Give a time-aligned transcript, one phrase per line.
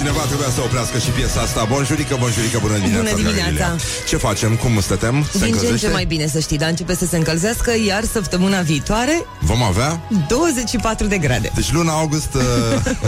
[0.00, 1.64] cineva trebuia să oprească și piesa asta.
[1.64, 3.10] Bonjurică, bonjurică, bună dimineața.
[3.10, 3.50] Bună dimineața.
[3.50, 3.76] Iulia.
[4.08, 4.50] Ce facem?
[4.56, 5.26] Cum stătem?
[5.32, 5.88] Se Din ce în ce încălzește?
[5.98, 10.00] mai bine să știi, dar începe să se încălzească, iar săptămâna viitoare, Vom avea?
[10.28, 11.50] 24 de grade.
[11.54, 12.42] Deci luna august, uh,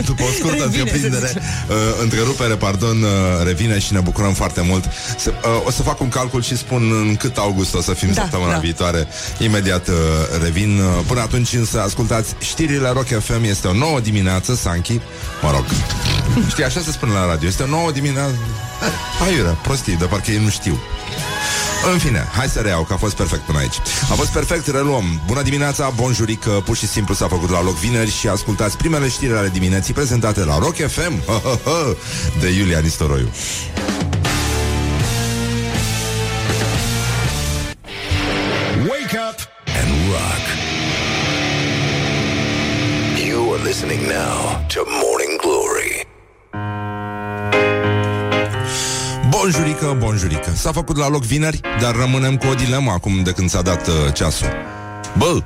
[0.05, 1.39] după o scurtă Revine, întreprindere, să
[1.69, 3.09] uh, întrerupere, pardon, uh,
[3.45, 4.85] revine și ne bucurăm foarte mult.
[5.19, 8.13] Se, uh, o să fac un calcul și spun în cât august o să fim
[8.13, 8.59] Da, săptămâna da.
[8.59, 9.07] viitoare.
[9.39, 9.95] Imediat uh,
[10.43, 10.79] revin.
[10.81, 13.45] Uh, Până atunci însă ascultați știrile Rock FM.
[13.45, 15.01] Este o nouă dimineață, Sanchi.
[15.43, 15.65] Mă rog.
[16.53, 17.49] Știi, așa se spune la radio.
[17.49, 18.35] Este o nouă dimineață.
[19.27, 20.79] Aiurea, prostii, de parcă ei nu știu.
[21.93, 23.77] În fine, hai să reiau, că a fost perfect până aici.
[24.11, 25.21] A fost perfect, reluăm.
[25.27, 29.33] Bună dimineața, bonjuric, pur și simplu s-a făcut la loc vineri și ascultați primele știri
[29.33, 31.23] ale dimineții prezentate la Rock FM
[32.41, 33.31] de Iulia Nistoroiu.
[38.89, 39.53] Wake up!
[39.83, 40.45] and rock.
[43.27, 45.12] You are listening now to Morning
[49.39, 50.53] Bonjurică, bonjurică.
[50.55, 53.89] S-a făcut la loc vineri, dar rămânem cu o dilemă acum de când s-a dat
[53.89, 54.47] uh, ceasul.
[55.19, 55.43] Bă,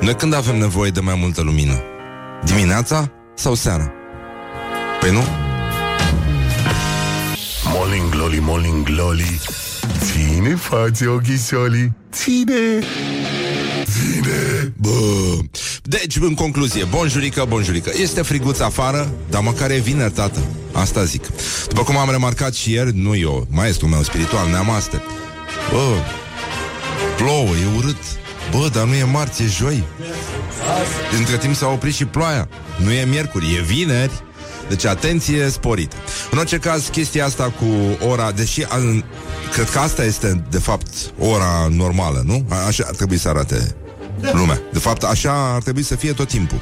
[0.00, 1.82] noi când avem nevoie de mai multă lumină?
[2.44, 3.92] Dimineața sau seara?
[5.00, 5.22] Păi nu?
[7.64, 9.40] Morning Glory, Morning Glory
[9.98, 12.78] Ține față ochișorii Ține
[14.12, 15.38] Ține Bă.
[15.82, 17.90] Deci, în concluzie, bonjurică, bonjurică.
[17.96, 20.38] Este friguț afară, dar măcar e vineri, tată.
[20.72, 21.22] Asta zic.
[21.68, 25.02] După cum am remarcat și ieri, nu eu, maestrul meu spiritual, neamaste.
[25.72, 25.94] Bă,
[27.16, 27.96] plouă, e urât.
[28.50, 29.84] Bă, dar nu e marți, e joi.
[31.18, 32.48] Între timp s-a oprit și ploaia.
[32.76, 34.22] Nu e miercuri, e vineri.
[34.68, 35.96] Deci atenție sporită.
[36.30, 37.66] În orice caz, chestia asta cu
[38.08, 39.04] ora, deși an,
[39.52, 40.86] cred că asta este, de fapt,
[41.18, 42.46] ora normală, nu?
[42.48, 43.74] A- Așa ar trebui să arate
[44.32, 44.60] lumea.
[44.72, 46.60] De fapt, așa ar trebui să fie tot timpul.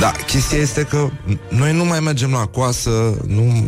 [0.00, 1.08] Da, chestia este că
[1.48, 3.66] noi nu mai mergem la coasă, nu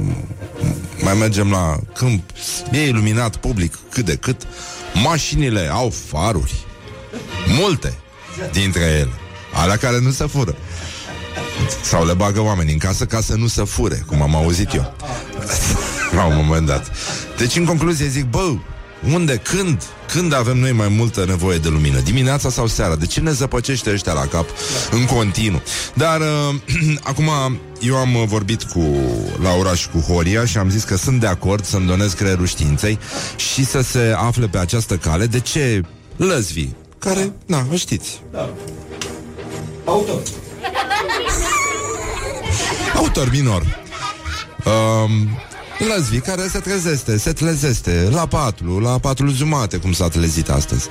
[1.02, 2.30] mai mergem la câmp.
[2.72, 4.42] E iluminat public cât de cât.
[5.02, 6.66] Mașinile au faruri.
[7.60, 7.98] Multe
[8.52, 9.12] dintre ele.
[9.54, 10.56] Alea care nu se fură.
[11.82, 14.94] Sau le bagă oamenii în casă ca să nu se fure, cum am auzit eu.
[16.16, 16.90] La un moment dat.
[17.36, 18.52] Deci, în concluzie, zic, bă,
[19.12, 22.00] unde, când, când avem noi mai multă nevoie de lumină?
[22.00, 22.96] Dimineața sau seara?
[22.96, 24.48] De ce ne zăpăcește ăștia la cap
[24.90, 25.62] în continuu?
[25.94, 26.54] Dar, uh,
[27.10, 27.30] acum,
[27.80, 28.96] eu am uh, vorbit cu
[29.42, 32.98] Laura și cu Horia și am zis că sunt de acord să-mi donez creierul științei
[33.36, 35.82] și să se afle pe această cale de ce
[36.16, 36.68] lăzvi,
[36.98, 38.20] care, na, o știți.
[42.94, 43.84] Autor minor.
[44.64, 45.28] Um,
[45.78, 50.88] Lăzvi care se trezește, se trezește la patru, la patru jumate, cum s-a trezit astăzi.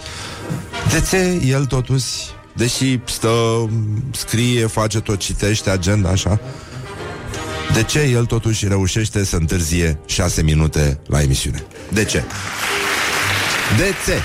[0.90, 2.06] De ce el totuși,
[2.54, 3.70] deși stă,
[4.12, 6.40] scrie, face tot, citește agenda așa,
[7.74, 11.66] de ce el totuși reușește să întârzie șase minute la emisiune?
[11.90, 12.24] De ce?
[13.78, 14.22] De ce?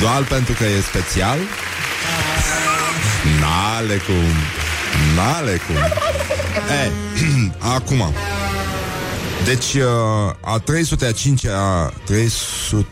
[0.00, 1.38] Doar pentru că e special?
[3.40, 4.14] N-ale cum
[5.14, 5.76] N-ale cum
[6.58, 6.90] e,
[7.74, 8.12] Acum
[9.44, 9.82] Deci uh,
[10.40, 12.86] a 305-a 300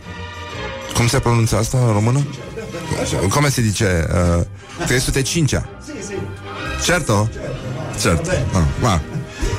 [0.93, 2.27] Cum se pronunță asta în română?
[3.29, 4.07] Cum se zice?
[4.37, 4.45] Uh,
[4.85, 5.69] 305-a
[6.85, 7.29] Certo?
[8.01, 9.01] Certo ah, va.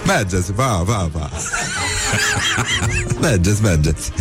[0.06, 1.30] Mergeți, va, va, va
[3.20, 4.12] Mergeți, mergeți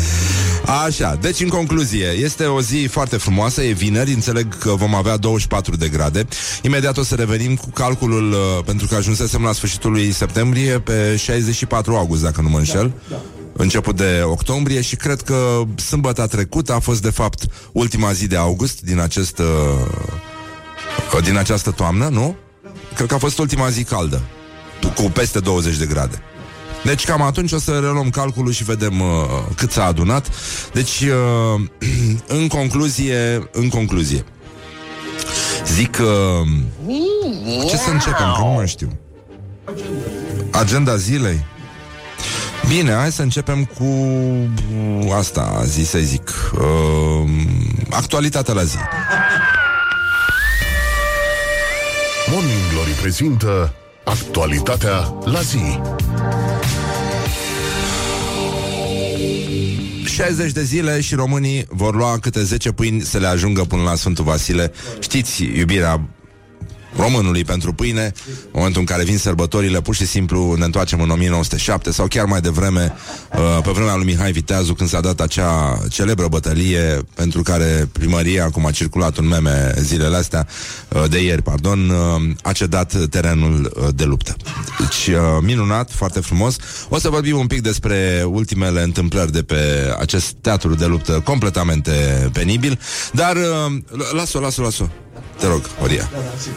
[0.67, 5.17] Așa, deci în concluzie Este o zi foarte frumoasă, e vineri Înțeleg că vom avea
[5.17, 6.27] 24 de grade.
[6.61, 11.15] Imediat o să revenim cu calculul uh, Pentru că ajunsesem la sfârșitul lui septembrie Pe
[11.15, 12.93] 64 august, dacă nu mă înșel
[13.53, 18.37] Început de octombrie Și cred că sâmbătă trecută A fost de fapt ultima zi de
[18.37, 22.35] august Din acest uh, Din această toamnă, nu?
[22.95, 24.21] Cred că a fost ultima zi caldă
[24.95, 26.21] Cu peste 20 de grade
[26.83, 29.07] deci cam atunci o să reluăm calculul și vedem uh,
[29.55, 30.29] cât s-a adunat.
[30.73, 31.61] Deci, uh,
[32.39, 34.23] în concluzie, în concluzie,
[35.65, 36.41] zic că...
[36.85, 38.33] Uh, ce să începem?
[38.35, 38.99] Că nu mai știu.
[40.51, 41.45] Agenda zilei?
[42.67, 46.29] Bine, hai să începem cu uh, asta, zi să zic.
[46.53, 47.29] Uh,
[47.89, 48.77] actualitatea la zi.
[52.31, 53.73] Morning Glory prezintă
[54.03, 55.79] Actualitatea la zi
[60.17, 63.95] 60 de zile și românii vor lua câte 10 pâini să le ajungă până la
[63.95, 64.71] Sfântul Vasile.
[64.99, 66.09] Știți, iubirea
[66.97, 71.09] românului pentru pâine, în momentul în care vin sărbătorile, pur și simplu ne întoarcem în
[71.09, 72.93] 1907 sau chiar mai devreme,
[73.33, 78.49] uh, pe vremea lui Mihai Viteazu, când s-a dat acea celebră bătălie pentru care primăria,
[78.49, 80.47] cum a circulat un meme zilele astea,
[80.89, 84.35] uh, de ieri, pardon, uh, a cedat terenul uh, de luptă.
[84.79, 86.55] Deci, uh, minunat, foarte frumos.
[86.89, 92.29] O să vorbim un pic despre ultimele întâmplări de pe acest teatru de luptă completamente
[92.33, 92.79] penibil,
[93.11, 93.77] dar uh,
[94.13, 94.85] las-o, las-o, las-o.
[95.39, 96.09] Te rog, Oria.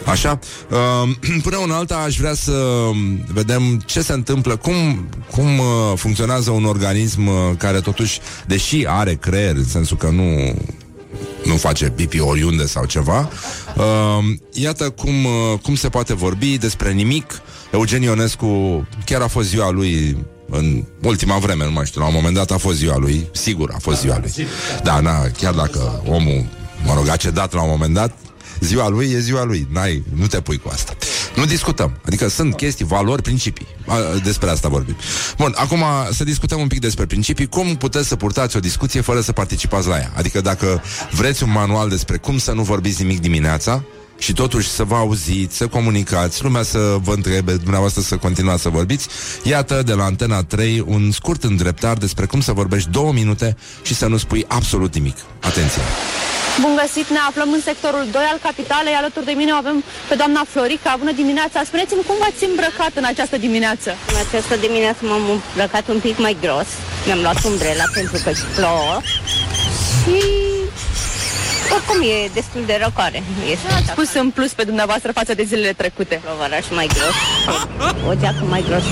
[0.05, 0.39] Așa?
[0.69, 2.89] Uh, până una alta aș vrea să
[3.33, 5.65] vedem ce se întâmplă, cum, cum uh,
[5.95, 10.53] funcționează un organism uh, care totuși, deși are creier, în sensul că nu
[11.45, 13.29] nu face pipi oriunde sau ceva.
[13.75, 13.83] Uh,
[14.51, 17.41] iată cum, uh, cum se poate vorbi despre nimic.
[17.71, 20.17] Eugen Ionescu chiar a fost ziua lui
[20.49, 23.71] în ultima vreme, nu mai știu, la un moment dat a fost ziua lui, sigur
[23.75, 24.47] a fost ziua lui.
[24.83, 26.45] Da, na, chiar dacă omul,
[26.85, 28.17] mă rog, a cedat la un moment dat,
[28.61, 30.95] ziua lui e ziua lui, n-ai, nu te pui cu asta.
[31.35, 33.67] Nu discutăm, adică sunt chestii, valori, principii.
[33.87, 34.95] A, despre asta vorbim.
[35.37, 37.47] Bun, acum să discutăm un pic despre principii.
[37.47, 40.11] Cum puteți să purtați o discuție fără să participați la ea?
[40.15, 40.81] Adică dacă
[41.11, 43.83] vreți un manual despre cum să nu vorbiți nimic dimineața,
[44.21, 48.69] și totuși să vă auziți, să comunicați, lumea să vă întrebe, dumneavoastră să continuați să
[48.69, 49.07] vorbiți.
[49.43, 53.93] Iată, de la Antena 3, un scurt îndreptar despre cum să vorbești două minute și
[53.93, 55.17] să nu spui absolut nimic.
[55.39, 55.81] Atenție!
[56.61, 60.15] Bun găsit, ne aflăm în sectorul 2 al capitalei, alături de mine o avem pe
[60.15, 60.95] doamna Florica.
[60.99, 61.63] Bună dimineața!
[61.63, 63.89] Spuneți-mi cum v-ați îmbrăcat în această dimineață?
[64.11, 66.69] În această dimineață m-am îmbrăcat un pic mai gros.
[67.05, 68.95] Mi-am luat umbrela pentru că plouă.
[70.03, 70.50] Și
[71.75, 73.19] oricum e destul de răcoare.
[73.53, 76.15] Este Ați pus în plus pe dumneavoastră față de zilele trecute.
[76.25, 77.15] plovăraș mai gros.
[78.09, 78.83] O geacă mai gros.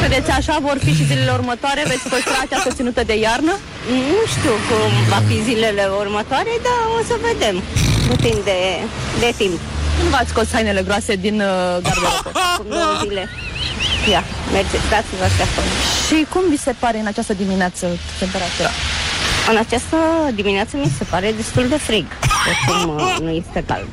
[0.00, 1.82] Credeți așa vor fi și zilele următoare?
[1.92, 3.54] Veți păstra această ținută de iarnă?
[4.10, 7.56] Nu știu cum va fi zilele următoare, dar o să vedem.
[8.10, 8.56] Depinde
[9.22, 9.58] de timp.
[9.98, 12.30] Când v-ați scos hainele groase din uh, garderobă?
[12.54, 13.24] Acum două zile.
[14.12, 14.22] Ia,
[14.52, 15.68] merge, dați-vă astea acolo.
[16.06, 17.84] și cum vi se pare în această dimineață
[18.22, 18.70] temperatura?
[19.50, 19.96] În această
[20.34, 22.06] dimineață mi se pare destul de frig.
[22.48, 23.88] Oricum uh, nu este cald.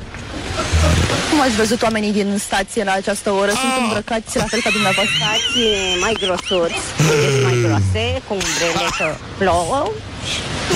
[1.30, 3.50] Cum ați văzut oamenii din stație la această oră?
[3.62, 5.14] Sunt îmbrăcați la fel ca dumneavoastră?
[5.20, 5.58] Stați
[6.04, 6.80] mai grosuți,
[7.22, 9.06] deci mai groase, cu umbrele că
[9.40, 9.80] plouă.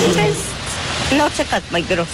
[0.05, 0.45] În rest,
[1.11, 2.13] în orice caz mai gros.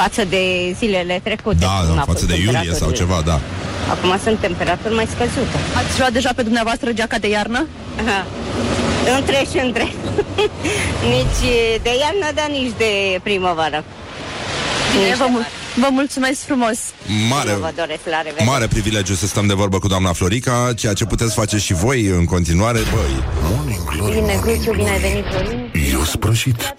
[0.00, 0.42] Față de
[0.78, 1.64] zilele trecute.
[1.68, 2.98] Da, cum da, a față fost de iulie sau temperaturile.
[3.00, 3.36] ceva, da.
[3.94, 5.56] Acum sunt temperaturi mai scăzute.
[5.80, 7.60] Ați luat deja pe dumneavoastră geaca de iarnă?
[8.02, 8.20] Aha.
[9.18, 9.86] Între și între.
[11.14, 11.42] nici
[11.82, 13.84] de iarnă, dar nici de primăvară.
[14.92, 16.78] Bine, Nici vă, de mul- vă mulțumesc frumos!
[17.28, 18.44] Mare, Nu vă doresc la revedere.
[18.44, 22.04] mare privilegiu să stăm de vorbă cu doamna Florica, ceea ce puteți face și voi
[22.06, 23.24] în continuare, băi.
[23.42, 25.12] Morning Glory, Bine, Morning Cruciu, bine ai Glory.
[25.12, 25.70] venit, Florin.
[25.92, 26.74] Eu sprășit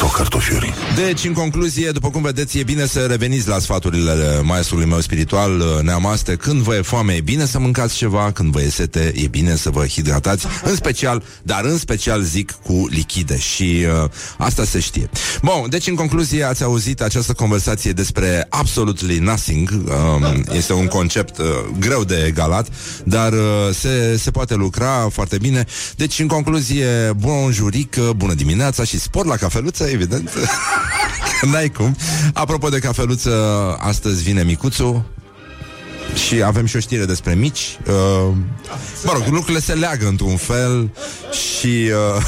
[0.00, 0.74] sau cartofiuri?
[0.96, 5.80] Deci, în concluzie, după cum vedeți, e bine să reveniți la sfaturile maestrului meu spiritual,
[5.82, 6.36] Neamaste.
[6.36, 9.56] Când vă e foame, e bine să mâncați ceva, când vă e sete, e bine
[9.56, 14.80] să vă hidratați, în special, dar în special zic cu lichide și uh, asta se
[14.80, 15.10] știe.
[15.42, 19.70] Bun, deci, în concluzie, ați auzit această conversație despre absolutely nothing.
[19.70, 21.46] Um, este un concept uh,
[21.78, 22.68] greu de egalat,
[23.04, 23.38] dar uh,
[23.72, 25.66] se, se poate lucra foarte bine.
[25.96, 26.86] Deci, în concluzie,
[27.16, 30.30] bonjurică, bună dimineața și spor la cafeluță, evident.
[31.50, 31.96] N-ai cum.
[32.32, 33.32] Apropo de cafeluță,
[33.80, 35.04] astăzi vine micuțul
[36.14, 37.78] și avem și o știre despre mici.
[37.86, 38.34] Uh,
[39.04, 40.90] mă rog, lucrurile se leagă într-un fel
[41.32, 41.90] și...
[42.16, 42.22] Uh,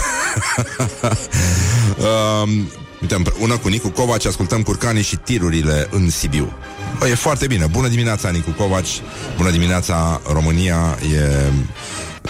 [1.99, 2.49] uh,
[3.01, 6.53] uite, împreună cu Nicu Covaci ascultăm curcanii și tirurile în Sibiu.
[6.99, 7.67] Bă, e foarte bine.
[7.67, 9.01] Bună dimineața, Nicu Covaci.
[9.37, 10.99] Bună dimineața, România.
[11.15, 11.53] E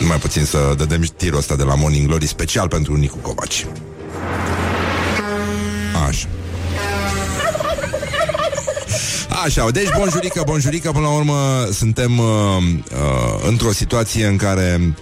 [0.01, 3.67] numai puțin să dădem tirul ăsta de la Morning Glory special pentru Nicu Covaci.
[6.09, 6.27] Așa.
[9.45, 14.95] Așa, deci bonjurică, bonjurică, până la urmă suntem uh, uh, într-o situație în care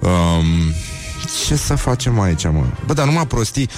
[0.00, 0.72] um,
[1.46, 2.64] ce să facem aici, mă?
[2.86, 3.68] Bă, dar numai prostii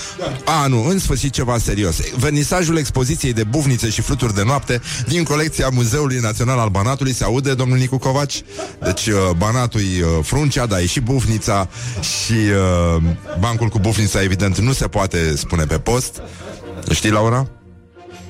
[0.44, 5.22] A, nu, în sfârșit ceva serios Vernisajul expoziției de bufnițe și fluturi de noapte Din
[5.22, 8.42] colecția Muzeului Național al Banatului Se aude, domnul Nicu Covaci?
[8.84, 11.68] Deci, uh, Banatul e uh, fruncea, dar e și bufnița
[12.00, 13.02] Și uh,
[13.40, 16.22] bancul cu bufnița, evident, nu se poate spune pe post
[16.90, 17.48] Știi, Laura?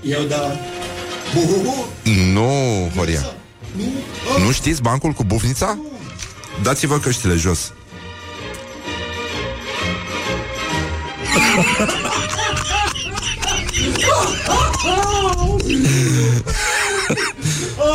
[0.02, 0.56] Eu da.
[1.34, 1.88] Buhuhu.
[2.32, 2.50] Nu,
[2.96, 3.20] Horia.
[4.44, 5.78] Nu știți bancul cu bufnița?
[6.62, 7.72] Dați-vă căștile jos.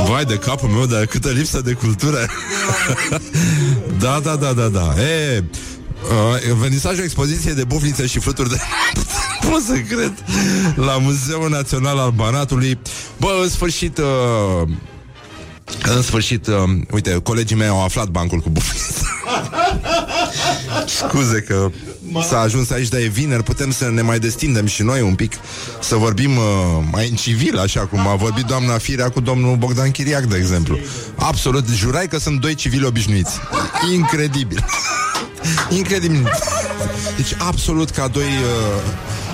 [0.08, 2.26] Vai de capul meu, dar câtă lipsă de cultură
[4.00, 5.44] Da, da, da, da, da E,
[6.04, 8.58] uh, Vernisajul expoziției de bufnițe și fluturi de
[9.50, 10.14] pot să cred.
[10.76, 12.80] La Muzeul Național al Banatului.
[13.18, 14.70] Bă, în sfârșit uh,
[15.96, 16.56] În sfârșit uh,
[16.92, 18.94] Uite, colegii mei au aflat bancul cu bufniță
[20.98, 21.70] Scuze că
[22.30, 25.34] s-a ajuns aici, dar e vineri Putem să ne mai destindem și noi un pic
[25.82, 26.44] Să vorbim uh,
[26.92, 30.80] mai în civil Așa cum a vorbit doamna Firea Cu domnul Bogdan Chiriac, de exemplu.
[31.16, 33.40] Absolut, jurai că sunt doi civili obișnuiți.
[33.94, 34.66] Incredibil
[35.78, 36.30] Incredibil.
[37.16, 38.82] Deci absolut ca doi uh,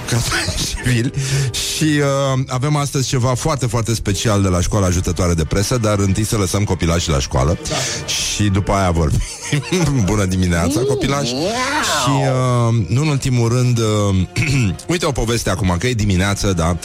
[0.10, 1.12] Ca doi civili.
[1.52, 6.00] Și uh, avem astăzi ceva foarte, foarte special De la școala ajutătoare de presă Dar
[6.00, 7.58] întâi să lăsăm copilașii la școală.
[8.06, 9.20] Și după aia vorbim.
[10.06, 11.30] Bună dimineața, copilași.
[11.30, 14.16] Și uh, nu în ultimul rând uh,
[14.88, 16.78] Uite o poveste acum Că e dimineață, da?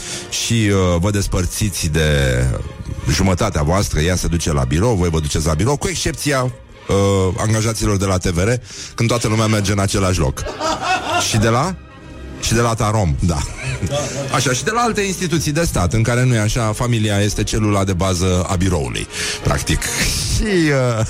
[0.44, 2.08] Și uh, vă despărțiți de
[3.10, 4.00] jumătatea voastră.
[4.00, 6.52] Ea se duce la birou, voi vă duceți la birou Cu excepția
[6.88, 8.50] uh, angajaților de la TVR
[8.94, 10.42] Când toată lumea merge în același loc
[11.28, 11.74] Și de la?
[12.40, 13.38] Și de la Tarom, da.
[14.34, 17.42] Așa, și de la alte instituții de stat, în care nu e așa, familia este
[17.44, 19.06] celula de bază a biroului,
[19.42, 19.82] practic.
[20.34, 21.06] Și uh,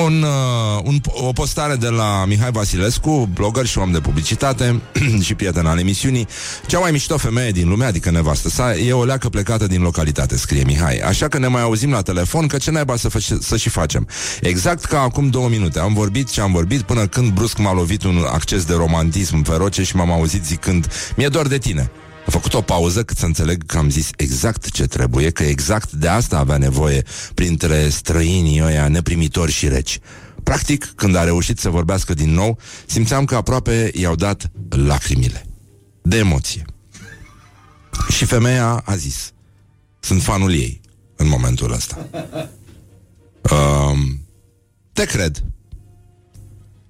[0.00, 4.80] un, uh, un, o postare de la Mihai Vasilescu, blogger și om de publicitate
[5.26, 6.28] și prieten al emisiunii.
[6.66, 10.36] Cea mai mișto femeie din lume, adică nevastă sa, e o leacă plecată din localitate,
[10.36, 10.98] scrie Mihai.
[10.98, 14.06] Așa că ne mai auzim la telefon, că ce naiba să, faci, să și facem.
[14.40, 15.78] Exact ca acum două minute.
[15.78, 19.82] Am vorbit și am vorbit până când brusc m-a lovit un acces de romantism feroce
[19.82, 21.90] și m-am auzit zicând, mi-e doar de tine.
[22.26, 25.92] A făcut o pauză cât să înțeleg că am zis exact ce trebuie, că exact
[25.92, 27.02] de asta avea nevoie
[27.34, 29.98] printre străinii ăia neprimitori și reci.
[30.42, 35.46] Practic, când a reușit să vorbească din nou, simțeam că aproape i-au dat lacrimile.
[36.02, 36.64] De emoție.
[38.08, 39.32] Și femeia a zis,
[40.00, 40.80] sunt fanul ei
[41.16, 42.06] în momentul ăsta.
[43.50, 44.26] Um,
[44.92, 45.42] te cred.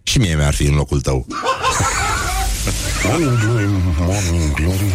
[0.03, 1.27] Și mie mi-ar fi în locul tău.
[3.05, 3.67] Morning glory,
[3.99, 4.93] morning glory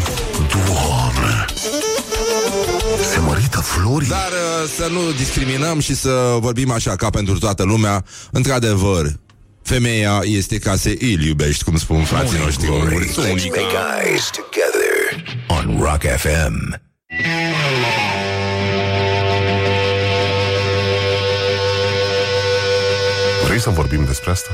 [0.53, 1.45] Doamne
[3.11, 7.63] Se mărită florii Dar uh, să nu discriminăm și să vorbim așa ca pentru toată
[7.63, 8.03] lumea.
[8.31, 9.05] Într-adevăr,
[9.63, 12.65] femeia este ca să îl iubești, cum spun frații noștri.
[12.65, 12.93] Glory.
[12.93, 13.37] Murițulica.
[13.37, 16.81] Snake Eyes together on Rock FM.
[23.45, 24.49] Vrei să vorbim despre asta?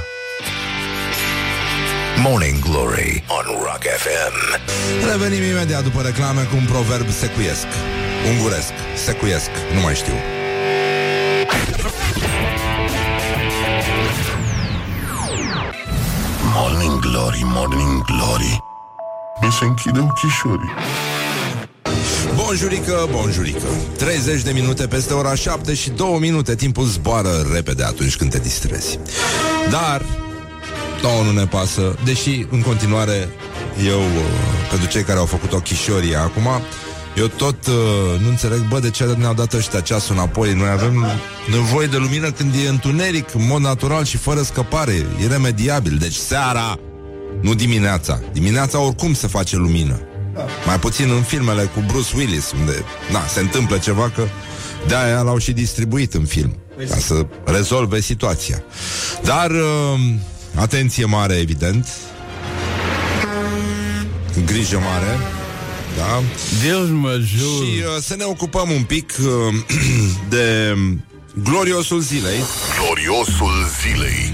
[2.21, 4.61] Morning Glory on Rock FM.
[5.11, 7.65] Revenim imediat după reclame cu un proverb secuiesc.
[8.29, 8.71] Unguresc,
[9.05, 10.13] secuiesc, nu mai știu.
[16.55, 18.63] Morning glory, morning glory
[19.41, 20.71] Mi se închide ochișorii
[22.35, 23.67] Bonjurică, bonjurică
[23.97, 28.39] 30 de minute peste ora 7 și 2 minute Timpul zboară repede atunci când te
[28.39, 28.99] distrezi
[29.69, 30.01] Dar
[31.03, 33.29] Nouă nu ne pasă Deși în continuare
[33.87, 36.47] Eu, uh, pentru cei care au făcut ochișorii acum
[37.15, 37.73] eu tot uh,
[38.21, 40.53] nu înțeleg, bă, de ce ne-au dat ăștia ceasul înapoi.
[40.53, 41.05] Noi avem
[41.51, 45.05] nevoie de lumină când e întuneric, în mod natural și fără scăpare.
[45.21, 45.97] Iremediabil.
[45.97, 46.79] Deci seara,
[47.41, 48.19] nu dimineața.
[48.31, 49.99] Dimineața oricum se face lumină.
[50.65, 54.23] Mai puțin în filmele cu Bruce Willis, unde na, se întâmplă ceva că
[54.87, 56.55] de-aia l-au și distribuit în film,
[56.89, 58.63] ca să rezolve situația.
[59.23, 59.99] Dar, uh,
[60.55, 61.87] atenție mare, evident,
[64.45, 65.17] grijă mare,
[65.97, 66.21] da?
[66.63, 67.65] Deus mă jur.
[67.65, 69.55] Și uh, să ne ocupăm un pic uh,
[70.35, 70.75] de
[71.43, 72.39] gloriosul zilei.
[72.79, 74.33] Gloriosul zilei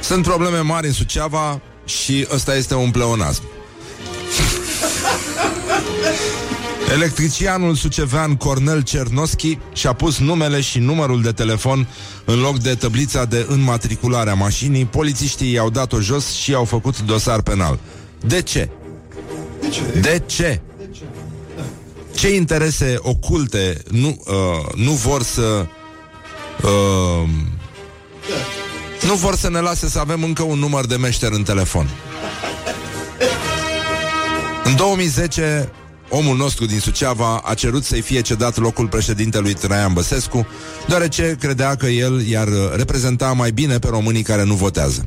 [0.00, 3.42] Sunt probleme mari în Suceava și ăsta este un pleonasm.
[6.92, 11.88] Electricianul sucevean Cornel Cernoschi și-a pus numele și numărul de telefon
[12.24, 14.84] în loc de tablița de înmatriculare a mașinii.
[14.84, 17.78] Polițiștii i-au dat-o jos și i-au făcut dosar penal.
[18.20, 18.68] De ce?
[20.00, 20.60] De ce?
[22.14, 25.66] Ce interese oculte nu, uh, nu vor să
[26.62, 27.28] uh,
[29.06, 31.88] nu vor să ne lase să avem încă un număr de meșter în telefon.
[34.64, 35.72] În 2010,
[36.14, 40.46] omul nostru din Suceava a cerut să-i fie cedat locul președintelui Traian Băsescu,
[40.86, 45.06] deoarece credea că el i-ar reprezenta mai bine pe românii care nu votează.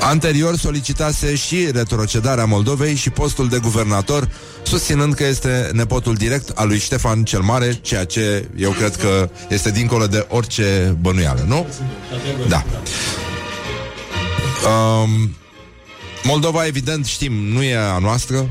[0.00, 4.28] Anterior solicitase și retrocedarea Moldovei și postul de guvernator,
[4.62, 9.30] susținând că este nepotul direct al lui Ștefan cel Mare, ceea ce eu cred că
[9.48, 11.66] este dincolo de orice bănuială, nu?
[12.48, 12.64] Da.
[14.68, 15.34] Um,
[16.22, 18.50] Moldova, evident, știm, nu e a noastră.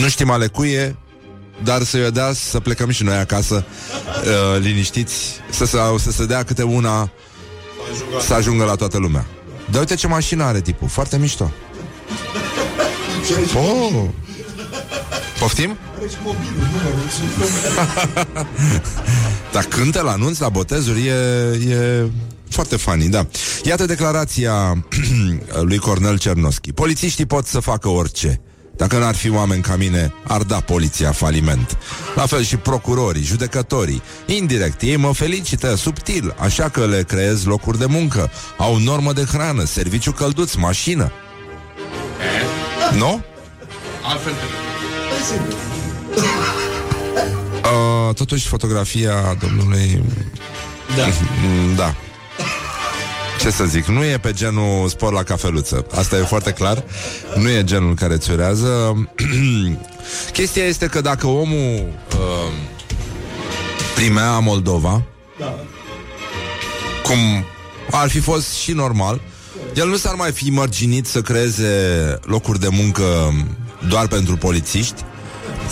[0.00, 0.96] Nu știm ale cui e,
[1.62, 3.64] dar să-i dea să plecăm și noi acasă
[4.24, 7.10] uh, liniștiți, să se, să se dea câte una
[8.20, 9.26] să ajungă la toată lumea.
[9.70, 11.52] Dar uite ce mașină are tipul, foarte mișto.
[13.54, 14.04] Oh.
[15.38, 15.76] Poftim?
[19.52, 21.12] Dar cântă la anunț, la botezuri, e,
[21.68, 22.06] e
[22.48, 23.26] foarte funny, da.
[23.62, 24.84] Iată declarația
[25.68, 26.72] lui Cornel Cernoschi.
[26.72, 28.40] Polițiștii pot să facă orice.
[28.76, 31.78] Dacă n-ar fi oameni ca mine, ar da poliția faliment.
[32.14, 34.02] La fel și procurorii, judecătorii.
[34.26, 38.30] Indirect, ei mă felicită, subtil, așa că le creez locuri de muncă.
[38.56, 41.12] Au normă de hrană, serviciu călduț, mașină.
[42.96, 43.24] Nu?
[44.04, 44.32] Altfel
[47.62, 50.02] Uh, totuși, fotografia domnului...
[50.96, 51.04] Da.
[51.44, 51.94] Mm, Da.
[53.42, 55.86] Ce să zic, nu e pe genul spor la cafeluță.
[55.94, 56.84] Asta e foarte clar.
[57.36, 58.96] Nu e genul care îți urează.
[60.32, 62.52] Chestia este că dacă omul uh,
[63.94, 65.02] primea Moldova,
[67.02, 67.44] cum
[67.90, 69.20] ar fi fost și normal,
[69.74, 71.68] el nu s-ar mai fi mărginit să creeze
[72.24, 73.04] locuri de muncă
[73.88, 75.02] doar pentru polițiști,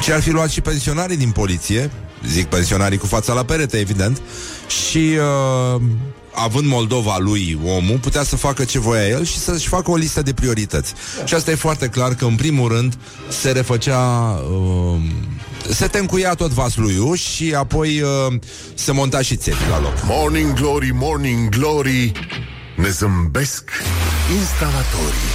[0.00, 1.90] ci ar fi luat și pensionarii din poliție,
[2.26, 4.22] zic pensionarii cu fața la perete, evident,
[4.66, 5.18] și
[5.74, 5.80] uh,
[6.34, 10.22] având Moldova lui omul, putea să facă ce voia el și să-și facă o listă
[10.22, 10.94] de priorități.
[11.24, 14.00] Și asta e foarte clar că, în primul rând, se refăcea...
[14.50, 15.00] Uh,
[15.68, 18.34] se te încuia tot vasluiul și apoi uh,
[18.74, 19.94] se monta și țepi la loc.
[20.04, 22.12] Morning Glory, Morning Glory
[22.76, 23.70] Ne zâmbesc
[24.38, 25.30] instalatorii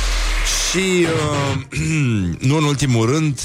[0.71, 1.61] Și, uh,
[2.49, 3.39] nu în ultimul rând,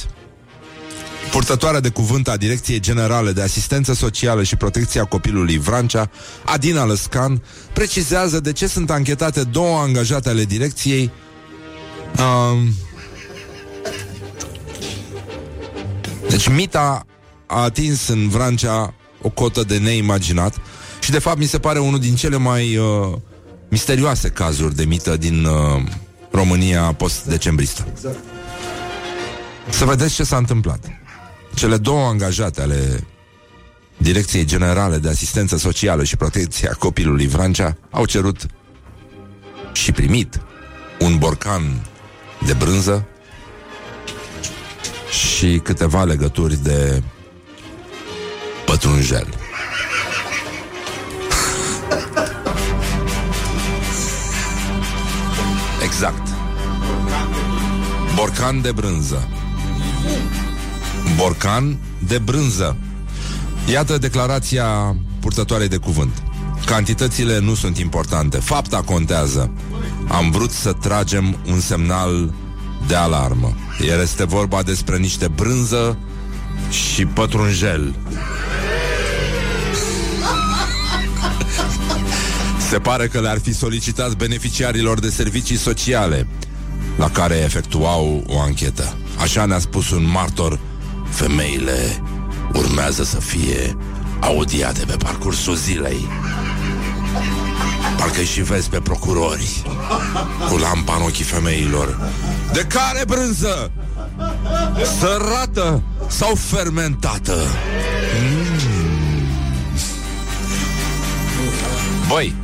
[1.30, 6.10] purtătoarea de cuvânt a Direcției Generale de Asistență Socială și Protecția Copilului Vrancea,
[6.44, 11.10] Adina Lăscan, precizează de ce sunt anchetate două angajate ale direcției
[12.16, 12.68] uh,
[16.28, 17.06] Deci Mita
[17.46, 20.54] a atins în Vrancea o cotă de neimaginat
[21.00, 23.18] și de fapt mi se pare unul din cele mai uh,
[23.68, 25.82] misterioase cazuri de mită din uh,
[26.30, 27.86] România post-decembristă.
[29.68, 30.99] Să vedeți ce s-a întâmplat.
[31.60, 33.06] Cele două angajate ale
[33.96, 38.46] Direcției Generale de Asistență Socială și Protecția Copilului Vrancea au cerut
[39.72, 40.40] și primit
[41.00, 41.86] un borcan
[42.46, 43.06] de brânză
[45.10, 47.02] și câteva legături de
[48.66, 49.26] pătrunjel.
[55.84, 56.28] Exact.
[58.14, 59.28] Borcan de brânză.
[61.20, 62.76] Borcan de brânză.
[63.70, 66.22] Iată declarația purtătoarei de cuvânt.
[66.66, 69.50] Cantitățile nu sunt importante, fapta contează.
[70.08, 72.34] Am vrut să tragem un semnal
[72.86, 73.54] de alarmă.
[73.86, 75.98] Iar este vorba despre niște brânză
[76.70, 77.94] și pătrunjel.
[82.70, 86.26] Se pare că le-ar fi solicitat beneficiarilor de servicii sociale
[86.98, 88.94] la care efectuau o anchetă.
[89.18, 90.58] Așa ne-a spus un martor,
[91.10, 92.02] femeile
[92.52, 93.76] urmează să fie
[94.20, 96.08] audiate pe parcursul zilei.
[97.96, 99.62] Parcă și vezi pe procurori
[100.48, 101.98] cu lampa în ochii femeilor.
[102.52, 103.70] De care brânză?
[104.98, 107.36] Sărată sau fermentată?
[108.20, 108.60] Mm.
[112.08, 112.34] Băi,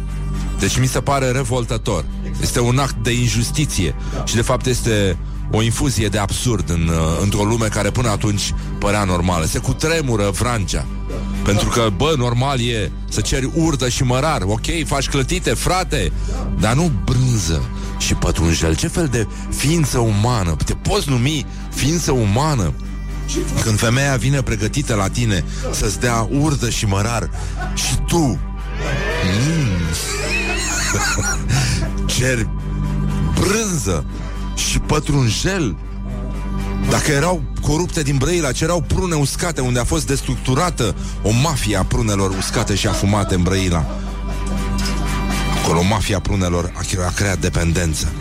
[0.58, 2.04] deci mi se pare revoltător.
[2.40, 5.16] Este un act de injustiție și de fapt este
[5.50, 9.44] o infuzie de absurd în, uh, într-o lume care până atunci părea normală.
[9.44, 10.86] Se cutremură Francia.
[11.44, 14.42] Pentru că, bă, normal e să ceri urdă și mărar.
[14.42, 16.12] Ok, faci clătite, frate,
[16.58, 17.62] dar nu brânză
[17.98, 18.76] și pătrunjel.
[18.76, 20.56] Ce fel de ființă umană?
[20.64, 22.72] Te poți numi ființă umană?
[23.62, 27.30] Când femeia vine pregătită la tine să-ți dea urdă și mărar
[27.74, 28.38] și tu mm,
[32.16, 32.48] ceri
[33.40, 34.04] brânză
[34.56, 35.76] și pătrunjel
[36.90, 41.84] dacă erau corupte din Brăila, cereau prune uscate unde a fost destructurată o mafie a
[41.84, 43.86] prunelor uscate și afumate în Brăila.
[45.62, 48.12] Acolo mafia prunelor a, a creat dependență.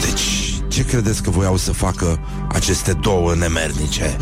[0.00, 4.16] Deci, ce credeți că voiau să facă aceste două nemernice?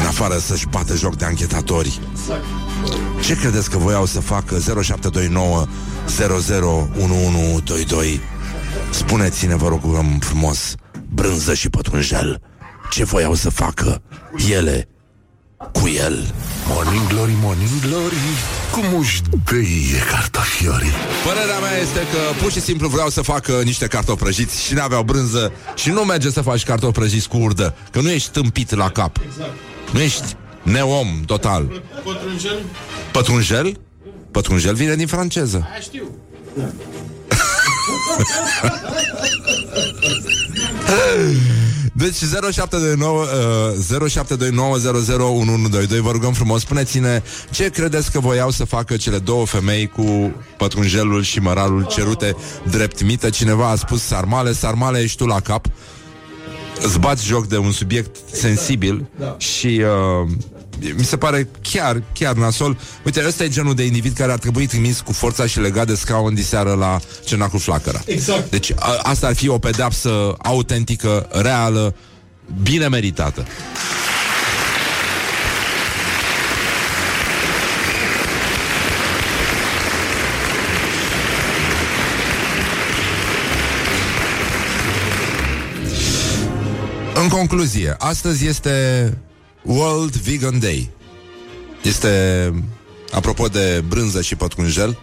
[0.00, 2.00] În afară să-și bată joc de anchetatori.
[3.22, 5.66] Ce credeți că voiau să facă 0729
[6.06, 8.20] 001122
[8.90, 10.74] Spuneți-ne, vă rugăm frumos,
[11.14, 12.40] brânză și pătrunjel,
[12.90, 14.02] ce voiau să facă
[14.50, 14.88] ele
[15.72, 16.34] cu el?
[16.66, 18.14] Morning Glory, Morning Glory
[18.72, 20.92] Cum își dăie cartofiorii
[21.24, 25.02] Părerea mea este că pur și simplu vreau să facă niște cartofi prăjiți și n-aveau
[25.02, 28.90] brânză și nu merge să faci cartofi prăjiți cu urdă, că nu ești tâmpit la
[28.90, 29.18] cap.
[29.92, 30.36] Nu ești
[30.70, 31.82] neom total.
[32.04, 32.58] Pătrunjel?
[33.12, 33.80] Pătrunjel?
[34.30, 35.68] Pătrunjel vine din franceză.
[35.70, 36.14] Aia știu.
[41.92, 44.08] Deci 0729 uh,
[45.96, 50.34] 0729001122 Vă rugăm frumos, spuneți-ne Ce credeți că voiau să facă cele două femei Cu
[50.56, 52.36] pătrunjelul și măralul cerute
[52.70, 55.66] Drept mită, cineva a spus Sarmale, sarmale, ești tu la cap
[56.82, 59.82] Îți bați joc de un subiect sensibil Și
[60.22, 60.28] uh,
[60.96, 62.78] mi se pare chiar, chiar nasol.
[63.04, 65.94] Uite, ăsta e genul de individ care ar trebui trimis cu forța și legat de
[65.94, 68.00] scaun diseară la Cernacul Flacăra.
[68.04, 68.50] Exact.
[68.50, 71.94] Deci a, asta ar fi o pedeapsă autentică, reală,
[72.62, 73.46] bine meritată.
[87.14, 88.72] În concluzie, astăzi este
[89.62, 90.90] World Vegan Day.
[91.82, 92.52] Este,
[93.12, 94.98] apropo de brânză și pătrunjel,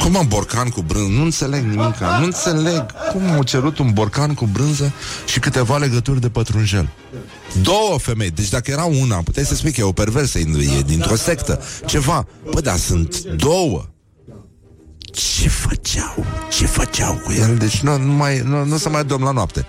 [0.00, 1.08] cum un borcan cu brânză?
[1.08, 1.96] Nu înțeleg nimic.
[2.18, 4.92] Nu înțeleg cum au cerut un borcan cu brânză
[5.26, 6.88] și câteva legături de pătrunjel.
[7.62, 8.30] Două femei.
[8.30, 11.60] Deci dacă era una, puteai să spui că e o perversă, e dintr-o sectă.
[11.86, 12.26] Ceva.
[12.50, 13.86] Bă, dar sunt două.
[15.12, 16.26] Ce făceau?
[16.50, 17.56] Ce făceau cu el?
[17.56, 19.66] Deci nu, nu, mai, nu, nu se mai dorm la noapte.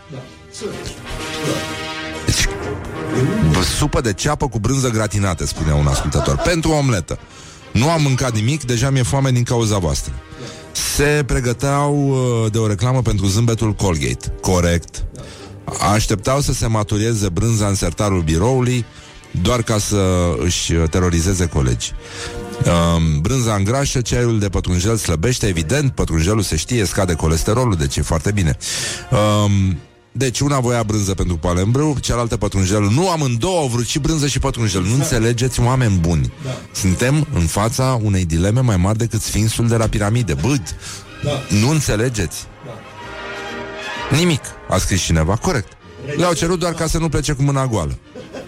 [3.14, 6.36] Deci, bă, supă de ceapă cu brânză gratinată, spunea un ascultător.
[6.36, 7.20] Pentru o omletă.
[7.72, 10.14] Nu am mâncat nimic, deja mi-e foame din cauza voastră.
[10.72, 14.34] Se pregăteau uh, de o reclamă pentru zâmbetul Colgate.
[14.42, 15.04] Corect.
[15.94, 18.86] Așteptau să se maturieze brânza în sertarul biroului
[19.42, 21.92] doar ca să își terorizeze colegi.
[22.66, 28.02] Um, brânza îngrașă, ceaiul de pătrunjel slăbește, evident, pătrunjelul se știe, scade colesterolul, deci e
[28.02, 28.58] foarte bine.
[30.14, 32.92] Um, deci una voia brânză pentru palembrâu, cealaltă pătrunjelul.
[32.92, 34.82] Nu amândouă au vrut și brânză și pătrunjel.
[34.82, 36.34] Nu înțelegeți, oameni buni.
[36.46, 36.50] Da.
[36.74, 40.34] Suntem în fața unei dileme mai mari decât sfinxul de la piramide.
[40.34, 40.76] Băd,
[41.24, 41.32] Da.
[41.60, 42.46] nu înțelegeți.
[44.12, 45.36] Nimic, a scris cineva.
[45.36, 45.72] Corect.
[46.18, 47.98] Le-au cerut doar ca să nu plece cu mâna goală.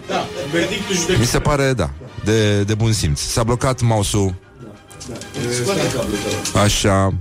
[0.08, 1.26] Da, verdictul Mi judecător.
[1.26, 1.90] se pare, da,
[2.24, 3.20] de, de bun simț.
[3.20, 4.34] S-a blocat mouse-ul,
[5.62, 6.62] Scoate cablul, te rog.
[6.64, 7.14] așa.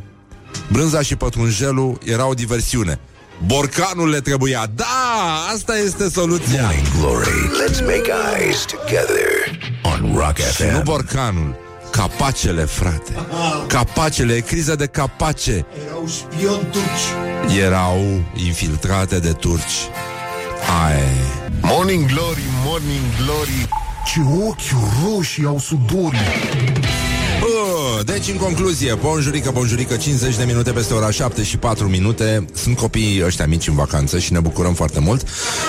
[0.71, 2.99] Brânza și pătrunjelul era o diversiune.
[3.45, 4.67] Borcanul le trebuia.
[4.76, 4.86] Da,
[5.54, 6.62] asta este soluția.
[6.62, 7.30] Morning Glory.
[7.65, 10.84] Let's make eyes together on Rock Și nu FM.
[10.84, 11.56] borcanul,
[11.91, 13.12] capacele, frate.
[13.67, 15.65] Capacele, e criză de capace.
[15.88, 17.58] Erau șpioni turci.
[17.60, 19.89] Erau infiltrate de turci.
[20.86, 21.02] Ai.
[21.62, 23.67] Morning Glory, Morning Glory
[24.06, 24.62] Ce ochi
[25.06, 26.88] roșii au sudorii Bă,
[28.05, 32.45] deci în concluzie, bonjurică, bonjurică, 50 de minute peste ora 7 și 4 minute.
[32.53, 35.27] Sunt copiii ăștia mici în vacanță și ne bucurăm foarte mult.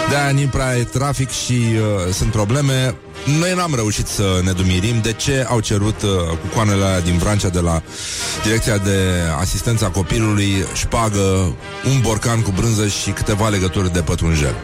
[0.08, 2.94] De-aia nu prea e trafic și uh, sunt probleme.
[3.38, 5.00] Noi n-am reușit să ne dumirim.
[5.02, 7.82] De ce au cerut uh, cu coanele alea din Vrancea de la
[8.42, 8.98] Direcția de
[9.40, 11.56] Asistență a Copilului Șpagă,
[11.92, 14.54] un borcan cu brânză și câteva legături de pătrunjel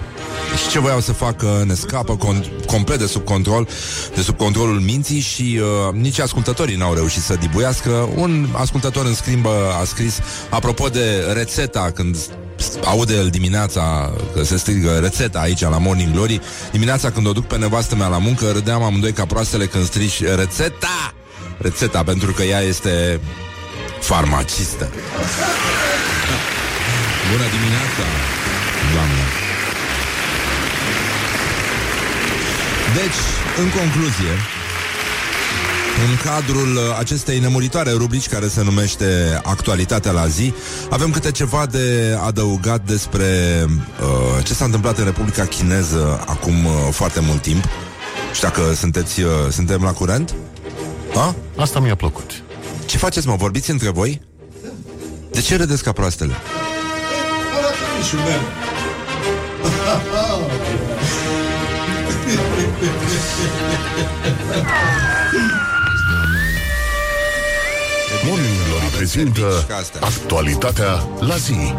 [0.56, 3.68] și ce voiau să facă ne scapă con- complet de sub control,
[4.14, 8.08] de sub controlul minții și uh, nici ascultătorii n-au reușit să dibuiască.
[8.14, 10.18] Un ascultător în scrimbă a scris,
[10.50, 12.16] apropo de rețeta, când
[12.84, 16.40] aude el dimineața că se strigă rețeta aici la Morning Glory,
[16.70, 20.24] dimineața când o duc pe nevastă mea la muncă, râdeam amândoi ca proastele când strigi
[20.24, 21.14] rețeta!
[21.58, 23.20] Rețeta, pentru că ea este
[24.00, 24.88] farmacistă.
[27.30, 28.04] Bună dimineața,
[28.94, 29.21] doamnă!
[32.94, 33.20] Deci,
[33.62, 34.32] în concluzie,
[36.08, 40.54] în cadrul uh, acestei nemuritoare rubrici care se numește Actualitatea la zi,
[40.90, 43.26] avem câte ceva de adăugat despre
[43.66, 47.64] uh, ce s-a întâmplat în Republica Chineză acum uh, foarte mult timp.
[48.34, 50.34] Și dacă sunteți, uh, suntem la curent?
[51.14, 51.34] A?
[51.56, 52.42] Asta mi-a plăcut
[52.86, 53.34] Ce faceți, mă?
[53.36, 54.20] Vorbiți între voi?
[55.30, 56.32] De ce râdeți ca proastele?
[62.38, 64.64] Arată mișul meu.
[68.26, 70.00] Morning Glory prezintă Ca astea.
[70.02, 71.74] Actualitatea la zi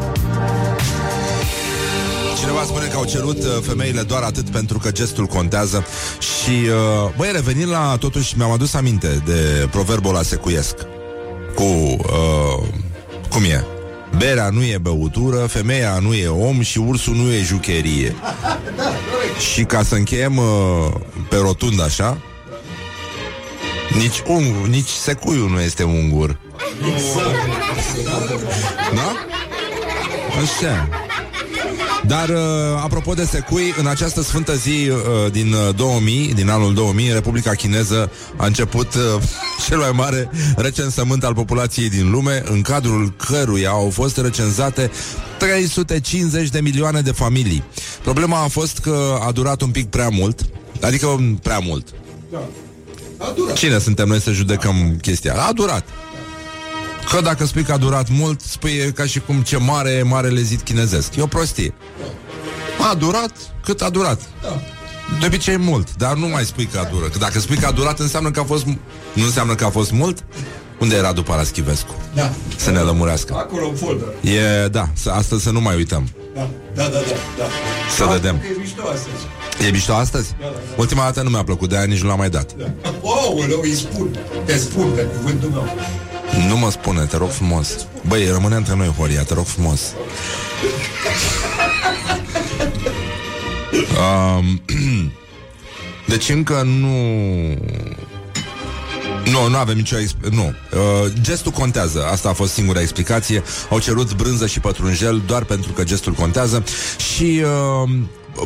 [2.40, 5.86] Cineva spune că au cerut uh, femeile doar atât pentru că gestul contează
[6.20, 10.76] Și, uh, băi, revenind la, totuși, mi-am adus aminte de proverbul ăla secuiesc
[11.56, 12.68] Cu, uh,
[13.30, 13.73] cum e?
[14.18, 18.16] Berea nu e băutură, femeia nu e om și ursul nu e jucherie.
[19.54, 20.46] Și ca să încheiem uh,
[21.30, 22.18] pe rotund așa
[23.98, 26.38] nici, ung, nici secuiul nu este ungur.
[28.94, 29.16] Da?
[30.42, 31.03] Așa
[32.08, 32.38] Dar, uh,
[32.84, 37.52] apropo de secui, în această sfântă zi uh, din uh, 2000, din anul 2000, Republica
[37.52, 39.02] Chineză a început uh,
[39.68, 44.92] cel mai mare recensământ al populației din lume, în cadrul căruia au fost recenzate
[45.38, 47.64] 350 de milioane de familii.
[48.02, 50.40] Problema a fost că a durat un pic prea mult,
[50.82, 51.88] adică um, prea mult.
[53.18, 53.56] A durat.
[53.56, 55.34] Cine suntem noi să judecăm chestia?
[55.48, 55.86] A durat.
[57.10, 60.04] Că dacă spui că a durat mult, spui e ca și cum ce mare e
[60.04, 61.16] marele zid chinezesc.
[61.16, 61.74] E o prostie.
[62.92, 63.32] A durat
[63.64, 64.22] cât a durat.
[65.20, 67.10] De obicei mult, dar nu mai spui că a durat.
[67.12, 68.66] Că dacă spui că a durat, înseamnă că a fost...
[68.66, 68.80] mu-
[69.14, 70.24] Nu înseamnă că a fost mult?
[70.80, 71.96] Unde era după Raschivescu?
[72.14, 72.32] Da.
[72.56, 73.34] Să ne lămurească.
[73.38, 74.08] Acolo în folder.
[74.22, 76.10] E, da, să, astăzi să nu mai uităm.
[76.36, 76.42] Da,
[76.76, 77.00] da, da, da.
[77.38, 77.44] da.
[77.96, 78.36] Să vedem.
[78.36, 79.68] E mișto astăzi.
[79.68, 80.36] E mișto astăzi?
[80.78, 82.54] Ultima dată nu mi-a plăcut, de aia nici nu l-am mai dat.
[82.54, 82.66] Da.
[83.02, 84.18] Oh, îi spun.
[84.46, 85.68] Te spun pe cuvântul meu.
[86.48, 87.88] Nu mă spune, te rog frumos.
[88.08, 89.82] Băi, rămâne între noi, Horia, te rog frumos.
[93.98, 94.62] Um,
[96.08, 96.88] deci încă nu...
[99.32, 100.44] Nu, nu avem nicio exp- Nu.
[100.44, 102.06] Uh, gestul contează.
[102.12, 103.44] Asta a fost singura explicație.
[103.70, 106.64] Au cerut brânză și pătrunjel doar pentru că gestul contează.
[107.14, 107.42] Și
[107.84, 107.90] uh,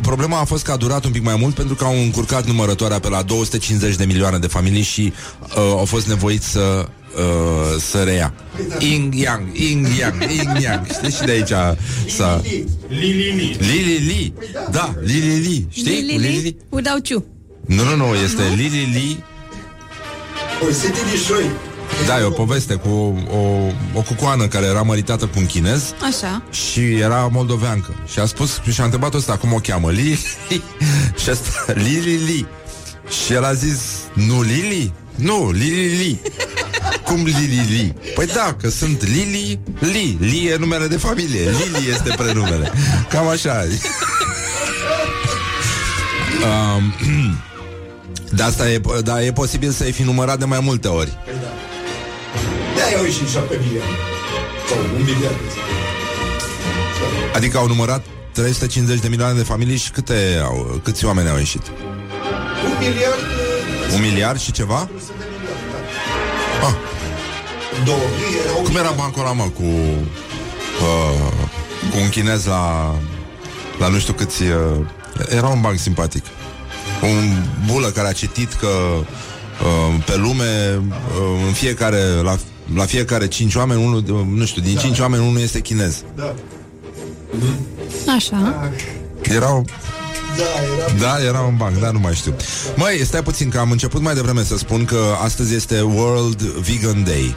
[0.02, 2.98] problema a fost că a durat un pic mai mult pentru că au încurcat numărătoarea
[3.00, 8.02] pe la 250 de milioane de familii și uh, au fost nevoiți să uh, să
[8.02, 8.34] reia.
[8.78, 10.86] Ing yang, ing yang, ing yang.
[10.86, 11.76] Știi și de aici
[12.16, 12.40] să
[12.88, 13.56] Li, li, li.
[13.58, 14.32] Li li li.
[14.70, 15.66] Da, li li li.
[15.70, 16.00] Știi?
[16.00, 16.56] Li li li.
[16.68, 17.24] Without you.
[17.66, 19.24] Nu, nu, nu, este li li li.
[20.68, 21.50] O să te dișoi.
[22.06, 22.88] Da, e o poveste cu
[23.30, 23.38] o,
[23.98, 26.42] o cucoană care era măritată cu un chinez Așa.
[26.50, 27.94] și era moldoveancă.
[28.12, 30.18] Și a spus, și a întrebat ăsta cum o cheamă, Li,
[30.48, 30.62] li.
[31.22, 32.46] Și asta, Li, li, li.
[33.24, 33.80] Și el a zis,
[34.12, 34.92] nu Lili?
[35.14, 36.20] Nu, Li, li, li.
[37.04, 37.94] Cum Li, li, li?
[38.14, 40.16] Păi da, că sunt Lili, Li.
[40.20, 42.72] Li e numele de familie, Lili este prenumele.
[43.08, 43.64] Cam așa.
[46.44, 46.94] um,
[48.36, 51.18] de asta e, da, e posibil să-i fi numărat de mai multe ori.
[52.76, 53.92] Da, iau și 7 miliarde.
[54.68, 55.36] Sau un miliard.
[57.34, 61.62] Adică au numărat 350 de milioane de familii și câte au, câți oameni au ieșit?
[62.64, 63.18] Un miliard...
[63.88, 64.88] uh, Un miliard și ceva?
[66.62, 66.74] Ah,
[67.84, 68.62] Două mii erau...
[68.62, 71.32] cum era bancul ăla, mă, cu, uh,
[71.90, 72.94] cu un chinez la,
[73.78, 74.42] la nu știu câți...
[74.42, 74.86] Uh,
[75.28, 76.24] era un banc simpatic.
[77.02, 77.42] Un
[77.72, 82.36] bulă care a citit că uh, pe lume, uh, în fiecare, la,
[82.74, 86.02] la fiecare cinci oameni, unul, uh, nu știu, din cinci oameni, unul este chinez.
[86.14, 86.34] Da,
[88.16, 88.70] Așa.
[89.22, 89.64] Erau
[90.38, 91.16] da, era...
[91.16, 92.36] Da, era un banc, da, nu mai știu.
[92.76, 97.04] Măi, stai puțin, că am început mai devreme să spun că astăzi este World Vegan
[97.04, 97.36] Day.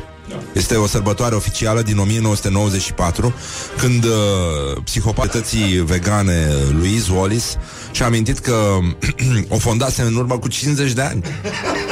[0.54, 3.34] Este o sărbătoare oficială din 1994,
[3.78, 4.12] când uh,
[4.84, 7.58] psihopatății vegane Louise Wallis
[7.92, 8.56] și-a amintit că
[9.56, 11.22] o fondase în urmă cu 50 de ani.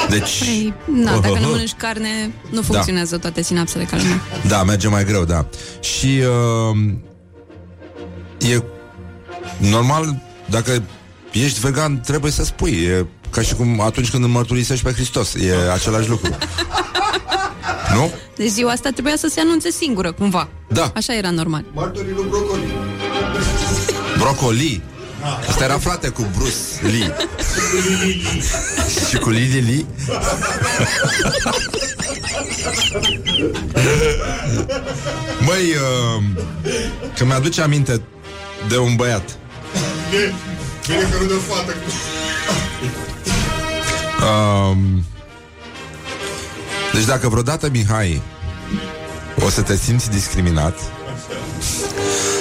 [0.09, 0.39] Deci...
[0.39, 4.21] Păi, na, dacă nu mănânci carne, nu funcționează toate sinapsele ca lumea.
[4.47, 5.45] Da, merge mai greu, da.
[5.79, 6.21] Și
[6.77, 8.63] uh, e
[9.57, 10.83] normal, dacă
[11.31, 12.71] ești vegan, trebuie să spui.
[12.71, 15.33] E ca și cum atunci când îl mărturisești pe Hristos.
[15.33, 16.37] E același lucru.
[17.95, 18.11] nu?
[18.35, 20.49] Deci ziua asta trebuia să se anunțe singură, cumva.
[20.67, 20.91] Da.
[20.95, 21.65] Așa era normal.
[21.73, 22.63] Martorii lui Brocoli.
[24.17, 24.81] Brocoli.
[25.47, 27.15] Asta era frate cu Bruce Lee.
[29.09, 29.85] și cu Lily Lee.
[35.45, 36.23] Măi, uh,
[37.17, 38.01] că mi-aduce aminte
[38.67, 39.37] de un băiat.
[40.89, 41.73] Bine că nu de fată.
[44.25, 45.03] Um,
[46.93, 48.21] deci dacă vreodată, Mihai,
[49.45, 50.79] o să te simți discriminat,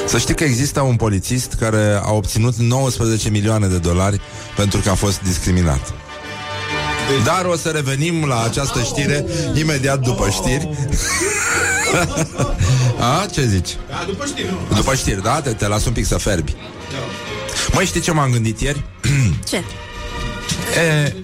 [0.06, 4.20] să știi că există un polițist care a obținut 19 milioane de dolari
[4.56, 5.92] pentru că a fost discriminat.
[7.24, 10.68] Dar o să revenim la această știre imediat după știri.
[13.22, 13.76] A, ce zici?
[13.88, 14.76] Da, după știri, nu.
[14.76, 15.40] După știri, da?
[15.40, 16.56] Te, te las un pic să ferbi.
[17.72, 18.84] Măi, știi ce m-am gândit ieri?
[19.48, 19.56] Ce?
[21.06, 21.14] E,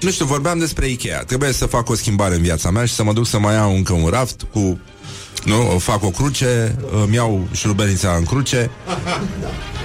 [0.00, 1.18] nu știu, vorbeam despre Ikea.
[1.18, 3.74] Trebuie să fac o schimbare în viața mea și să mă duc să mai iau
[3.74, 4.80] încă un raft cu...
[5.44, 8.70] Nu, fac o cruce, îmi iau șurubelnița în cruce,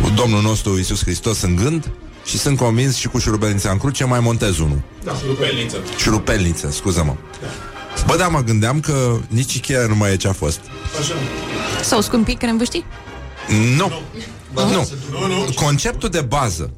[0.01, 1.89] cu Domnul nostru Iisus Hristos în gând
[2.25, 4.81] și sunt convins și cu șurubelnița în cruce mai montez unul.
[5.03, 5.77] Da, rupelniță.
[5.97, 7.15] Șurubelniță, scuză-mă.
[8.05, 10.59] Bă, da, mă gândeam că nici Ikea nu mai e ce a fost.
[10.99, 11.13] Așa.
[11.83, 12.85] Sau scumpii cremvâștii?
[13.77, 14.01] Nu.
[14.53, 14.87] Nu.
[15.55, 16.71] Conceptul de bază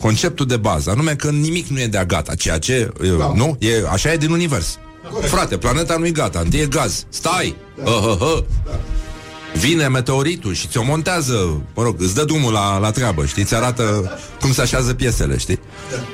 [0.00, 3.32] Conceptul de bază, anume că nimic nu e de-a gata, ceea ce, da.
[3.34, 4.78] nu, e, așa e din univers.
[5.22, 7.04] Frate, planeta nu e gata, întâi e gaz.
[7.08, 7.56] Stai!
[7.84, 7.90] Da.
[7.90, 8.42] Uh, uh, uh.
[9.54, 13.44] Vine meteoritul și ți-o montează, mă rog, îți dă drumul la, la treabă, știi?
[13.44, 15.60] Ți arată cum se așează piesele, știi?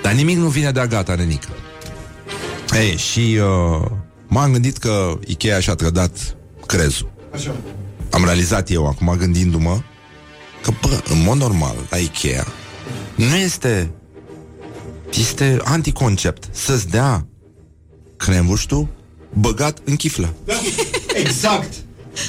[0.03, 1.49] Dar nimic nu vine de-a gata, nenică.
[2.73, 3.87] Ei, și uh,
[4.27, 7.13] m-am gândit că Ikea și-a trădat crezul.
[7.35, 7.55] Așa.
[8.11, 9.81] Am realizat eu acum gândindu-mă
[10.67, 12.47] că, bă, în mod normal, la Ikea
[13.15, 13.91] nu este
[15.13, 17.27] este anticoncept să-ți dea
[18.17, 18.89] crembuștul
[19.33, 20.35] băgat în chiflă.
[20.45, 20.55] Da,
[21.15, 21.73] exact.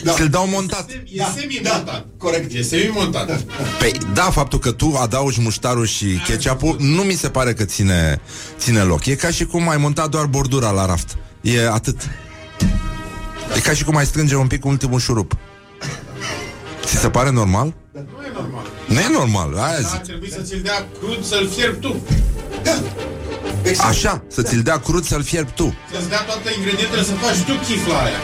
[0.03, 0.11] Da.
[0.11, 0.89] Să-l dau montat.
[0.89, 1.85] E semi-montat.
[1.85, 2.53] Da, corect.
[2.53, 3.41] E semi-montat.
[3.79, 8.21] Păi, da, faptul că tu adaugi muștarul și ketchup nu mi se pare că ține,
[8.59, 9.05] ține loc.
[9.05, 11.17] E ca și cum ai montat doar bordura la raft.
[11.41, 11.97] E atât.
[13.55, 15.37] E ca și cum ai strânge un pic ultimul șurup.
[16.83, 17.73] Ți se pare normal?
[17.91, 18.21] Nu e normal.
[18.21, 18.26] Nu
[18.95, 19.99] e normal, aia Ar zic.
[20.01, 21.95] trebui să ți-l dea crud să-l fierbi tu.
[23.63, 23.89] Exact.
[23.89, 25.75] Așa, să ți-l dea crud să-l fierbi tu.
[25.93, 28.19] Să-ți dea toate ingredientele să faci tu chifla aia.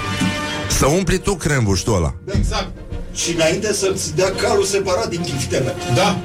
[0.77, 2.13] Să umpli tu crembuștul ăla.
[2.37, 2.71] Exact.
[3.13, 5.75] Și înainte să-ți dea calul separat din chiftele.
[5.95, 6.17] Da.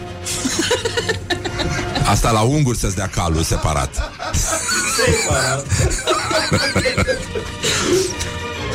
[2.06, 3.90] Asta la unguri să-ți dea calul separat.
[4.96, 5.66] Separat.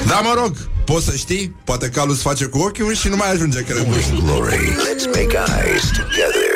[0.08, 1.56] Da, mă rog, poți să știi?
[1.64, 4.20] Poate calul îți face cu ochiul și nu mai ajunge crembuștul.
[4.20, 4.56] Glory.
[4.58, 6.54] Let's make eyes together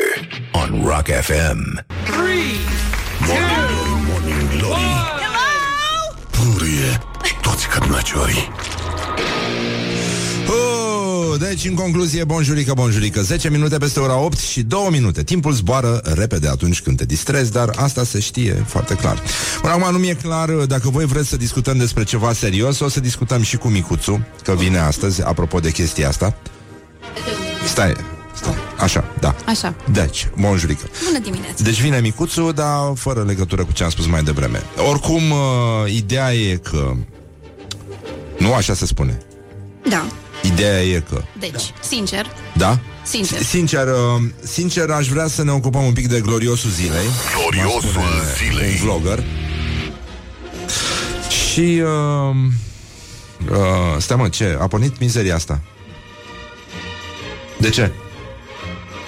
[0.51, 1.85] on Rock FM.
[4.07, 4.91] Morning Glory.
[6.31, 6.99] Purie
[7.41, 8.51] toți cărnăciorii.
[11.37, 13.21] Oh, deci, în concluzie, bonjurică, bonjurică.
[13.21, 15.23] 10 minute peste ora 8 și 2 minute.
[15.23, 19.21] Timpul zboară repede atunci când te distrezi Dar asta se știe foarte clar.
[19.61, 22.99] Până acum nu mi-e clar Dacă voi vreți să discutăm despre ceva serios O să
[22.99, 26.35] discutăm și cu Micuțu Că vine astăzi, apropo de chestia asta.
[27.67, 27.93] Stai,
[28.35, 28.55] stai.
[28.79, 29.35] Așa, da.
[29.45, 29.75] Așa.
[29.91, 30.89] Deci, bonjurică.
[31.05, 31.63] Bună dimineața.
[31.63, 34.61] Deci vine Micuțu, dar fără legătură cu ce am spus mai devreme.
[34.89, 36.93] Oricum, uh, ideea e că
[38.37, 39.17] Nu așa se spune.
[39.89, 40.05] Da.
[40.41, 42.79] Ideea e că Deci, sincer, Da?
[43.03, 43.41] Sincer.
[43.41, 47.05] Sincer, uh, sincer, aș vrea să ne ocupăm un pic de gloriosul zilei.
[47.35, 48.05] Gloriosul M-a spune
[48.37, 48.69] zilei.
[48.69, 49.23] Un vlogger.
[51.51, 51.81] Și...
[51.81, 52.35] Uh,
[53.51, 54.57] uh, stai mă, ce?
[54.61, 55.61] A pornit mizeria asta.
[57.57, 57.91] De ce?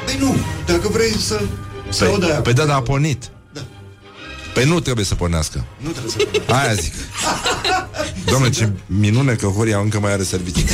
[0.06, 1.42] Păi nu, dacă vrei să
[1.90, 2.42] să audă aia.
[2.42, 3.32] Păi da, da, a pornit.
[4.60, 5.66] Păi nu trebuie să pornească.
[5.78, 6.94] Nu trebuie să Aia zic.
[8.26, 10.66] Doamne, ce minune că Horia încă mai are servicii.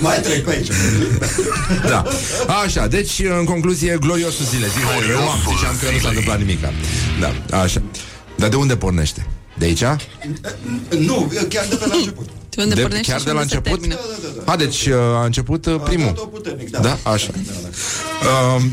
[0.00, 0.68] Mai trec pe aici.
[1.88, 2.04] Da.
[2.64, 4.66] Așa, deci, în concluzie, gloriosul zile.
[4.66, 6.58] Zi, mai rău, am ziceam că nu s-a întâmplat nimic.
[7.20, 7.82] Da, așa.
[8.36, 9.26] Dar de unde pornește?
[9.58, 9.82] De aici?
[10.98, 12.28] Nu, chiar de pe la început.
[12.50, 13.80] de unde De, pornește chiar și de la unde se început?
[13.80, 14.00] termină.
[14.44, 16.08] A, deci uh, a început uh, primul.
[16.08, 16.78] A dat-o puternic, da.
[16.78, 17.30] Da, așa.
[18.56, 18.70] Um,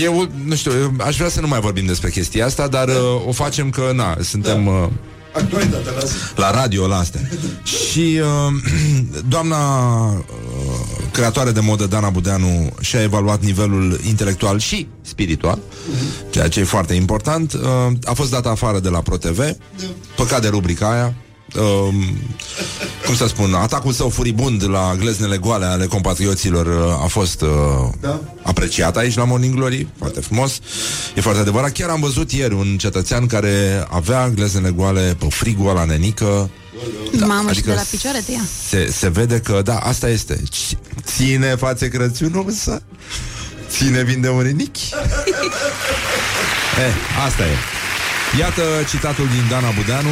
[0.00, 3.26] eu, nu știu, eu aș vrea să nu mai vorbim despre chestia asta, dar uh,
[3.26, 4.88] o facem că, na, suntem uh,
[5.32, 6.14] Actualitate, lasă.
[6.36, 7.20] la radio la astea.
[7.90, 8.52] Și uh,
[9.28, 9.56] doamna
[10.08, 10.24] uh,
[11.12, 15.58] creatoare de modă, Dana Budeanu, și-a evaluat nivelul intelectual și spiritual,
[16.30, 17.52] ceea ce e foarte important.
[17.52, 17.60] Uh,
[18.04, 19.56] a fost dată afară de la ProTV,
[20.16, 21.14] păcat de rubrica aia.
[21.56, 21.94] Uh,
[23.06, 27.48] cum să spun, atacul său furibund la gleznele goale ale compatrioților uh, a fost uh,
[28.00, 28.20] Da.
[28.42, 30.58] apreciat aici la Morning Glory, foarte frumos.
[31.14, 31.72] E foarte adevărat.
[31.72, 36.50] Chiar am văzut ieri un cetățean care avea gleznele goale pe frigul la nenică.
[37.18, 38.42] Da, Mamă, adică și de la picioare de ea.
[38.68, 40.42] Se, se vede că, da, asta este.
[40.42, 42.82] C- Ține față Crăciunul, însă
[43.68, 44.80] ține vin de un renichi.
[46.84, 46.94] eh,
[47.26, 47.54] asta e.
[48.38, 50.08] Iată citatul din Dana Budeanu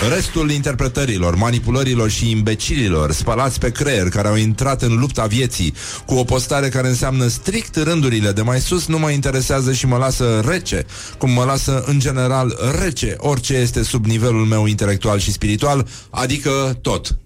[0.00, 5.74] Restul interpretărilor, manipulărilor și imbecililor spălați pe creier care au intrat în lupta vieții
[6.06, 9.96] cu o postare care înseamnă strict rândurile de mai sus nu mă interesează și mă
[9.96, 10.86] lasă rece,
[11.18, 16.78] cum mă lasă în general rece orice este sub nivelul meu intelectual și spiritual, adică
[16.82, 17.18] tot.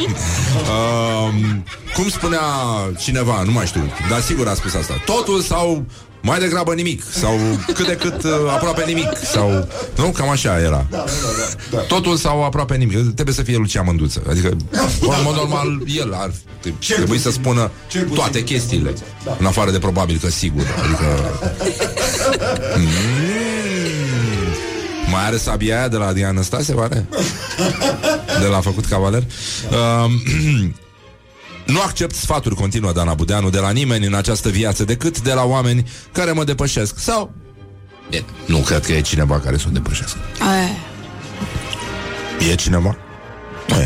[0.00, 2.40] Um, cum spunea
[2.98, 4.94] cineva, nu mai știu, dar sigur a spus asta.
[5.04, 5.84] Totul sau
[6.22, 10.86] mai degrabă nimic sau cât de cât uh, aproape nimic sau nu, cam așa era.
[11.88, 13.12] Totul sau aproape nimic.
[13.14, 14.22] Trebuie să fie Lucia Mânduță.
[14.28, 14.48] Adică,
[15.00, 16.30] în mod normal, el ar
[16.96, 18.16] trebui să spună Cel puțin.
[18.16, 18.92] toate chestiile.
[19.38, 20.62] În afară de probabil că sigur.
[20.84, 21.06] Adică
[22.76, 22.84] Mm.
[25.10, 27.06] Mai are sabia aia de la Diana Stase, oare?
[28.40, 29.22] De la făcut cavaler?
[30.04, 30.22] Um,
[31.74, 35.44] nu accept sfaturi, continuă Dana Budeanu, de la nimeni în această viață, decât de la
[35.44, 36.98] oameni care mă depășesc.
[36.98, 37.32] Sau...
[38.10, 40.18] Bine, nu cred că e cineva care să o depășească.
[40.50, 40.68] Aia,
[42.50, 42.96] E cineva?
[43.68, 43.84] Nu e.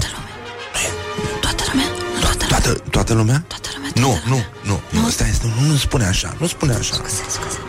[1.40, 1.86] toată lumea?
[2.14, 2.59] Nu toată lumea.
[2.59, 3.44] Toată, toată lumea?
[3.49, 4.30] Toată lumea, Nu, toată nu,
[4.64, 4.80] lumea.
[4.92, 6.96] nu, nu, stai, nu, nu spune așa, nu spune așa.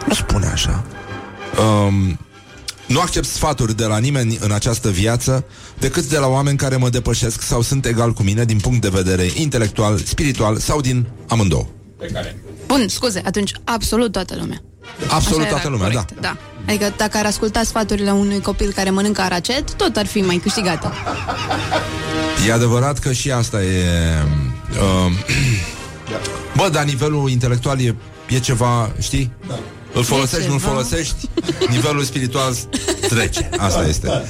[0.07, 0.83] Nu spune așa.
[1.85, 2.19] Um,
[2.93, 5.45] Nu accept sfaturi de la nimeni în această viață
[5.79, 8.89] decât de la oameni care mă depășesc sau sunt egal cu mine din punct de
[8.89, 11.65] vedere intelectual, spiritual sau din amândouă.
[11.99, 12.37] Pe care?
[12.67, 14.61] Bun, scuze, atunci absolut toată lumea.
[15.09, 16.37] Absolut Așa era toată lumea, corect, da.
[16.67, 20.93] Adică dacă ar asculta sfaturile unui copil care mănâncă aracet, tot ar fi mai câștigată.
[22.37, 22.45] da.
[22.47, 23.83] E adevărat că și asta e...
[24.71, 25.11] Uh,
[26.57, 27.95] bă, dar nivelul intelectual e,
[28.29, 29.31] e ceva, știi?
[29.47, 29.59] Da.
[29.93, 30.71] Îl folosești, E nu-l ceva.
[30.71, 31.29] folosești,
[31.69, 32.53] nivelul spiritual
[33.09, 33.49] trece.
[33.57, 34.23] Asta este.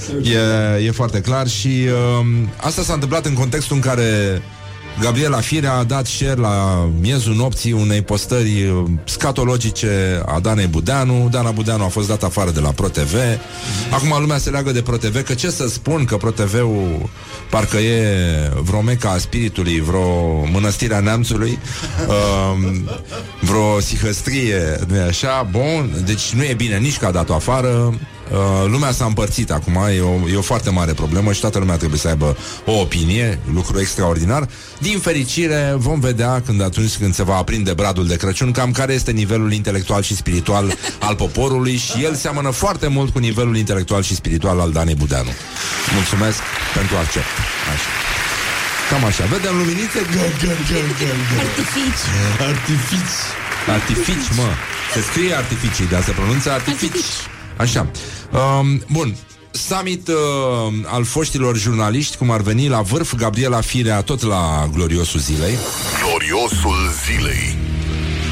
[0.80, 2.26] E, e foarte clar și uh,
[2.58, 4.42] asta s-a întâmplat în contextul în care
[5.00, 11.28] Gabriela Firea a dat share la miezul nopții unei postări uh, scatologice a Danei Budeanu.
[11.32, 13.16] Dana Budeanu a fost dat afară de la ProTV.
[13.92, 17.10] Acum lumea se leagă de ProTV, că ce să spun că ProTV-ul
[17.50, 21.60] parcă e vreo meca a spiritului, vreo mănăstire a neamțului,
[22.08, 22.72] uh,
[23.40, 25.48] vreo sihăstrie, nu e așa?
[25.52, 27.94] Bun, deci nu e bine nici că a dat-o afară,
[28.32, 31.78] Uh, lumea s-a împărțit acum, e o, e o foarte mare problemă și toată lumea
[31.78, 34.48] trebuie să aibă o opinie, lucru extraordinar.
[34.80, 38.94] Din fericire, vom vedea când atunci când se va aprinde bradul de Crăciun cam care
[38.94, 44.04] este nivelul intelectual și spiritual al poporului și el seamănă foarte mult cu nivelul intelectual
[44.04, 45.32] și spiritual al Danei Budeanu.
[45.94, 46.38] Mulțumesc
[46.74, 47.34] pentru accept.
[47.74, 47.90] Așa.
[48.90, 49.26] Cam așa.
[49.26, 50.00] Vedem luminițe?
[50.14, 51.40] Gă, gă, gă, gă, gă.
[51.46, 52.04] Artifici.
[52.52, 53.18] Artifici.
[53.68, 54.50] Artifici, mă.
[54.94, 56.84] Se scrie artificii, dar se pronunță artifici.
[56.84, 57.33] Artifici.
[57.58, 57.92] Așa.
[58.60, 59.16] Um, bun.
[59.52, 60.16] Summit uh,
[60.86, 65.58] al foștilor jurnaliști, cum ar veni la vârf, Gabriela Firea, tot la gloriosul zilei.
[66.04, 67.58] Gloriosul zilei.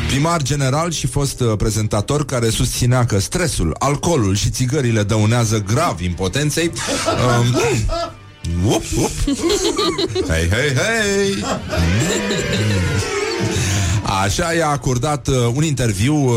[0.08, 6.02] Primar general și fost uh, prezentator care susținea că stresul, alcoolul și țigările dăunează grav
[6.02, 6.72] impotenței.
[7.40, 7.56] Um,
[8.66, 9.12] up, up.
[10.30, 11.44] Hei, hei, hei!
[14.24, 16.36] Așa i-a acordat uh, un interviu uh,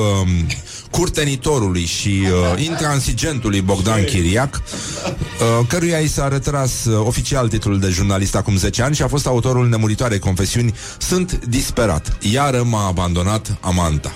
[0.95, 7.89] curtenitorului și uh, intransigentului Bogdan Chiriac, uh, căruia i s-a retras uh, oficial titlul de
[7.89, 12.17] jurnalist acum 10 ani și a fost autorul nemuritoarei confesiuni Sunt disperat.
[12.21, 14.13] Iară m-a abandonat Amanta.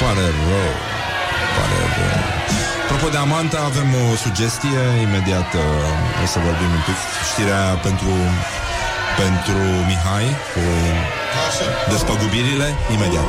[0.00, 0.72] Pare rău.
[1.56, 2.20] Pare rău.
[2.84, 6.98] Apropo de Amanta, avem o sugestie Imediat uh, o să vorbim un pic
[7.30, 8.10] Știrea aia pentru
[9.16, 10.60] Pentru Mihai Cu
[11.90, 13.24] despăgubirile Imediat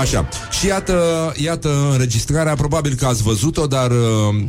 [0.00, 3.96] Așa Și iată, iată înregistrarea Probabil că ați văzut-o Dar uh,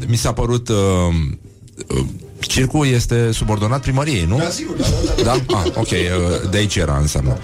[0.07, 0.75] mi s-a părut uh,
[1.87, 2.05] uh,
[2.39, 4.37] Circul este subordonat primăriei, nu?
[4.37, 5.37] Da, sigur, da, da, da.
[5.47, 5.57] Da?
[5.57, 7.37] Ah, ok, uh, de aici era înseamnă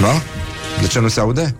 [0.00, 0.12] Da?
[0.80, 1.56] De ce nu se aude?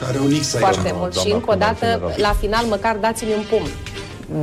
[0.00, 0.64] Care un X aici.
[0.64, 3.68] foarte mult și încă o dată, la final, măcar dați-mi un pumn.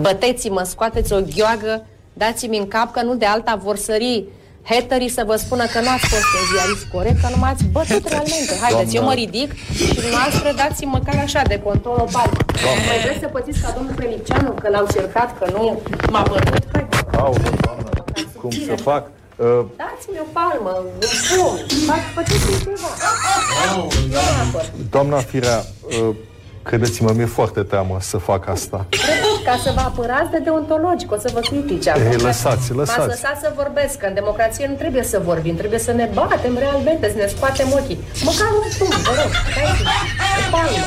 [0.02, 4.24] Băteți-mă, scoateți o gheoagă, dați-mi în cap că nu de alta vor sări
[4.70, 8.04] haterii să vă spună că nu ați fost un ziarist corect, că nu m-ați bătut
[8.14, 8.54] realmente.
[8.62, 12.38] Haideți, eu mă ridic și dumneavoastră dați-mi măcar așa, de control o palmă.
[12.88, 16.64] Mai vreți să pățiți ca domnul Felipceanu, că l-au cercat, că nu m-a bătut?
[16.74, 16.86] Hai,
[17.18, 17.90] Aoleu, doamnă,
[18.42, 19.04] cum să fac?
[19.36, 19.46] Uh,
[19.82, 21.58] dați-mi o palmă, un pumn,
[21.90, 22.90] fac- faceți-mi ceva.
[23.76, 24.72] Nu neapărat.
[24.90, 25.64] doamna Firea,
[26.08, 26.16] uh,
[26.70, 28.86] credeți-mă, mi-e foarte teamă să fac asta.
[28.90, 31.90] Repet, ca să vă apărați de deontologic, o să vă critice.
[31.90, 32.02] acum.
[32.12, 32.98] Ei, lăsați, lăsați.
[33.00, 36.54] M-ați lăsat să vorbesc, că în democrație nu trebuie să vorbim, trebuie să ne batem
[36.58, 38.00] realmente, să ne scoatem ochii.
[38.30, 39.88] Măcar un pumn, vă rog, dați-mi,
[40.40, 40.84] o palmă,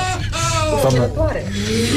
[0.74, 1.42] o Doamnă, vânătoare.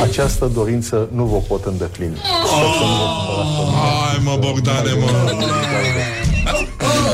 [0.07, 2.17] această dorință nu vă pot îndeplini.
[2.51, 3.79] Sper să nu vă supărați pe mine.
[3.83, 5.09] Hai mă, Bogdane, mă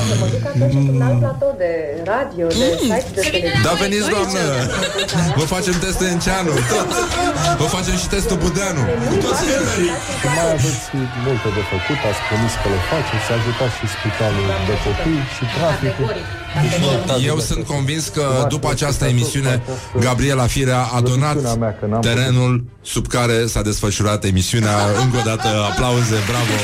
[0.09, 1.71] Să mă duc atunci într-un alt platou de
[2.11, 3.65] radio, de site, de televiziune.
[3.67, 4.43] Da, veniți, doamnă
[5.39, 6.89] Vă facem test Enceanu tot.
[7.61, 8.83] Vă facem și testul Budeanu
[10.21, 10.85] Și mai aveți
[11.25, 15.43] multe de făcut, ați promis că le faceți, să ajutați și spitalul de copii și
[15.55, 16.07] traficul.
[16.53, 17.27] Categoric.
[17.31, 19.53] Eu sunt convins că după această emisiune
[20.05, 21.37] Gabriela Firea a donat
[22.07, 22.53] terenul
[22.93, 26.55] sub care s-a desfășurat emisiunea Încă o dată aplauze, bravo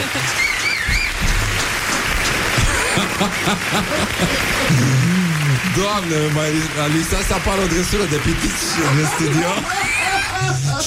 [5.77, 6.49] Doamne, mai
[6.97, 8.63] lista să apară o drăsură de pitici
[8.99, 9.49] în studio.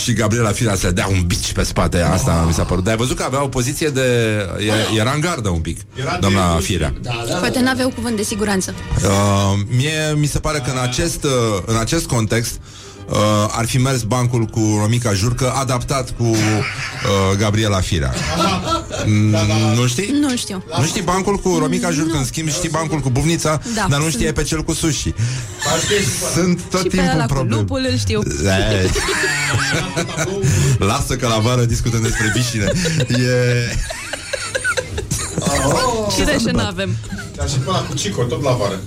[0.02, 2.84] Și Gabriela Firea să dea un bici pe spate Asta mi s-a părut.
[2.84, 4.02] Dar ai văzut că avea o poziție de...
[4.94, 5.80] e- Era în gardă un pic
[6.20, 6.94] Doamna Firea.
[7.38, 8.74] Poate n-aveau cuvânt de siguranță.
[9.04, 11.30] Uh, mie mi se pare că în acest, uh,
[11.66, 12.85] în acest context uh,
[13.50, 16.36] ar fi mers bancul cu Romica Jurcă adaptat cu uh,
[17.38, 18.12] Gabriela Firea.
[19.06, 19.34] Mm,
[19.76, 20.14] Nu știi?
[20.20, 20.64] Nu știu.
[20.78, 23.86] Nu știi bancul cu Romica Jurcă, în schimb știi bancul cu Buvnița, Da.
[23.88, 25.12] dar nu știi pe cel cu sushi.
[26.34, 27.60] Sunt tot Și pe timpul ăla cu probleme.
[27.60, 28.20] lupul îl știu.
[28.44, 28.90] Ei.
[30.78, 32.70] Lasă că la vară discutăm despre vișine.
[33.08, 33.76] E...
[36.18, 36.96] Și de ce n-avem?
[37.36, 38.80] Dar și până cu Cico, tot la vară.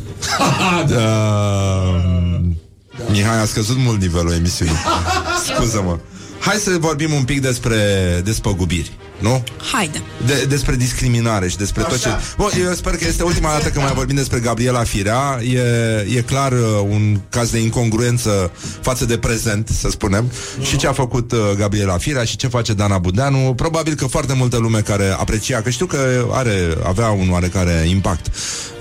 [3.00, 4.76] Uh, Mihai, a scăzut mult nivelul emisiunii.
[5.46, 6.00] Scuză-mă.
[6.40, 7.76] Hai să vorbim un pic despre
[8.24, 9.44] despăgubiri, nu?
[9.72, 10.02] Haide.
[10.26, 12.10] De, despre discriminare și despre tot ce...
[12.38, 15.40] Bun, eu sper că este ultima dată când mai vorbim despre Gabriela Firea.
[15.44, 16.60] E, e clar uh,
[16.90, 18.52] un caz de incongruență
[18.82, 20.32] față de prezent, să spunem.
[20.62, 23.54] Și ce a făcut uh, Gabriela Firea și ce face Dana Budeanu.
[23.56, 28.26] Probabil că foarte multă lume care aprecia, că știu că are, avea un oarecare impact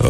[0.00, 0.06] uh,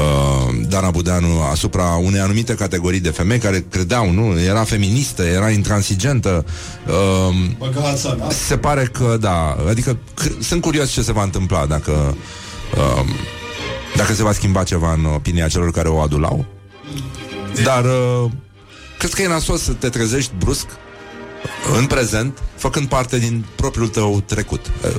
[0.69, 4.41] Dana Budeanu asupra unei anumite categorii de femei care credeau, nu?
[4.41, 6.45] Era feministă, era intransigentă.
[6.87, 8.29] Uh, Băgața, da?
[8.49, 12.17] se pare că da, adică c- sunt curios ce se va întâmpla dacă
[12.77, 13.07] um,
[13.97, 16.47] dacă se va schimba ceva în opinia celor care o adulau.
[17.63, 18.31] Dar uh,
[18.99, 20.67] cred că e nasos să te trezești brusc
[21.79, 24.67] în prezent, făcând parte din propriul tău trecut.
[24.85, 24.91] Uh,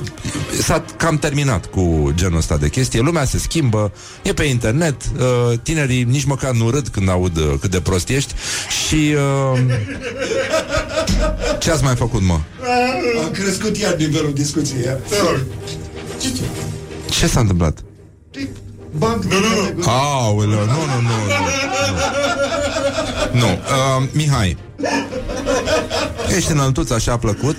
[0.62, 3.00] S-a cam terminat cu genul ăsta de chestie.
[3.00, 7.54] Lumea se schimbă, e pe internet, uh, tinerii nici măcar nu râd când aud uh,
[7.60, 8.34] cât de prost ești
[8.86, 9.14] și...
[9.52, 9.60] Uh,
[11.58, 12.38] ce ați mai făcut, mă?
[13.26, 14.84] A crescut iar nivelul discuției.
[14.84, 14.98] iar.
[15.08, 15.44] Te rog.
[17.10, 17.82] Ce s-a întâmplat?
[18.98, 19.90] Banc nu, nu, nu.
[19.90, 21.10] Aoleu, nu, nu, nu,
[23.32, 23.40] nu.
[23.40, 24.56] Nu, uh, Mihai.
[26.36, 27.56] Ești înăltuț așa plăcut.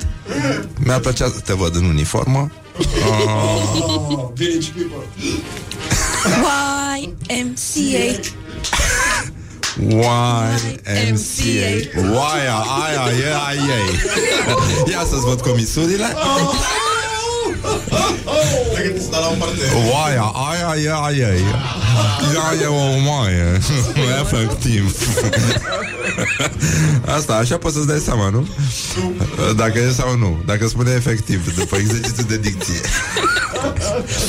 [0.85, 2.51] Mi-ar plăcea să te văd în uniformă.
[2.77, 5.05] Uh, Oh, village people.
[7.27, 8.19] YMCA.
[10.85, 11.69] YMCA
[12.13, 13.99] Oaia, aia, e, ai ei
[14.91, 16.05] Ia să-ți văd comisurile
[19.91, 21.43] Oaia, aia, e, ai ei
[22.35, 23.59] Ea e o maie
[24.21, 24.95] Efectiv.
[27.15, 28.47] Asta, așa poți să-ți dai seama, nu?
[29.55, 30.43] Dacă e sau nu.
[30.45, 32.79] Dacă spune efectiv După exercițiul de dicție.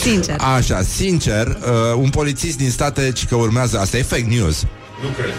[0.03, 0.37] Sincer.
[0.57, 4.65] Așa, sincer uh, Un polițist din state ci că urmează Asta e fake news
[5.03, 5.35] Nu cred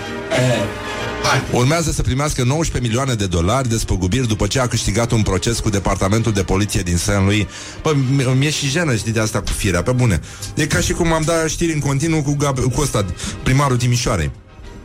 [1.51, 5.59] Urmează să primească 19 milioane de dolari de spăgubiri după ce a câștigat un proces
[5.59, 7.07] cu departamentul de poliție din St.
[7.07, 7.45] Louis.
[7.81, 10.19] Bă, mi- mi-e și jenă, știi, de asta cu firea, pe bune.
[10.55, 13.05] E ca și cum am dat știri în continuu cu, Gab- cu ăsta,
[13.43, 14.31] primarul Timișoarei.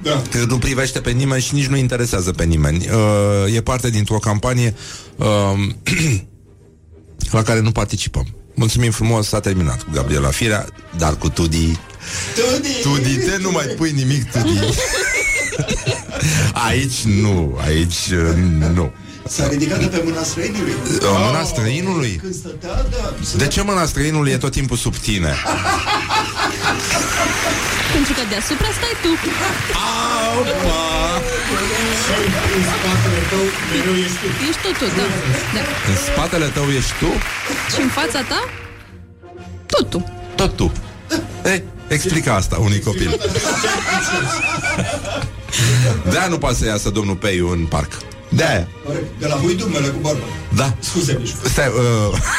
[0.02, 0.22] Da.
[0.30, 2.88] Că nu privește pe nimeni și nici nu interesează pe nimeni.
[3.46, 4.74] Uh, e parte dintr-o campanie
[5.16, 5.26] uh,
[7.30, 8.26] la care nu participăm.
[8.58, 11.78] Mulțumim frumos, s-a terminat cu Gabriela Firea, dar cu Tudi.
[12.34, 12.68] Tudi.
[12.82, 14.58] Tudi, te nu mai pui nimic, Tudi.
[16.68, 18.34] Aici nu, aici uh,
[18.74, 18.92] nu.
[19.28, 20.72] S-a ridicat de pe mâna străinului.
[20.72, 20.78] Uh,
[21.26, 22.18] Mâna străinului?
[22.22, 23.14] Când stătea, da.
[23.36, 25.28] De ce mâna străinului e tot timpul sub tine?
[27.94, 29.08] Pentru că deasupra stai tu.
[32.56, 33.38] În spatele tău
[33.70, 35.02] mereu ești tu Ești tot tu, da.
[35.54, 35.60] da.
[35.90, 37.06] În spatele tău ești tu?
[37.74, 38.48] Și în fața ta?
[39.66, 40.04] Tot tu.
[40.34, 40.72] Tot tu.
[41.44, 43.10] Ei, explica asta unui copil.
[46.10, 47.92] De-aia nu poate să iasă domnul Peiu în parc.
[48.28, 48.68] De-aia.
[48.84, 49.20] Corect.
[49.20, 50.22] De la huidumele cu barbă.
[50.56, 50.74] Da.
[50.80, 51.34] Scuze, Mișu.
[51.44, 52.18] Stai, uh...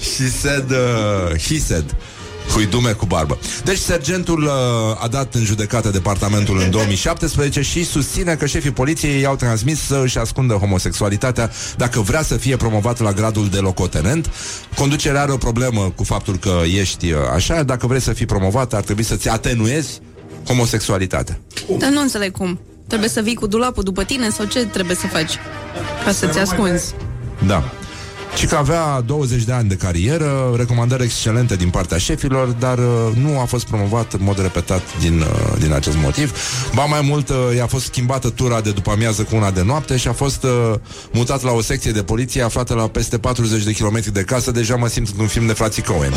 [0.00, 1.96] She said, uh, he said
[2.52, 4.50] Huidume cu barbă Deci sergentul uh,
[5.02, 10.00] a dat în judecată departamentul în 2017 Și susține că șefii poliției i-au transmis Să
[10.04, 14.30] își ascundă homosexualitatea Dacă vrea să fie promovat la gradul de locotenent
[14.76, 18.74] Conducerea are o problemă Cu faptul că ești uh, așa Dacă vrei să fii promovat
[18.74, 20.00] ar trebui să-ți atenuezi
[20.46, 21.38] Homosexualitatea
[21.78, 22.58] Dar nu înțeleg cum.
[22.86, 25.38] Trebuie să vii cu dulapul după tine sau ce trebuie să faci?
[26.04, 26.94] Ca să-ți ascunzi.
[27.46, 27.64] Da.
[28.36, 32.84] Și că avea 20 de ani de carieră, recomandări excelente din partea șefilor, dar uh,
[33.22, 36.32] nu a fost promovat în mod repetat din, uh, din acest motiv.
[36.74, 39.96] Ba mai mult, uh, i-a fost schimbată tura de după amiază cu una de noapte
[39.96, 40.74] și a fost uh,
[41.12, 44.50] mutat la o secție de poliție aflată la peste 40 de kilometri de casă.
[44.50, 46.12] Deja mă simt într-un film de frații Cohen.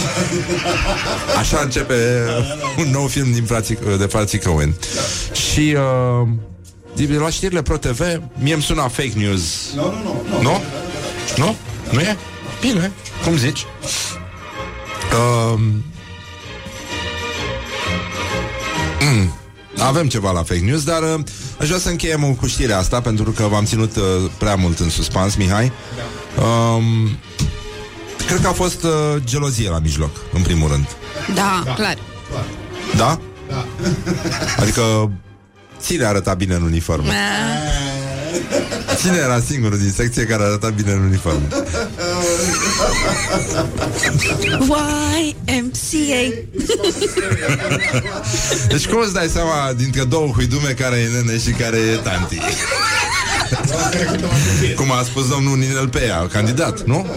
[1.40, 1.94] Așa începe
[2.38, 4.76] uh, un nou film din frații, uh, de frații Cohen.
[5.34, 5.76] Și...
[6.22, 6.28] Uh,
[6.96, 8.00] de la știrile Pro TV,
[8.34, 9.74] mie îmi suna fake news.
[9.76, 10.42] Nu, nu, nu.
[10.42, 10.42] nu.
[10.42, 10.62] Nu?
[11.38, 11.56] Nu?
[11.94, 12.18] Nu e?
[12.62, 12.92] Bine,
[13.24, 13.66] cum zici?
[15.14, 15.84] Um,
[19.00, 19.34] mm,
[19.78, 21.20] avem ceva la fake news, dar uh,
[21.60, 24.04] aș vrea să încheiem cu știrea asta, pentru că v-am ținut uh,
[24.38, 25.72] prea mult în suspans, Mihai.
[26.38, 27.18] Um,
[28.28, 28.92] cred că a fost uh,
[29.24, 30.88] gelozie la mijloc, în primul rând.
[31.34, 31.74] Da, da.
[31.74, 31.98] clar.
[32.96, 33.20] Da?
[33.48, 33.68] Da.
[34.58, 35.12] Adică
[35.80, 37.12] ține arăta bine în uniformă.
[39.02, 41.48] Cine era singurul din secție care arăta bine în uniformă?
[45.46, 46.44] YMCA.
[48.68, 52.38] Deci cum îți dai seama dintre două huidume care e nene și care e tanti?
[54.76, 57.08] Cum a spus domnul Ninel Pea, candidat, nu?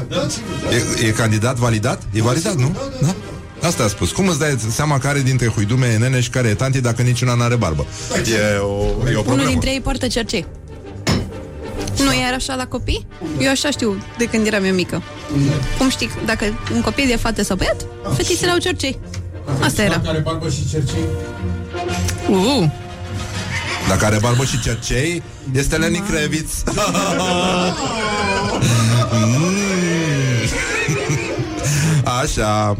[1.00, 2.02] E, e candidat validat?
[2.12, 2.76] E validat, nu?
[3.00, 3.14] Da?
[3.62, 4.10] Asta a spus.
[4.10, 7.34] Cum îți dai seama care dintre huidume e nene și care e tanti dacă niciuna
[7.34, 7.86] n-are barbă?
[8.14, 9.48] E o, e o Unul problemă.
[9.48, 10.46] dintre ei poartă cercei.
[12.04, 13.06] Nu e așa la copii?
[13.40, 15.02] Eu așa știu de când eram eu mică.
[15.78, 16.44] Cum știi, dacă
[16.74, 17.86] un copil e fată sau băiat,
[18.16, 18.98] fetițele au cercei.
[19.60, 20.00] Asta era.
[20.00, 21.04] Care barbă și cercei.
[22.30, 22.68] Uh.
[23.88, 25.22] Dacă are barbă și cercei,
[25.54, 26.62] este Lenny Kravitz.
[29.12, 29.52] Mm.
[32.20, 32.76] Așa.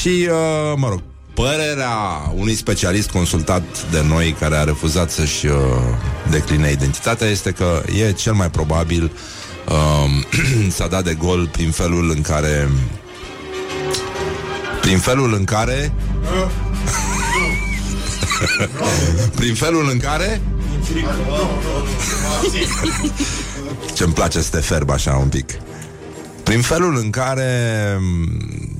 [0.00, 1.02] Și, uh, mă rog,
[1.34, 5.54] părerea unui specialist consultat de noi care a refuzat să-și uh,
[6.30, 9.12] decline identitatea este că e cel mai probabil
[9.68, 10.10] uh,
[10.76, 12.68] s-a dat de gol prin felul în care
[14.80, 15.92] prin felul în care
[19.38, 20.40] prin felul în care
[23.96, 25.50] Ce-mi place să te ferb așa un pic.
[26.42, 27.50] Prin felul în care
[28.00, 28.78] mm,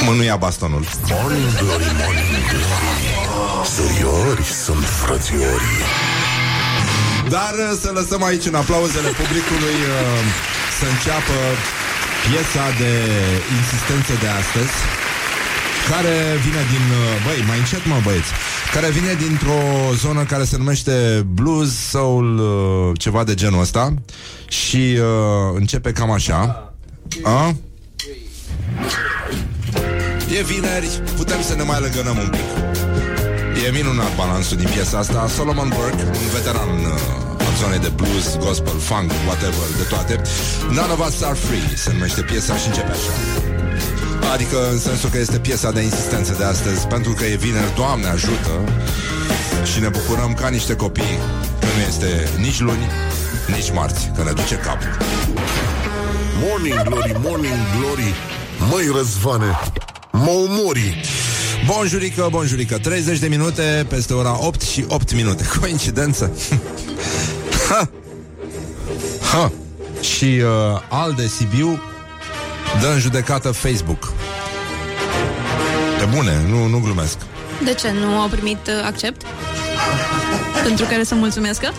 [0.00, 3.00] Mânuia bastonul Morning glory, morning glory
[3.74, 5.80] Suriori sunt frățiorii
[7.34, 10.20] Dar uh, să lăsăm aici în aplauzele publicului uh,
[10.78, 11.36] Să înceapă
[12.24, 12.92] piesa de
[13.58, 14.76] insistență de astăzi
[15.90, 16.14] care
[16.44, 16.84] vine din...
[17.02, 18.30] uh, Băi, mai încet, mă, băieți.
[18.74, 19.60] Care vine dintr-o
[19.94, 23.94] zonă care se numește blues, soul, uh, ceva de genul ăsta.
[24.48, 26.72] Și uh, începe cam așa.
[27.22, 27.54] A?
[30.38, 32.48] E vineri, putem să ne mai legănăm un pic.
[33.66, 35.28] E minunat balansul din piesa asta.
[35.28, 40.14] Solomon Burke, un veteran uh, al zonei de blues, gospel, funk, whatever, de toate.
[40.78, 43.14] None of us are free, se numește piesa și începe așa.
[44.32, 48.06] Adică în sensul că este piesa de insistență de astăzi Pentru că e vineri, Doamne
[48.06, 48.52] ajută
[49.72, 51.18] Și ne bucurăm ca niște copii
[51.60, 52.86] Că nu este nici luni,
[53.56, 54.96] nici marți Că ne duce capul
[56.44, 58.14] Morning glory, morning glory
[58.70, 59.58] Măi Răzvane
[60.12, 61.00] Mă omori
[61.66, 66.30] Bonjurică, bonjurică 30 de minute peste ora 8 și 8 minute Coincidență
[67.68, 67.88] ha.
[69.32, 69.52] Ha.
[70.00, 71.80] Și uh, Alde Sibiu
[72.80, 74.12] Dă în judecată Facebook
[75.98, 77.16] Pe bune, nu, nu glumesc
[77.64, 77.90] De ce?
[77.90, 79.22] Nu au primit uh, accept?
[80.64, 81.72] Pentru care să mulțumească?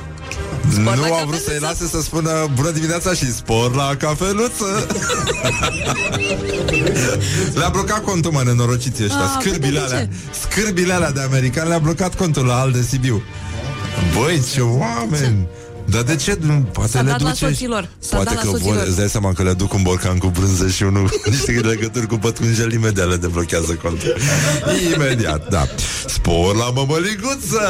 [0.72, 4.88] Spor nu au vrut să-i lase să spună Bună dimineața și spor la cafeluță.
[7.58, 9.20] Le-a blocat contul, mă, nenorociții ăștia.
[9.22, 10.06] Ah, Scârbile păi de alea.
[10.06, 10.10] ce?
[10.48, 13.24] Scârbile alea de americani Le-a blocat contul la Alde Sibiu.
[14.14, 15.48] Băi, ce oameni
[15.86, 16.38] dar de ce?
[16.42, 17.90] Nu, Poate S-a le dat la duce soților.
[18.00, 18.76] S-a Poate dat la că soților.
[18.76, 22.08] vor, îți dai seama că le duc un borcan cu brânză și unul niște legături
[22.08, 24.16] cu pătrunjel imediat le deblochează contul.
[24.96, 25.68] Imediat, da.
[26.08, 27.62] Spor la mămăliguță!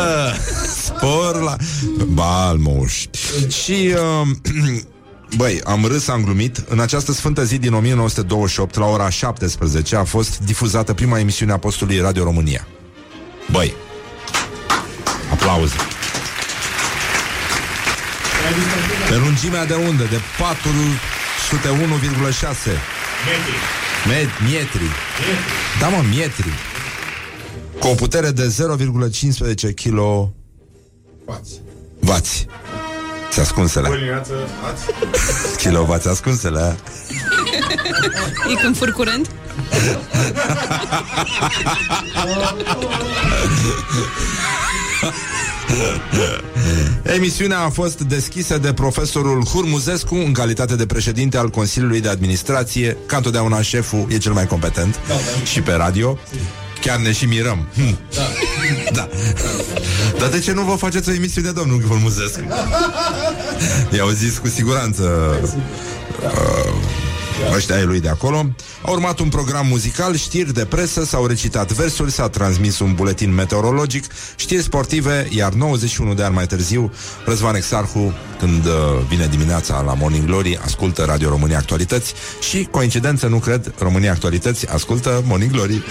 [0.83, 1.55] Spor la...
[2.07, 3.05] Balmoș.
[3.63, 3.93] Și...
[4.21, 4.27] Uh,
[5.37, 6.63] Băi, am râs, am glumit.
[6.69, 11.57] În această sfântă zi din 1928, la ora 17, a fost difuzată prima emisiune a
[11.57, 12.67] postului Radio România.
[13.51, 13.73] Băi,
[15.31, 15.75] aplauze.
[19.09, 20.21] Pe lungimea de undă, de 401,6
[24.07, 24.87] Met, mietri.
[25.79, 26.49] Da, mă, mietri.
[27.79, 28.55] Cu o putere de
[29.67, 30.33] 0,15 kW.
[31.99, 32.45] Vați.
[33.31, 33.89] Se ascunsele.
[35.57, 36.77] Kilovați ascunsele.
[38.49, 39.29] E când fur curent?
[47.15, 52.97] Emisiunea a fost deschisă de profesorul Hurmuzescu în calitate de președinte al Consiliului de Administrație.
[53.05, 54.99] Ca întotdeauna șeful e cel mai competent
[55.43, 56.17] și pe radio.
[56.81, 57.67] Chiar ne și mirăm.
[57.75, 57.97] Hm.
[58.91, 59.09] Da.
[60.19, 62.41] Dar de ce nu vă faceți o emisiune, domnul Hurmuzescu?
[63.95, 65.35] I-au zis cu siguranță
[66.23, 66.73] uh,
[67.51, 68.45] ăștia ai lui de acolo.
[68.81, 73.33] A urmat un program muzical, știri de presă, s-au recitat versuri, s-a transmis un buletin
[73.33, 76.93] meteorologic, știri sportive, iar 91 de ani mai târziu,
[77.25, 78.73] Răzvan Exarhu, când uh,
[79.07, 82.13] vine dimineața la Morning Glory, ascultă Radio România Actualități
[82.49, 85.73] și, coincidență, nu cred, România Actualități ascultă Morning Glory.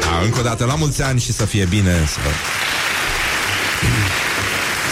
[0.00, 2.18] da, încă o dată, la mulți ani și să fie bine, să...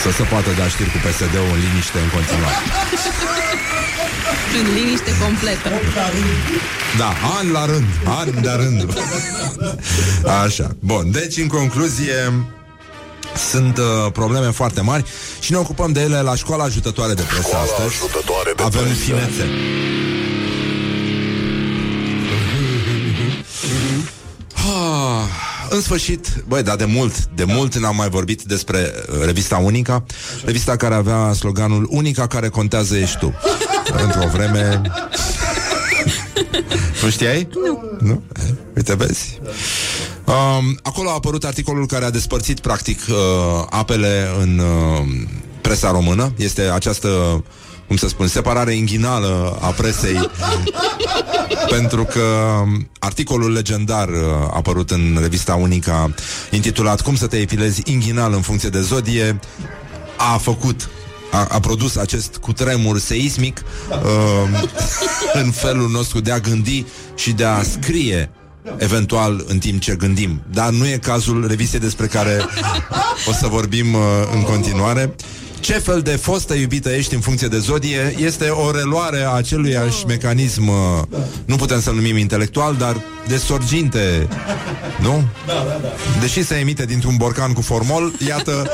[0.03, 2.57] Să se poată da știri cu PSD-ul în liniște în continuare.
[4.59, 5.69] În liniște completă.
[6.99, 8.99] Da, an la rând, an de rând.
[10.45, 10.77] Așa.
[10.79, 12.33] Bun, deci în concluzie
[13.51, 15.05] sunt uh, probleme foarte mari
[15.41, 17.89] și ne ocupăm de ele la școala ajutătoare de presă Școala astăzi.
[17.89, 18.95] ajutătoare de Avem presă.
[18.99, 19.45] finețe.
[24.55, 25.25] Ah,
[25.71, 28.79] În sfârșit, băi, dar de mult, de mult n-am mai vorbit despre
[29.13, 30.05] uh, revista Unica,
[30.45, 33.35] revista care avea sloganul Unica care contează ești tu.
[33.93, 34.81] Într-o vreme
[37.03, 37.49] Nu știai?
[37.67, 37.83] Nu.
[38.01, 38.23] Nu?
[38.37, 39.41] Eh, Uite, vezi.
[40.25, 43.17] Um, acolo a apărut articolul care a despărțit, practic, uh,
[43.71, 45.27] apele în uh,
[45.61, 46.33] presa română.
[46.37, 47.09] Este această,
[47.87, 50.19] cum să spun, separare inghinală a presei.
[51.69, 52.21] pentru că
[52.63, 56.15] um, articolul legendar uh, a apărut în revista Unica,
[56.51, 59.41] intitulat Cum să te epilezi inghinal în funcție de zodie,
[60.17, 60.89] a făcut
[61.31, 64.67] a, a produs acest cutremur seismic uh,
[65.43, 68.31] în felul nostru de a gândi și de a scrie
[68.77, 70.43] eventual în timp ce gândim.
[70.53, 72.45] Dar nu e cazul revistei despre care
[73.29, 74.01] o să vorbim uh,
[74.35, 75.15] în continuare.
[75.61, 80.07] Ce fel de fostă iubită ești în funcție de zodie este o reluare a aceluiași
[80.07, 80.75] mecanism, uh,
[81.45, 82.97] nu putem să-l numim intelectual, dar
[83.29, 84.29] de sorginte,
[85.01, 85.25] nu?
[86.21, 88.71] Deși se emite dintr-un borcan cu formol, iată,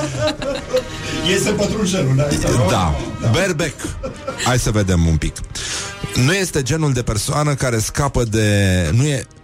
[1.31, 2.29] Iese pătrunjelul, da?
[2.71, 2.95] da,
[3.33, 3.75] berbec.
[4.45, 5.37] Hai să vedem un pic.
[6.15, 8.49] Nu este genul de persoană care scapă de...
[8.93, 9.36] Nu e uh,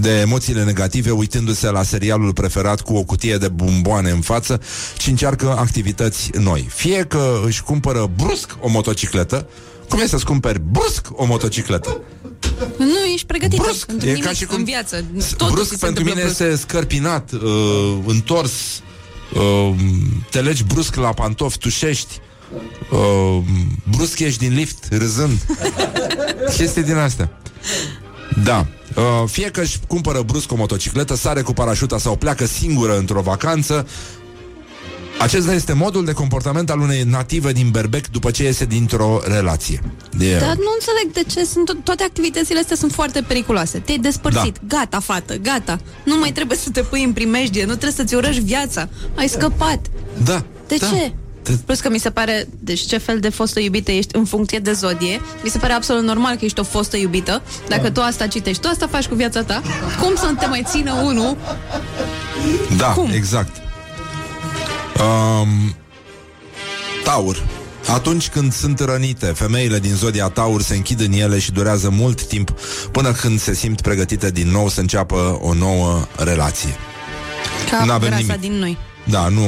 [0.00, 4.60] de emoțiile negative uitându-se la serialul preferat cu o cutie de bomboane în față
[4.98, 6.66] și încearcă activități noi.
[6.70, 9.46] Fie că își cumpără brusc o motocicletă,
[9.88, 12.00] cum e să-ți cumperi brusc o motocicletă?
[12.78, 15.04] Nu ești pregătit Brusc, pentru e nimic ca și cum în viață.
[15.36, 16.40] Totul brusc ți se pentru mine întâmplă brusc.
[16.40, 18.52] este scărpinat, uh, întors,
[19.34, 19.74] uh,
[20.30, 22.18] te legi brusc la pantofi, tușești,
[22.90, 23.42] uh,
[23.96, 25.38] brusc ieși din lift, râzând.
[26.56, 27.30] Chestii din astea.
[28.44, 28.66] Da.
[28.96, 33.20] Uh, fie că își cumpără brusc o motocicletă, sare cu parașuta sau pleacă singură într-o
[33.20, 33.86] vacanță,
[35.18, 39.82] acesta este modul de comportament al unei native din Berbec după ce iese dintr-o relație.
[40.16, 40.36] De...
[40.38, 43.78] Dar nu înțeleg de ce sunt to- toate activitățile astea sunt foarte periculoase.
[43.78, 44.58] Te-ai despărțit.
[44.62, 44.76] Da.
[44.76, 45.80] Gata, fată, gata.
[46.04, 48.88] Nu mai trebuie să te pui în primejdie, nu trebuie să-ți urăști viața.
[49.14, 49.86] Ai scăpat.
[50.24, 50.44] Da.
[50.66, 50.86] De da.
[50.86, 51.12] ce?
[51.64, 54.72] Plus că mi se pare, deci ce fel de fostă iubită ești în funcție de
[54.72, 57.42] zodie, mi se pare absolut normal că ești o fostă iubită.
[57.68, 59.62] Dacă tu asta citești, tu asta faci cu viața ta,
[60.00, 61.36] cum să te mai țină unul?
[62.76, 63.10] Da, Cum?
[63.12, 63.56] exact.
[64.98, 65.74] Um,
[67.04, 67.42] taur.
[67.88, 72.22] Atunci când sunt rănite, femeile din zodia Taur se închid în ele și durează mult
[72.24, 72.54] timp
[72.92, 76.76] până când se simt pregătite din nou să înceapă o nouă relație.
[77.70, 78.40] Ca N-avem grasa nimic.
[78.40, 78.78] din noi.
[79.04, 79.44] Da, nu,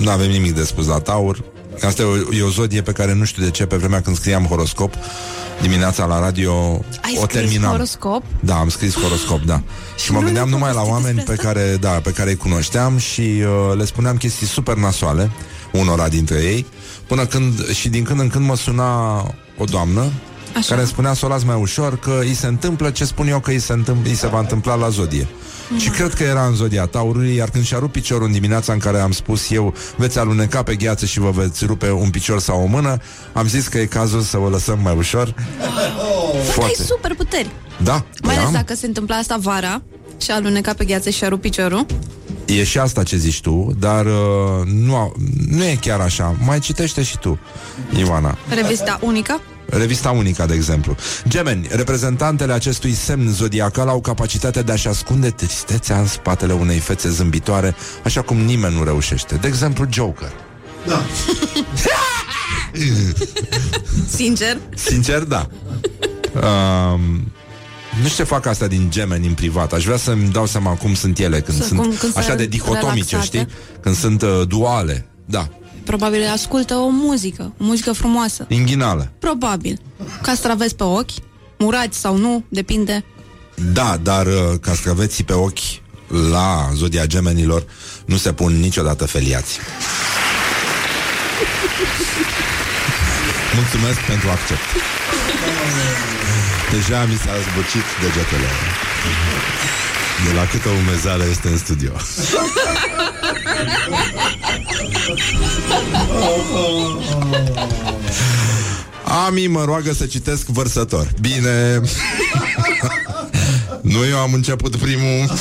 [0.00, 1.44] nu avem nimic de spus la Taur.
[1.86, 4.16] Asta e o, e o zodie pe care nu știu de ce, pe vremea când
[4.16, 4.94] scriam horoscop,
[5.62, 6.52] dimineața la radio,
[7.02, 7.70] Ai o scris terminam.
[7.70, 8.22] horoscop?
[8.40, 9.62] Da, am scris horoscop, da.
[9.96, 12.30] Și mă nu gândeam ne numai la povesti oameni pe despre care, da, pe care
[12.30, 15.30] îi cunoșteam și uh, le spuneam chestii super nasoale,
[15.72, 16.66] unora dintre ei,
[17.06, 19.16] până când, și din când în când mă suna
[19.58, 20.12] o doamnă
[20.56, 20.68] Așa.
[20.68, 23.40] care îmi spunea să o las mai ușor, că îi se întâmplă ce spun eu
[23.40, 25.28] că îi se, întâmpl- îi se va întâmpla la zodie.
[25.78, 28.78] Și cred că era în zodia taurului, iar când și-a rupt piciorul în dimineața în
[28.78, 32.62] care am spus eu veți aluneca pe gheață și vă veți rupe un picior sau
[32.62, 32.96] o mână,
[33.32, 35.34] am zis că e cazul să o lăsăm mai ușor.
[36.56, 37.50] Bă, ai super puteri.
[37.82, 38.52] Da, Mai păi ales am.
[38.52, 39.82] dacă se întâmpla asta vara
[40.22, 41.86] și a alunecat pe gheață și a rupt piciorul.
[42.44, 44.12] E și asta ce zici tu, dar uh,
[44.64, 45.12] nu, a-
[45.50, 46.36] nu e chiar așa.
[46.44, 47.38] Mai citește și tu,
[47.98, 48.38] Ioana.
[48.54, 49.40] Revista unică.
[49.70, 50.96] Revista Unica, de exemplu.
[51.28, 57.10] Gemeni, reprezentantele acestui semn zodiacal au capacitatea de a-și ascunde tristețea în spatele unei fețe
[57.10, 59.34] zâmbitoare, așa cum nimeni nu reușește.
[59.34, 60.32] De exemplu, Joker.
[60.86, 61.02] Da.
[64.16, 64.58] Sincer.
[64.74, 65.48] Sincer, da.
[66.34, 67.32] Um,
[68.02, 69.72] nu știu ce fac asta din gemeni în privat.
[69.72, 72.38] Aș vrea să-mi dau seama cum sunt ele, când Să- sunt cum- când așa sunt
[72.38, 73.24] de dihotomice, relaxate.
[73.38, 73.46] știi?
[73.80, 75.06] Când sunt uh, duale.
[75.24, 75.48] Da,
[75.88, 78.44] Probabil ascultă o muzică, o muzică frumoasă.
[78.48, 79.12] inghinală.
[79.18, 79.80] Probabil.
[80.22, 81.10] Castraveți pe ochi,
[81.58, 83.04] murați sau nu, depinde.
[83.72, 85.58] Da, dar uh, castraveții pe ochi
[86.30, 87.64] la zodia gemenilor
[88.04, 89.58] nu se pun niciodată feliați.
[93.54, 94.66] Mulțumesc pentru accept.
[96.70, 98.48] Deja mi s-a zbucit degetele.
[100.26, 101.92] De la câtă umezeală este în studio.
[109.26, 111.08] Ami mă roagă să citesc vărsător.
[111.20, 111.80] Bine.
[113.92, 115.28] nu eu am început primul.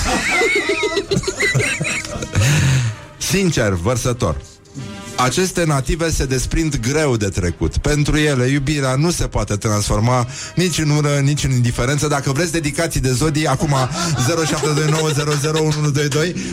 [3.18, 4.42] Sincer, vărsător.
[5.18, 7.78] Aceste native se desprind greu de trecut.
[7.78, 12.08] Pentru ele, iubirea nu se poate transforma nici în ură, nici în indiferență.
[12.08, 13.78] Dacă vreți dedicații de zodii, acum 0729001122,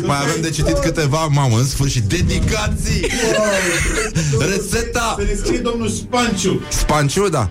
[0.02, 3.06] mai avem de citit câteva, mamă, în sfârșit, dedicații!
[4.38, 5.14] Rețeta!
[5.18, 6.60] Se ne scrie domnul Spanciu.
[6.68, 7.50] Spanciu, da.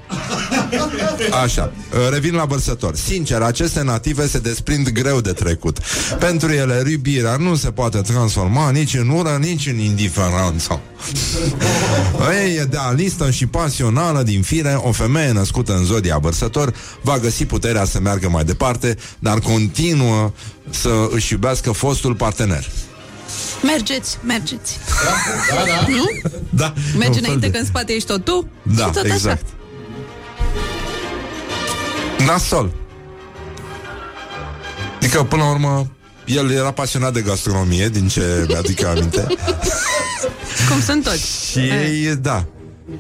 [1.44, 1.72] Așa,
[2.12, 2.96] revin la bărsător.
[2.96, 5.78] Sincer, aceste native se desprind greu de trecut.
[6.20, 10.80] Pentru ele, iubirea nu se poate transforma nici în ură, nici în indiferență.
[12.42, 17.46] Ei, e idealistă și pasională din fire, o femeie născută în zodia bărsător va găsi
[17.46, 20.32] puterea să meargă mai departe, dar continuă
[20.70, 22.70] să își iubească fostul partener.
[23.64, 24.78] Mergeți, mergeți.
[25.50, 25.88] Da, da.
[25.88, 26.30] Nu?
[26.50, 29.04] Da, Mergi un fel înainte de- că în spate ești tot tu Da, și tot
[29.06, 29.46] exact.
[32.26, 32.72] Nasol.
[34.96, 35.92] Adică, până la urmă,
[36.26, 39.20] el era pasionat de gastronomie, din ce mi-aduc eu aminte.
[39.20, 39.36] așa.
[40.70, 41.52] Cum sunt toți.
[41.52, 42.46] Și ei, da.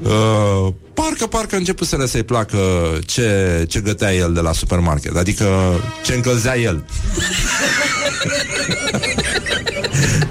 [0.03, 2.59] Uh, parcă, parcă începuseră să-i placă
[3.05, 5.47] ce, ce gătea el de la supermarket, adică
[6.03, 6.85] ce încălzea el.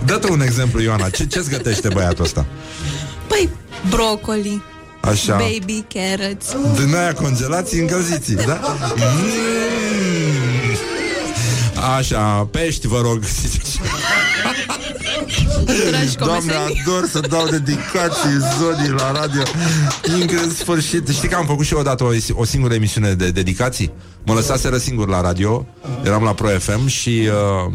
[0.07, 1.09] Dă-te un exemplu, Ioana.
[1.09, 2.47] Ce, ce-ți gătește băiatul ăsta?
[3.26, 3.49] Păi,
[3.89, 4.62] brocoli,
[5.03, 5.32] Așa.
[5.36, 6.46] baby carrots.
[6.84, 8.61] Din aia congelați încălziți, da?
[8.96, 9.03] Mm.
[11.98, 13.22] Așa, pești, vă rog.
[15.90, 16.82] Dragi Doamne, comeseni.
[16.86, 19.42] ador să dau dedicații zonii la radio
[20.20, 23.30] Încă în sfârșit Știi că am făcut și eu odată o, o singură emisiune de
[23.30, 23.92] dedicații
[24.24, 25.66] Mă lăsaseră singur la radio
[26.05, 27.28] Eram la Pro FM și
[27.66, 27.72] uh,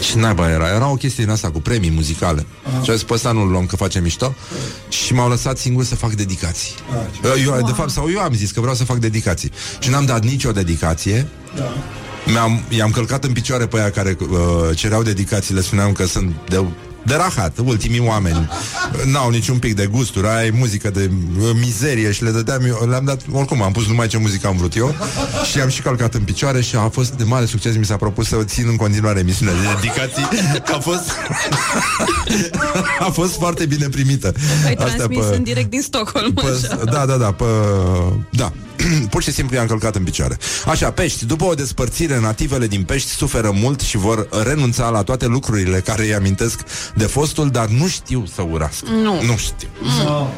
[0.00, 0.68] Și naiba era.
[0.68, 2.46] Era o chestie din asta cu premii muzicale.
[2.82, 4.34] Și am zis, pe ăsta nu-l luăm că face mișto.
[4.88, 6.74] Și m-au lăsat singur să fac dedicații.
[7.44, 9.50] Eu, De fapt, sau eu am zis că vreau să fac dedicații.
[9.78, 11.26] Și n-am dat nicio dedicație.
[12.26, 16.34] Mi-am, i-am călcat în picioare pe aia care uh, cereau dedicații, le spuneam că sunt
[16.48, 16.64] de,
[17.06, 18.48] de rahat, ultimii oameni.
[19.04, 23.04] N-au niciun pic de gusturi, ai muzică de uh, mizerie și le dădeam eu, le-am
[23.04, 24.94] dat, oricum, am pus numai ce muzică am vrut eu
[25.50, 28.28] și am și călcat în picioare și a fost de mare succes, mi s-a propus
[28.28, 30.28] să țin în continuare emisiunea de dedicații,
[30.64, 31.10] că a fost
[33.06, 34.32] a fost foarte bine primită.
[34.66, 36.32] Ai Astea transmis pe- în direct din Stockholm.
[36.32, 36.84] Pă, așa.
[36.84, 37.46] da, da, da, pă,
[38.30, 38.52] da.
[39.10, 40.38] Pur și simplu i-am călcat în picioare.
[40.66, 41.24] Așa, pești.
[41.26, 46.02] După o despărțire, nativele din pești suferă mult și vor renunța la toate lucrurile care
[46.02, 46.60] îi amintesc
[46.96, 48.90] de fostul, dar nu știu să urască.
[48.90, 49.22] Nu.
[49.22, 49.68] Nu știu.
[50.04, 50.30] Da.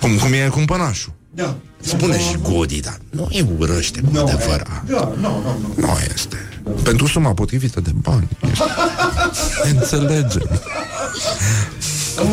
[0.00, 1.12] Cum, cum e cumpănașul.
[1.30, 1.56] Da.
[1.80, 4.84] Spune și Godi, dar nu îi urăște cu adevărat.
[4.86, 5.86] Da, nu, nu, nu.
[5.86, 6.36] Nu este.
[6.82, 8.28] Pentru suma potrivită de bani.
[9.64, 10.60] Ne înțelegem.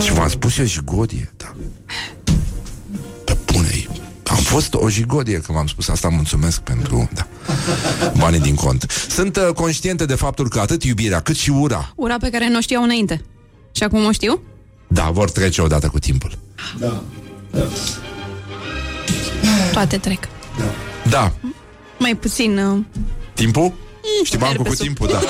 [0.03, 1.55] Și v-am spus eu jigodie, da.
[3.23, 3.85] Pe bune
[4.31, 7.27] Am fost o jigodie că v-am spus asta, mulțumesc pentru da,
[8.17, 8.85] banii din cont.
[9.09, 12.57] Sunt uh, conștiente de faptul că atât iubirea cât și ura, Ura pe care nu
[12.57, 13.21] o știau înainte.
[13.71, 14.41] Și acum o știu?
[14.87, 16.37] da, vor trece odată cu timpul.
[16.79, 17.01] Da.
[19.71, 20.19] Toate trec.
[21.09, 21.31] Da,
[21.97, 22.57] Mai puțin...
[22.57, 22.79] Uh,
[23.33, 23.73] timpul?
[24.23, 24.85] Știi bancul cu herpesul.
[24.85, 25.19] timpul, da.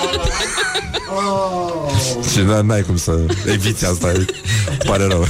[2.32, 4.26] Și da, n-ai cum să eviți asta e-
[4.86, 5.26] Pare rău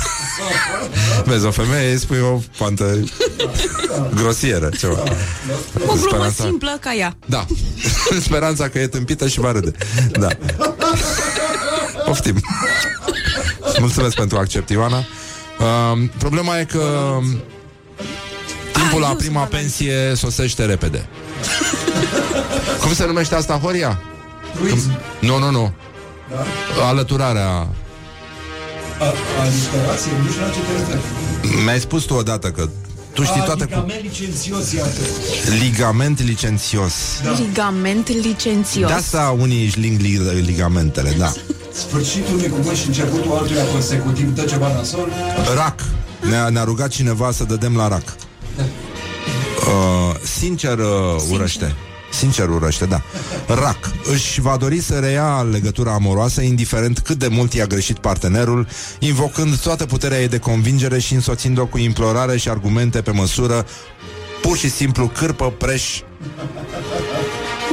[1.25, 2.99] Vezi, o femeie îi spui o pantă
[4.15, 5.05] Grosieră, ceva o
[5.85, 7.15] glumă Speranța- simplă ca ea.
[7.25, 7.45] Da
[8.25, 9.71] Speranța că e tâmpită și va râde
[10.11, 10.27] Da
[12.05, 12.41] Poftim
[13.81, 17.17] Mulțumesc pentru accept, Ioana uh, Problema e că
[18.73, 21.05] Timpul Ah, la eu prima sunt pensie sosește repede
[22.81, 24.01] Cum se numește asta, Horia?
[25.19, 25.73] Nu, nu, nu
[26.87, 27.67] Alăturarea A,
[29.41, 31.63] aliterație, nu știu la ce te referi.
[31.63, 32.69] Mi-ai spus tu odată că
[33.13, 34.99] tu știi A, toate cu ligament licențios, iată.
[35.59, 36.93] ligament licențios.
[37.39, 38.87] Ligament licențios.
[38.87, 41.31] De asta unii își ling li- ligamentele, da.
[41.73, 45.11] Sfârșitul unui cuvânt și începutul altuia consecutiv dă ceva nasol.
[45.55, 45.75] Rac.
[46.29, 48.15] Ne-a, ne-a rugat cineva să dădem la rac.
[48.57, 50.85] Uh, sincer uh,
[51.31, 51.75] urăște.
[52.11, 53.01] Sincer urăște, da.
[53.47, 53.91] Rac.
[54.13, 58.67] Își va dori să reia legătura amoroasă, indiferent cât de mult i-a greșit partenerul,
[58.99, 63.65] invocând toată puterea ei de convingere și însoțind-o cu implorare și argumente pe măsură,
[64.41, 66.01] pur și simplu cârpă, preș,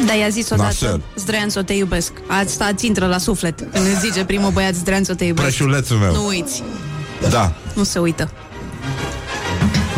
[0.07, 1.03] Da, i-a zis odată Nasel.
[1.17, 2.13] Zdreanțo, te iubesc.
[2.27, 3.59] Asta îți intră la suflet.
[3.59, 5.47] Când îți zice primul băiat Zdreanțo, te iubesc.
[5.47, 6.13] Preșulețul meu.
[6.13, 6.63] Nu uiți,
[7.31, 7.53] Da.
[7.75, 8.31] nu se uită.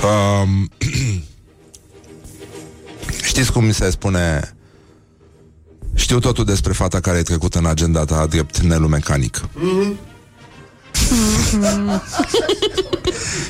[0.03, 0.69] Um,
[3.25, 4.55] știți cum mi se spune?
[5.95, 9.41] Știu totul despre fata care e trecută în agenda ta drept Nelu Mecanic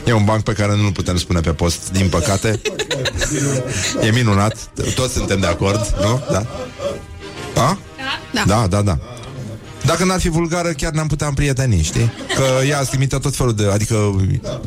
[0.04, 2.60] E un banc pe care nu-l putem spune pe post, din păcate
[4.02, 4.56] E minunat
[4.94, 6.22] Toți suntem de acord, nu?
[6.30, 6.46] Da?
[7.56, 7.78] A?
[8.32, 8.42] Da.
[8.46, 8.98] Da, da, da
[9.84, 12.12] dacă n-ar fi vulgară, chiar ne-am putea împrieteni, știi?
[12.36, 13.70] Că ea îți trimite tot felul de...
[13.72, 14.20] Adică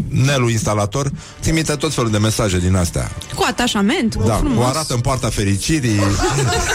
[0.08, 4.68] Nelu instalator trimite tot felul de mesaje din astea Cu atașament, cu Da, frumos o
[4.68, 6.00] arată în poarta fericirii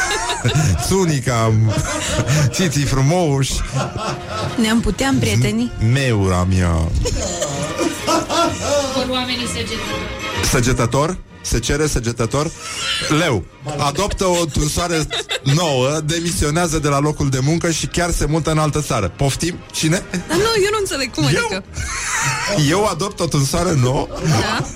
[0.88, 1.52] Sunica
[2.46, 3.52] Țiții frumoși
[4.60, 6.70] Ne-am putea împrieteni Meura mea
[8.94, 10.50] Vor oamenii săgetători.
[10.50, 11.16] Săgetător?
[11.48, 12.50] Se cere săgetător?
[13.18, 13.44] Leu,
[13.78, 15.06] adoptă o tunsoare
[15.42, 19.12] nouă, demisionează de la locul de muncă și chiar se mută în altă țară.
[19.16, 19.54] Poftim?
[19.72, 20.04] Cine?
[20.10, 21.28] Dar nu, eu nu înțeleg cum Eu?
[21.28, 21.64] adică.
[22.68, 24.08] Eu adopt o tunsoare nouă?
[24.28, 24.66] Da.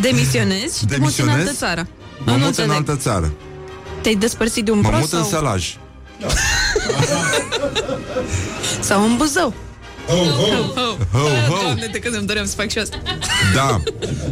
[0.00, 1.46] Demisionezi și te muți în Demisionez?
[1.46, 1.88] altă țară.
[2.24, 2.70] Mă Nu mut în înțeleg.
[2.70, 3.32] altă țară.
[4.02, 5.76] Te-ai despărțit de un Mă prost mut în sau, sălaj.
[8.80, 9.54] sau în Buzău?
[10.08, 10.14] Ho,
[11.12, 11.58] ho.
[11.62, 12.96] Doamne, de când îmi doream să fac și asta.
[13.54, 13.80] Da.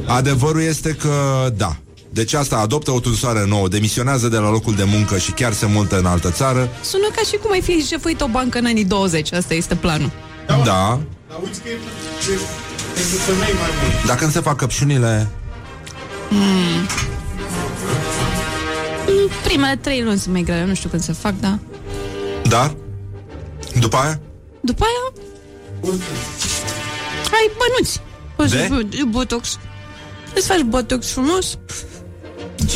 [0.06, 1.10] Adevărul este că
[1.56, 1.76] da.
[2.10, 5.66] Deci asta adoptă o tunsoare nouă, demisionează de la locul de muncă și chiar se
[5.66, 6.68] mută în altă țară.
[6.82, 9.32] Sună ca și cum ai fi șefuit o bancă în anii 20.
[9.32, 10.10] Asta este planul.
[10.46, 10.54] Da.
[10.64, 12.38] Dar uiți că e, e,
[12.94, 14.06] pentru femei mai mult.
[14.06, 15.28] Dacă nu se fac căpșunile,
[16.30, 16.38] Mm.
[19.08, 21.58] Mm, Primele trei luni sunt mai grele, nu știu când se fac, da.
[22.48, 22.74] dar
[23.80, 24.20] după aia
[24.60, 25.22] După aia...
[27.32, 28.00] Ai bănuți.
[28.36, 28.58] Poți De?
[28.68, 29.58] să faci botox.
[30.34, 31.58] Îți faci botox frumos.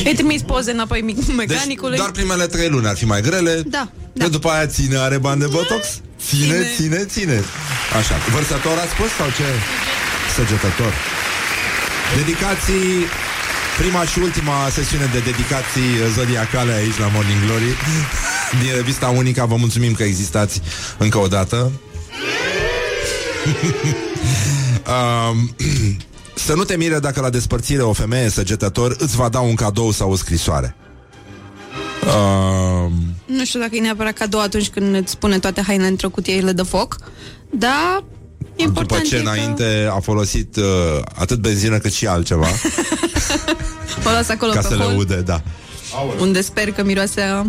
[0.04, 1.96] Îi trimis poze înapoi mic- deci mecanicului.
[1.96, 3.62] doar primele trei luni ar fi mai grele.
[3.66, 4.28] Da, Da.
[4.28, 5.86] După aia ține, are bani de botox?
[6.26, 6.66] Ține, Ține.
[6.76, 7.04] ține, ține.
[7.04, 7.44] ține.
[7.98, 9.44] Așa, vărsător a spus sau ce?
[10.34, 10.92] Săgetător.
[12.16, 13.06] Dedicații
[13.78, 17.76] Prima și ultima sesiune de dedicații zodiacale aici la Morning Glory
[18.62, 20.60] Din revista Unica Vă mulțumim că existați
[20.98, 21.72] încă o dată
[24.94, 25.54] um,
[26.34, 29.90] Să nu te mire dacă la despărțire o femeie săgetător Îți va da un cadou
[29.90, 30.76] sau o scrisoare.
[32.02, 32.92] Um,
[33.26, 36.62] Nu știu dacă e neapărat cadou atunci când îți pune toate hainele într-o cutie de
[36.62, 36.96] foc,
[37.50, 38.04] dar
[38.38, 40.64] După important ce e că înainte a folosit uh,
[41.14, 42.46] atât benzină cât și altceva.
[44.06, 45.42] O las acolo Ca pe să le hol, ude, da.
[46.20, 47.46] Unde sper că miroase a...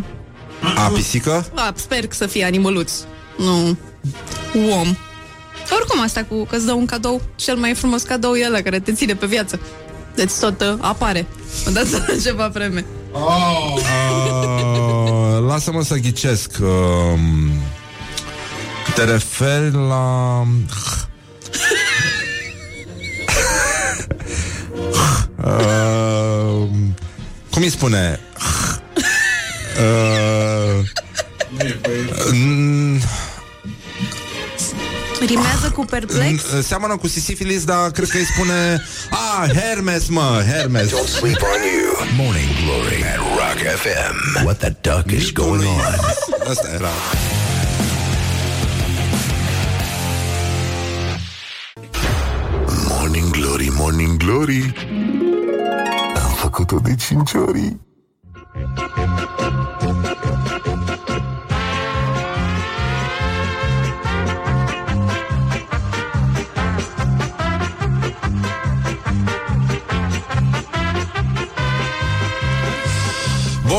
[0.75, 1.45] A, pisică?
[1.55, 1.73] a...
[1.75, 2.91] Sper că să fie animăluț,
[3.37, 3.77] nu
[4.79, 4.95] om.
[5.69, 8.79] Oricum asta cu că îți dă un cadou, cel mai frumos cadou e ăla care
[8.79, 9.59] te ține pe viață.
[10.15, 11.27] Deci tot uh, apare.
[11.65, 12.85] Mă dați la ceva vreme.
[13.11, 13.81] Uh,
[15.47, 17.19] lasă-mă să ghicesc uh,
[18.95, 20.41] Te referi la...
[25.43, 26.67] uh,
[27.51, 28.19] cum îi spune?
[29.79, 30.79] uh,
[32.31, 32.99] mm,
[35.25, 36.43] Rimează cu perplex?
[36.53, 41.41] mm, Seamănă cu sisifilis, dar cred că îi spune Ah, Hermes, mă, Hermes Don't sleep
[41.41, 42.07] on you.
[42.25, 44.43] Morning Glory at Rock FM.
[44.45, 45.95] What the duck is going on?
[46.49, 46.89] Asta era
[52.89, 54.73] Morning Glory, Morning Glory
[56.23, 57.77] Am făcut-o de cinci ori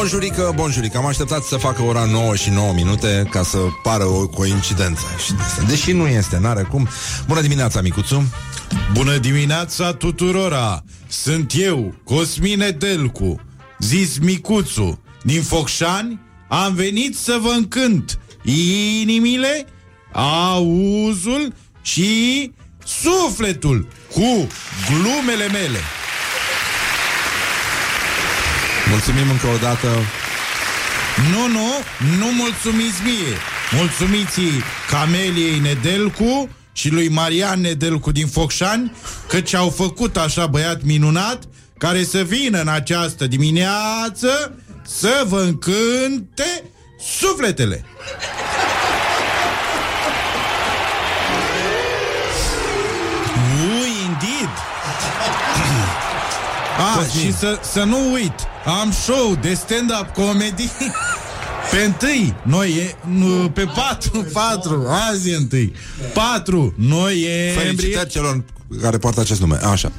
[0.03, 4.29] Bonjurică, bonjurică Am așteptat să facă ora 9 și 9 minute Ca să pară o
[4.29, 5.63] coincidență Și de asta.
[5.63, 6.89] Deși nu este, n-are cum
[7.27, 8.33] Bună dimineața, micuțu
[8.93, 10.85] Bună dimineața tuturora!
[11.09, 13.41] Sunt eu, Cosmine Delcu,
[13.79, 18.19] zis Micuțu, din Focșani, am venit să vă încânt
[19.03, 19.67] inimile,
[20.13, 22.53] auzul și
[22.85, 24.47] sufletul cu
[24.89, 25.79] glumele mele.
[28.93, 29.89] Mulțumim încă o dată
[31.31, 31.69] Nu, nu,
[32.19, 33.37] nu mulțumiți mie.
[33.71, 34.41] Mulțumiți
[34.91, 38.93] Cameliei Nedelcu și lui Marian Nedelcu din Focșani,
[39.29, 41.43] căci au făcut așa băiat minunat
[41.79, 44.55] care să vină în această dimineață
[44.87, 46.65] să vă încânte
[47.19, 47.85] sufletele.
[53.63, 54.72] Ui, indeed.
[56.79, 60.69] A, și să, să nu uit, am show de stand-up comedy
[61.71, 65.73] pe întâi, noi e, nu, pe 4, 4, azi e întâi,
[66.15, 68.45] 4 noiembrie, Felicitări celor
[68.81, 69.57] care poartă acest nume.
[69.65, 69.93] Așa.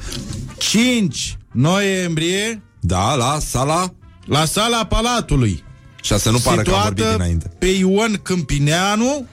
[0.58, 3.92] 5 noiembrie, Da, la sala?
[4.26, 5.64] La sala Palatului,
[6.02, 7.50] Și să nu pară că am vorbit situată dinainte.
[7.58, 9.26] pe Ion Câmpineanu,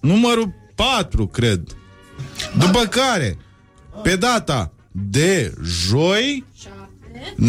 [0.00, 1.60] numărul 4, cred.
[2.58, 3.38] După care,
[4.02, 5.54] pe data de
[5.88, 6.44] joi,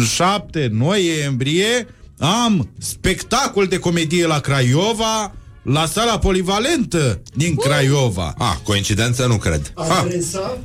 [0.04, 1.86] 7 noiembrie,
[2.18, 8.34] am spectacol de comedie la Craiova, la sala polivalentă din Craiova.
[8.38, 10.58] A, coincidență nu cred ha, Adresa?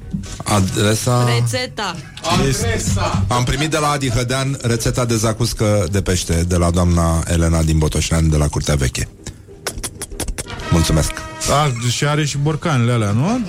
[0.43, 1.95] Adresa Rețeta.
[2.39, 3.25] Adresa.
[3.27, 7.63] Am primit de la Adi Hădean rețeta de zacuscă de pește De la doamna Elena
[7.63, 9.07] din Botoșani De la Curtea Veche
[10.77, 11.11] Mulțumesc.
[11.51, 13.39] A, și are și borcanele alea, nu?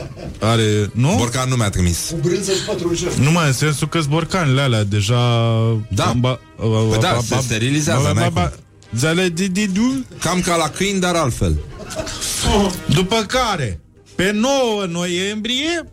[0.41, 1.15] Are, nu?
[1.17, 2.09] Borcan nu mi-a trimis.
[2.11, 3.13] Cu brânză și pătrunjel.
[3.21, 5.17] Nu mai în sensul că borcanele alea deja...
[5.91, 6.13] Da.
[6.17, 8.51] Ba, Păi da, se sterilizează, n-ai cum.
[8.97, 10.05] Zale di di du.
[10.21, 11.59] Cam ca la câini, dar altfel.
[12.87, 13.81] După care,
[14.15, 15.93] pe 9 noiembrie,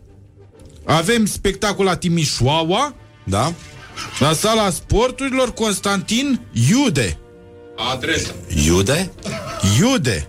[0.84, 3.52] avem spectacol la Timișoara, Da?
[4.18, 7.18] la sala sporturilor Constantin Iude.
[7.92, 8.30] Adresa.
[8.66, 9.10] Iude?
[9.80, 10.28] Iude.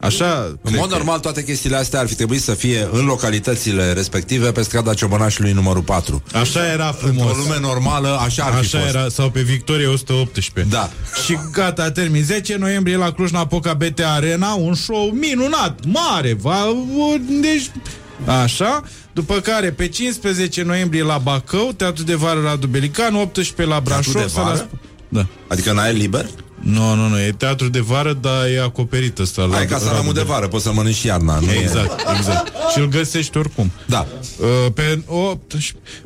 [0.00, 4.52] Așa, În mod normal, toate chestiile astea ar fi trebuit să fie în localitățile respective
[4.52, 6.22] pe strada Ciobănașului numărul 4.
[6.34, 7.26] Așa era frumos.
[7.26, 8.94] Într-o lume normală, așa ar fi Așa fost.
[8.94, 10.74] era, sau pe Victorie 118.
[10.74, 10.90] Da.
[11.24, 12.22] Și gata, termin.
[12.24, 16.36] 10 noiembrie la Cluj-Napoca BT Arena, un show minunat, mare.
[16.40, 16.66] Va,
[17.40, 17.70] deci,
[18.42, 18.82] așa.
[19.12, 24.12] După care, pe 15 noiembrie la Bacău, Teatru de Vară Radu Belican, 18 la Brașov.
[24.12, 24.66] Teatru de sala vară?
[24.66, 24.78] Sp-
[25.08, 25.26] Da.
[25.48, 26.26] Adică n-ai liber?
[26.60, 29.42] Nu, nu, nu, e teatru de vară, dar e acoperit ăsta.
[29.42, 31.38] la Ai ca Radu salamul de vară, poți să mănânci și iarna.
[31.38, 31.52] Nu?
[31.52, 32.52] Exact, exact.
[32.72, 33.70] Și îl găsești oricum.
[33.86, 34.06] Da.
[34.38, 35.52] Uh, Pe, 8,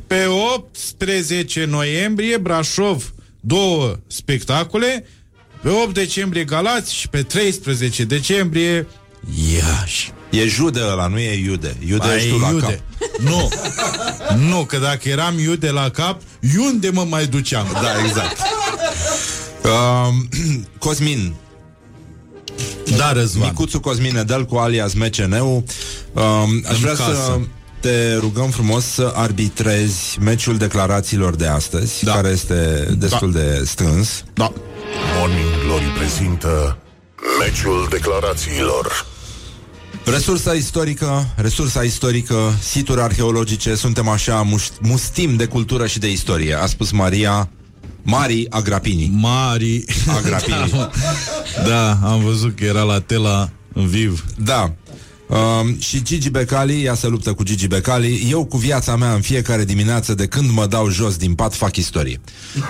[0.07, 0.25] pe
[0.55, 5.05] 18 noiembrie, Brașov, două spectacole.
[5.61, 8.87] Pe 8 decembrie, Galați și pe 13 decembrie,
[9.53, 10.13] Iași.
[10.29, 11.75] E jude ăla, nu e iude.
[11.87, 12.61] Iude Aia ești e tu la iude.
[12.65, 13.19] cap.
[13.19, 13.49] Nu,
[14.49, 16.21] nu, că dacă eram iude la cap,
[16.57, 17.67] unde mă mai duceam?
[17.73, 18.37] Da, exact.
[19.65, 20.29] Um,
[20.79, 21.33] Cosmin,
[22.97, 23.47] Da, Răzvan.
[23.47, 25.63] Micuțu Cosmin Edel cu alias MCN-ul.
[26.13, 27.47] Um, aș În vrea să casă.
[27.79, 32.13] te rugăm frumos să arbitrezi meciul declarațiilor de astăzi, Da.
[32.13, 34.23] care este destul de strâns.
[34.33, 34.51] Da.
[35.17, 36.77] Morning Glory prezintă
[37.39, 39.05] Meciul declarațiilor
[40.05, 46.53] Resursa istorică, resursa istorică, situri arheologice, suntem așa muș- mustim de cultură și de istorie,
[46.53, 47.49] a spus Maria
[48.05, 49.11] Mari Agrapini.
[49.13, 49.85] Mari.
[50.17, 50.69] Agrapini.
[50.69, 50.89] da,
[51.69, 54.25] da, am văzut că era la tela în viv.
[54.37, 54.73] Da.
[55.27, 59.21] Um, și Gigi Becali, ea se luptă cu Gigi Becali Eu cu viața mea în
[59.21, 62.19] fiecare dimineață De când mă dau jos din pat fac istorie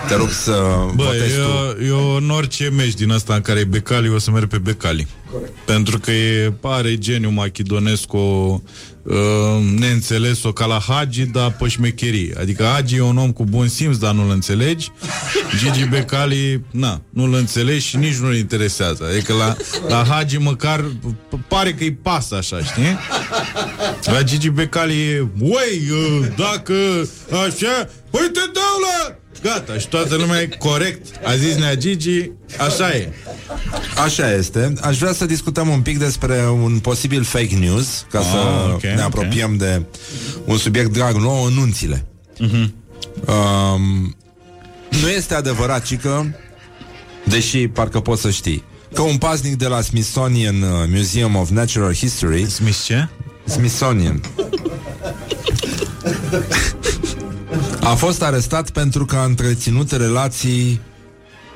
[0.07, 0.51] Te rog să
[0.95, 4.19] Bă, votezi tu eu, eu în orice meci din ăsta în care e Becali, o
[4.19, 5.07] să merg pe Becali.
[5.31, 5.51] Corect.
[5.65, 8.17] Pentru că e, pare geniu machidonescu
[9.03, 9.15] uh,
[9.79, 12.35] neînțeles-o ca la Hagi, dar pe șmecherie.
[12.39, 14.91] Adică Hagi e un om cu bun simț, dar nu-l înțelegi.
[15.57, 19.03] Gigi Becali, na, nu-l înțelegi și nici nu-l interesează.
[19.11, 19.55] Adică la,
[19.87, 22.97] la Hagi măcar p- pare că-i pasă așa, știi?
[24.03, 26.73] La Gigi Becali e, uai, uh, dacă
[27.31, 29.15] așa, păi te dau la...
[29.41, 31.05] Gata, și toată lumea e corect.
[31.25, 33.09] A zis Nea Gigi, așa e.
[34.03, 38.25] Așa este Aș vrea să discutăm un pic despre un posibil fake news Ca Ah,
[38.31, 38.37] să
[38.73, 39.81] ok, ne apropiem de
[40.45, 42.05] un subiect drag nou Nunțile
[42.39, 42.73] Mhm.
[43.27, 44.15] um,
[45.01, 46.35] Nu este adevărat, cică
[47.23, 48.63] Deși parcă poți să știi
[48.93, 53.07] Că un paznic de la Smithsonian uh, Museum of Natural History Smith ce?
[53.45, 54.21] Smithsonian
[57.85, 60.79] A fost arestat pentru că a întreținut relații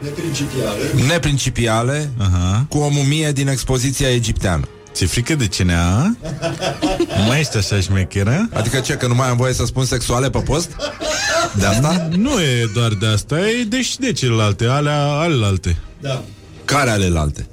[0.02, 1.04] Neprincipiale.
[1.08, 2.66] neprincipiale Aha.
[2.70, 4.68] cu o mumie din expoziția egipteană.
[4.94, 6.04] Ți-e frică de cine a?
[7.18, 8.50] Nu mai ești așa șmecheră?
[8.54, 10.76] Adică ce, că nu mai am voie să spun sexuale pe post?
[11.56, 12.08] De asta?
[12.18, 15.78] Nu e doar de asta, e de și de celelalte, alea alelalte.
[16.02, 16.24] Da.
[16.66, 17.48] Care alelalte?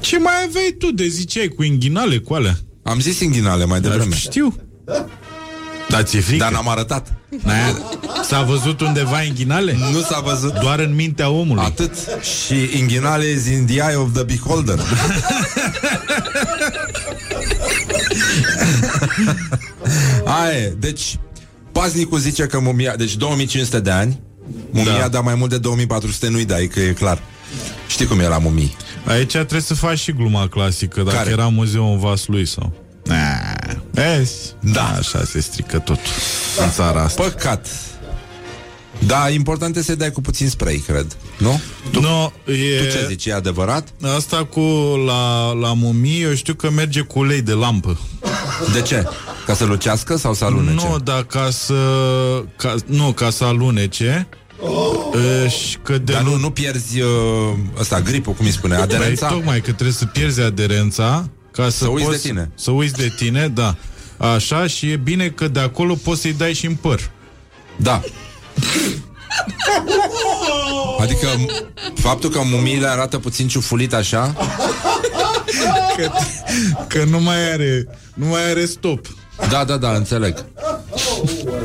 [0.00, 2.56] Ce mai aveai tu de ziceai cu inghinale, cu alea?
[2.82, 4.14] Am zis inghinale mai devreme.
[4.14, 4.54] Știu.
[5.88, 6.42] Dar ți-e frică?
[6.44, 7.12] Dar n-am arătat.
[7.42, 7.82] N-ai-
[8.28, 9.76] S-a văzut undeva inghinale?
[9.92, 10.58] Nu s-a văzut.
[10.60, 11.64] Doar în mintea omului.
[11.64, 11.92] Atât.
[12.44, 14.78] Și inghinale is in the eye of the beholder.
[20.24, 20.74] Aia e.
[20.78, 21.18] Deci,
[21.72, 22.96] paznicul zice că mumia...
[22.96, 24.20] Deci 2500 de ani,
[24.70, 25.20] mumia da, Da.
[25.20, 27.18] mai mult de 2400 nu-i dai, că e clar.
[27.88, 28.76] Știi cum e la mumii.
[29.06, 31.30] Aici trebuie să faci și gluma clasică, dacă Care?
[31.30, 32.72] era muzeul în vas lui sau...
[33.04, 33.52] Nah,
[33.96, 34.54] vezi?
[34.60, 34.94] Da.
[34.98, 36.12] Așa se strică totul
[36.64, 37.22] în țara asta.
[37.22, 37.66] Păcat.
[39.06, 41.16] Da, important este să dai cu puțin spray, cred.
[41.38, 41.60] Nu?
[41.90, 42.78] Tu, no, e...
[42.78, 43.88] Tu ce zici, e adevărat?
[44.16, 44.60] Asta cu
[45.06, 47.98] la, la mumii, eu știu că merge cu ulei de lampă.
[48.72, 49.04] De ce?
[49.46, 50.86] Ca să lucească sau să alunece?
[50.88, 51.74] Nu, dar ca să...
[52.56, 54.28] Ca, nu, ca să alunece.
[54.60, 55.50] Oh.
[55.50, 57.08] Și că de Dar nu, nu pierzi uh,
[57.78, 59.26] ăsta, gripul, cum îi spune, aderența?
[59.26, 62.50] Păi, tocmai că trebuie să pierzi aderența ca să, Să uiți poți, de tine.
[62.54, 63.76] Să uiți de tine, da.
[64.16, 67.10] Așa, și e bine că de acolo poți să-i dai și în păr.
[67.76, 68.02] Da.
[71.00, 71.28] Adică
[71.94, 74.34] faptul că mumiile arată puțin ciufulit așa
[75.96, 76.10] Că,
[76.88, 79.06] că nu mai are nu mai are stop.
[79.50, 80.44] Da, da, da, înțeleg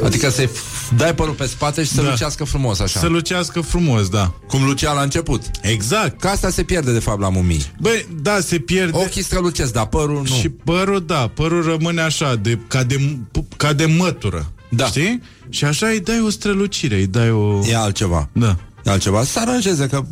[0.03, 0.49] Adică să-i
[0.97, 2.09] Dai părul pe spate și să Da.
[2.09, 2.99] lucească frumos așa.
[2.99, 4.31] Să lucească frumos, da.
[4.47, 5.41] Cum lucea la început.
[5.61, 6.19] Exact.
[6.19, 7.65] Că asta se pierde de fapt la mumii.
[7.80, 8.97] Băi, da, se pierde.
[8.97, 10.35] Ochii strălucesc, dar părul nu.
[10.35, 13.18] Și părul, da, părul rămâne așa, de, ca, de,
[13.57, 14.51] ca de mătură.
[14.69, 14.85] Da.
[14.85, 15.22] Știi?
[15.49, 17.59] Și așa îi dai o strălucire, îi dai o...
[17.68, 18.30] E altceva.
[18.31, 18.55] Da.
[18.85, 19.23] E altceva.
[19.23, 20.03] Să aranjeze că...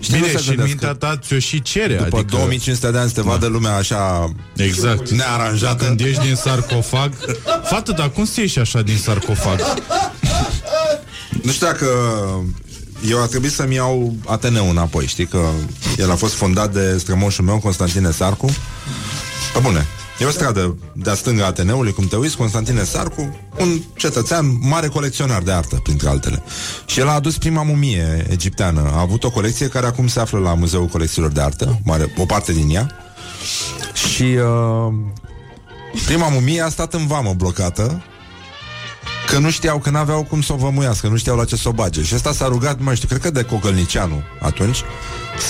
[0.00, 1.94] Știi, Bine, nu se și gândesc mintea că ta ți-o și cere.
[1.94, 2.36] După adică...
[2.36, 5.10] 2500 de ani să te vadă lumea așa Exact.
[5.10, 5.84] nearanjată.
[5.84, 7.12] Când ești din sarcofag
[7.64, 9.60] Fată, dar cum să ieși așa din sarcofag?
[11.42, 11.86] Nu știu dacă
[13.08, 15.48] eu ar trebui să-mi iau Ateneul înapoi, știi că
[15.96, 18.46] el a fost fondat de strămoșul meu, Constantine Sarcu.
[19.52, 19.86] Pe bune,
[20.18, 25.42] e o stradă de-a stânga Ateneului, cum te uiți, Constantine Sarcu, un cetățean mare colecționar
[25.42, 26.42] de artă, printre altele.
[26.86, 28.90] Și el a adus prima mumie egipteană.
[28.92, 32.24] A avut o colecție care acum se află la Muzeul Colecțiilor de Artă, mare, o
[32.24, 32.90] parte din ea.
[33.94, 34.94] Și uh,
[36.06, 38.02] prima mumie a stat în vamă blocată
[39.30, 41.72] Că nu știau, că n-aveau cum să o vămuiască Nu știau la ce să o
[41.72, 44.82] bage Și ăsta s-a rugat, mai știu, cred că de Cogălnicianu Atunci,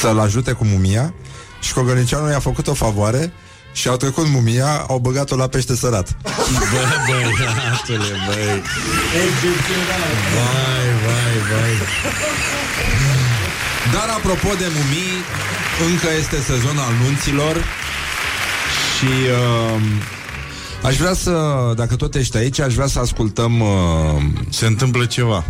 [0.01, 1.15] să-l ajute cu mumia
[1.61, 3.33] Și Cogălnicianu i-a făcut o favoare
[3.75, 6.17] Și au trecut mumia Au băgat-o la pește sărat.
[6.23, 8.63] Bă, băiatule, băi.
[10.35, 11.73] Vai, vai, vai.
[13.93, 15.15] Dar apropo de mumii
[15.91, 17.57] Încă este sezon al nunților
[18.97, 19.13] Și
[19.75, 19.83] uh,
[20.83, 25.45] Aș vrea să, dacă tot ești aici Aș vrea să ascultăm uh, Se întâmplă ceva.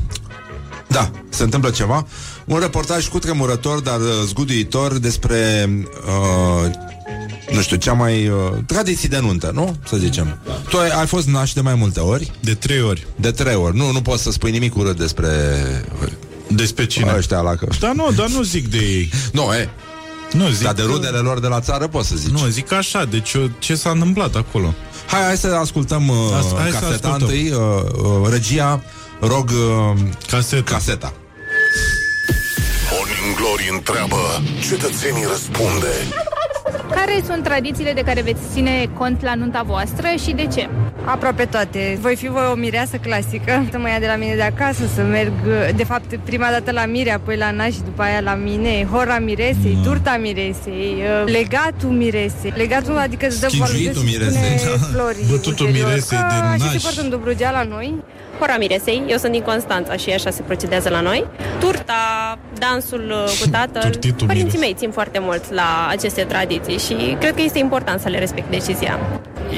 [0.86, 2.06] Da, se întâmplă ceva.
[2.44, 5.70] Un reportaj cu tremurător, dar uh, zguduitor Despre
[6.06, 6.70] uh,
[7.54, 8.36] Nu știu, cea mai uh,
[8.66, 9.76] Tradiții de nuntă, nu?
[9.86, 13.30] Să zicem Tu ai, ai fost naș de mai multe ori De trei ori De
[13.30, 15.28] trei ori, nu, nu poți să spui nimic urât despre
[16.48, 17.12] Despre cine?
[17.16, 17.66] Ăștia la că...
[17.80, 19.68] Dar nu, dar nu zic de ei Nu, e,
[20.32, 22.72] Nu, zic dar de că- rudele lor de la țară poți să zici Nu, zic
[22.72, 24.74] așa, deci eu- ce s-a întâmplat acolo?
[25.06, 27.20] Hai, hai să ascultăm uh, Asta- hai să caseta ascultăm.
[27.20, 28.82] întâi uh, uh, Regia,
[29.20, 30.00] rog uh,
[30.30, 31.12] Caseta caseta
[32.92, 35.92] Morning Glory întreabă, cetățenii răspunde.
[36.94, 40.68] Care sunt tradițiile de care veți ține cont la nunta voastră și de ce?
[41.06, 41.98] Aproape toate.
[42.00, 43.64] Voi fi voi o mireasă clasică.
[43.70, 45.32] Să mă ia de la mine de acasă, să merg,
[45.76, 48.86] de fapt, prima dată la mire, apoi la naș și după aia la mine.
[48.92, 50.94] Hora miresei, turta miresei,
[51.24, 52.52] uh, legatul miresei.
[52.56, 54.56] Legatul, adică îți dă Schingiuitul valul și miresei.
[54.58, 54.86] pune Da.
[54.98, 55.88] flori Bătutul ulterior.
[55.88, 56.82] miresei Că de Așa se naș.
[56.82, 57.94] poartă în Dobrogea la noi.
[58.38, 61.24] Hora Miresei, eu sunt din Constanța și așa se procedează la noi.
[61.60, 63.82] Turta, dansul uh, cu tatăl.
[63.82, 64.60] Turtitul Părinții Mires.
[64.60, 68.50] mei țin foarte mult la aceste tradiții și cred că este important să le respect
[68.50, 68.98] decizia.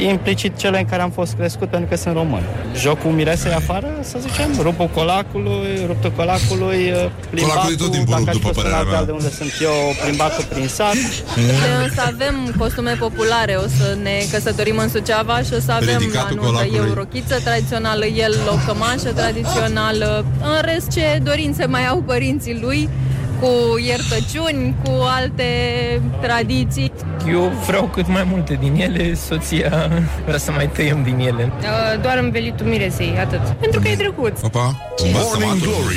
[0.08, 2.42] Implicit cele în care am fost crescut pentru că sunt român.
[2.76, 6.78] Jocul miresei afară, să zicem, rupul colacului, ruptul colacului,
[7.30, 9.04] plimbatul, Colacul e tot timpul dacă rupt, aș după fost în părerea alt mea.
[9.04, 9.72] de unde sunt eu,
[10.04, 10.94] plimbatul prin sat.
[11.36, 15.72] Noi o să avem costume populare, o să ne căsătorim în Suceava și o să
[15.72, 16.88] avem Ridicatul la nuntă colacului.
[16.88, 20.24] eu rochiță tradițională, el o cămașă tradițională.
[20.40, 22.88] În rest, ce dorințe mai au părinții lui,
[23.40, 25.44] cu iertăciuni, cu alte
[26.20, 26.92] tradiții.
[27.28, 29.90] Eu vreau cât mai multe din ele, soția
[30.24, 31.52] vrea să mai tăiem din ele.
[31.60, 33.40] Uh, Doar învelitul miresei, atât.
[33.40, 34.40] Pentru că e drăguț.
[34.42, 35.68] Opa, învață Morning matul.
[35.68, 35.96] Glory,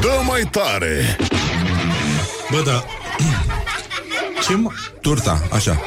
[0.00, 1.16] dă mai tare.
[2.50, 2.84] Bă, da
[4.48, 4.70] Ce mă...
[5.00, 5.80] Turta, așa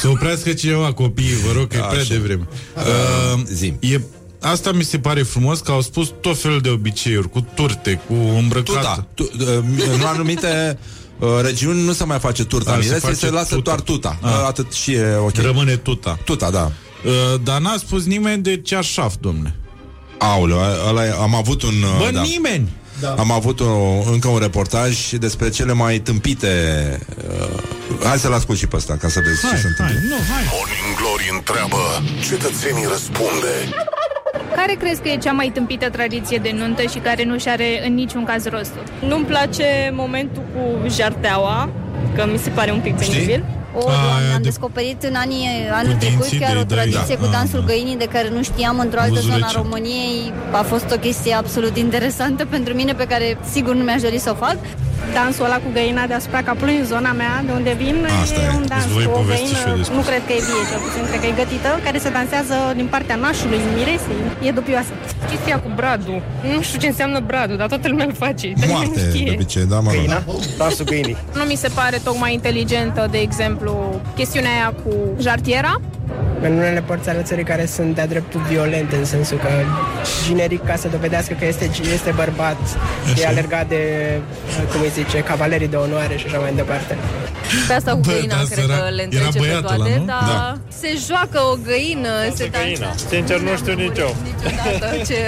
[0.00, 1.88] Să oprească cineva copiii, vă rog, că e Așa.
[1.88, 3.74] prea devreme Uh, zi.
[3.80, 4.00] e,
[4.44, 8.14] Asta mi se pare frumos că au spus tot felul de obiceiuri Cu turte, cu
[8.14, 9.06] îmbrăcat Tuta.
[9.14, 9.46] Tu, uh,
[9.94, 10.78] în anumite
[11.18, 13.62] uh, regiuni nu se mai face turta A, se miresei, face se lasă tuta.
[13.62, 14.18] doar tuta.
[14.22, 14.28] A.
[14.28, 15.36] Uh, Atât și e ok.
[15.36, 16.72] Rămâne tuta Tuta, da.
[17.04, 19.54] uh, Dar n-a spus nimeni de cearșaf, domne
[20.18, 20.58] Aoleu,
[20.88, 21.74] ăla e- am avut un...
[21.82, 22.20] uh, Bă, da.
[22.22, 22.68] nimeni
[23.00, 23.14] Da.
[23.18, 26.48] Am avut o, încă un reportaj despre cele mai tâmpite...
[27.28, 27.62] Uh,
[28.04, 29.94] hai să-l ascult și pe ăsta, ca să vezi ce se întâmplă.
[30.08, 31.78] nu, hai Morning Glory întreabă,
[32.28, 33.52] cetățenii răspunde.
[34.54, 37.86] Care crezi că e cea mai tâmpită tradiție de nuntă și care nu și are
[37.86, 38.82] în niciun caz rostul?
[39.08, 41.68] Nu-mi place momentul cu jarteaua,
[42.14, 43.44] că mi se pare un pic penibil.
[43.76, 47.20] O, doamne, am descoperit în anii anul trecut dinții chiar de o dai, tradiție da.
[47.20, 47.66] cu Ah, dansul da.
[47.66, 49.56] găinii de care nu știam într-o altă zonă a Buzulețe.
[49.62, 50.32] României.
[50.50, 54.30] A fost o chestie absolut interesantă pentru mine pe care sigur nu mi-aș dori să
[54.30, 54.56] o fac.
[55.18, 58.56] Dansul ăla cu găina deasupra capului în zona mea, de unde vin, Asta e e.
[58.60, 60.40] un dans Îți voi cu o povesti și eu găină, despre nu cred că e
[60.48, 64.20] vie, cel puțin, cred că e gătită, care se dansează din partea nașului, miresei.
[64.46, 64.92] E dubioasă.
[65.30, 66.18] Chestia cu bradul.
[66.56, 68.46] Nu știu ce înseamnă bradul, dar toată lumea îl face.
[68.46, 69.24] Dar nimeni Moarte, nu știe.
[69.30, 70.04] de obicei, da, mă rog.
[70.60, 71.16] Dansul găinii.
[71.38, 73.63] Nu mi se pare tocmai inteligentă, de exemplu,
[74.14, 75.80] chestiunea aia cu jartiera.
[76.40, 79.48] În unele părți ale țării care sunt de-a dreptul violente, în sensul că
[80.26, 82.56] generic, ca să dovedească că este, este bărbat,
[83.20, 83.82] e alergat de,
[84.72, 86.96] cum îi zice, cavalerii de onoare și așa mai departe.
[87.68, 88.78] Pe asta cu Bă, găina, da, cred sărac.
[88.78, 90.04] că le Era întrece pe băiatul toate, ăla, nu?
[90.04, 90.58] dar Da.
[90.80, 92.92] se joacă o găină, se Găina.
[93.08, 94.14] Sincer, nu știu nici eu.
[94.24, 95.18] niciodată ce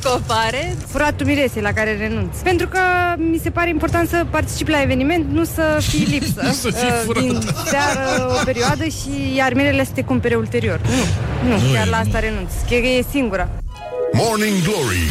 [0.00, 0.76] scopare.
[0.86, 2.36] Furatul miresei la care renunț.
[2.42, 2.78] Pentru că
[3.16, 6.40] mi se pare important să participi la eveniment, nu să fii lipsă.
[6.48, 7.22] Nu să fii Uh, furat.
[7.22, 7.40] Din
[7.70, 10.80] seară o perioadă și iar mirele să te cumpere ulterior.
[10.94, 11.02] Nu,
[11.48, 12.24] nu, Nu chiar e, la asta nu.
[12.26, 12.50] renunț.
[12.68, 13.48] Cred că e singura.
[14.12, 15.04] Morning Glory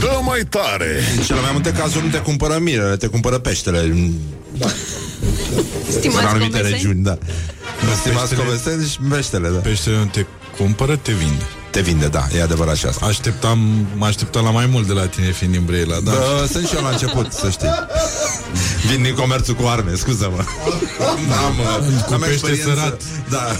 [0.00, 3.78] Dă mai tare În cele mai multe cazuri nu te cumpără mirele, te cumpără peștele.
[4.58, 4.66] Da.
[5.88, 6.72] Stimați în anumite coveseni?
[6.72, 7.18] regiuni, da.
[8.00, 9.58] Stimați Peștele- coveseni și peștele, da.
[9.58, 10.24] Peștele nu te
[10.56, 11.44] cumpără, te vinde.
[11.72, 13.06] Te vinde, da, e adevărat și asta.
[13.06, 16.10] Așteptam, mă așteptam la mai mult de la tine fiind din Brăila, da.
[16.10, 17.68] Da, sunt și eu la început, să știi.
[18.90, 20.44] Vin din comerțul cu arme, scuză-mă.
[21.28, 23.02] N-am, uh, Cu n-am pește experiență, sărat.
[23.30, 23.56] Da,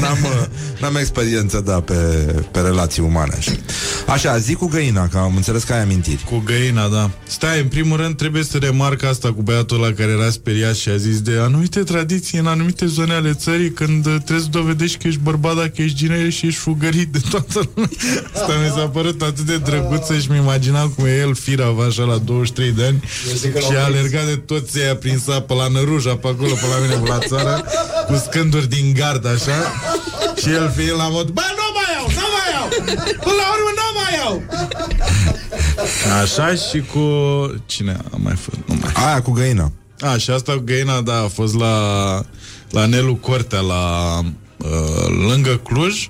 [0.00, 0.46] n-am, uh,
[0.80, 1.94] n-am experiență, da, pe,
[2.50, 3.34] pe relații umane.
[3.36, 3.52] Așa.
[4.06, 6.24] așa, zi cu găina, că am înțeles că ai amintiri.
[6.24, 7.10] Cu găina, da.
[7.26, 10.88] Stai, în primul rând trebuie să remarc asta cu băiatul ăla care era speriat și
[10.88, 14.98] a zis de anumite tradiții în anumite zone ale țării când uh, trebuie să dovedești
[14.98, 17.90] că ești bărbat dacă ești ginere și ești fugărit de toată lumea.
[18.34, 22.02] Asta mi s-a părut atât de drăguță și mi imaginam cum e el firav așa
[22.02, 23.02] la 23 de ani
[23.34, 23.98] zic că și l-au a prins.
[23.98, 27.18] alergat de toți aia prin sapă la Năruja, pe acolo, pe la mine, pe la
[27.18, 27.64] țară,
[28.06, 29.58] cu scânduri din gard, așa,
[30.36, 32.68] și el fiind la mod, bă, nu mai iau, nu mai iau,
[33.22, 34.42] până la urmă nu mai iau.
[36.22, 37.00] Așa și cu...
[37.66, 38.56] Cine a mai fost?
[38.66, 39.72] Nu mai Aia cu găina.
[40.00, 41.74] A, și asta cu găina, da, a fost la,
[42.70, 44.18] la Nelu Cortea, la
[44.56, 46.08] uh, lângă Cluj.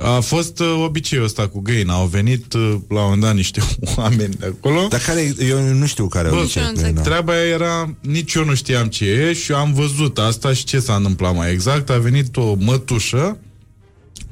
[0.00, 1.94] A fost uh, obiceiul ăsta cu găina.
[1.94, 3.60] Au venit uh, la un moment dat niște
[3.96, 4.86] oameni de acolo.
[4.88, 7.00] Dar care, eu nu știu care Bă, obicei cu găina.
[7.00, 10.78] treaba era, nici eu nu știam ce e și eu am văzut asta și ce
[10.80, 11.90] s-a întâmplat mai exact.
[11.90, 13.38] A venit o mătușă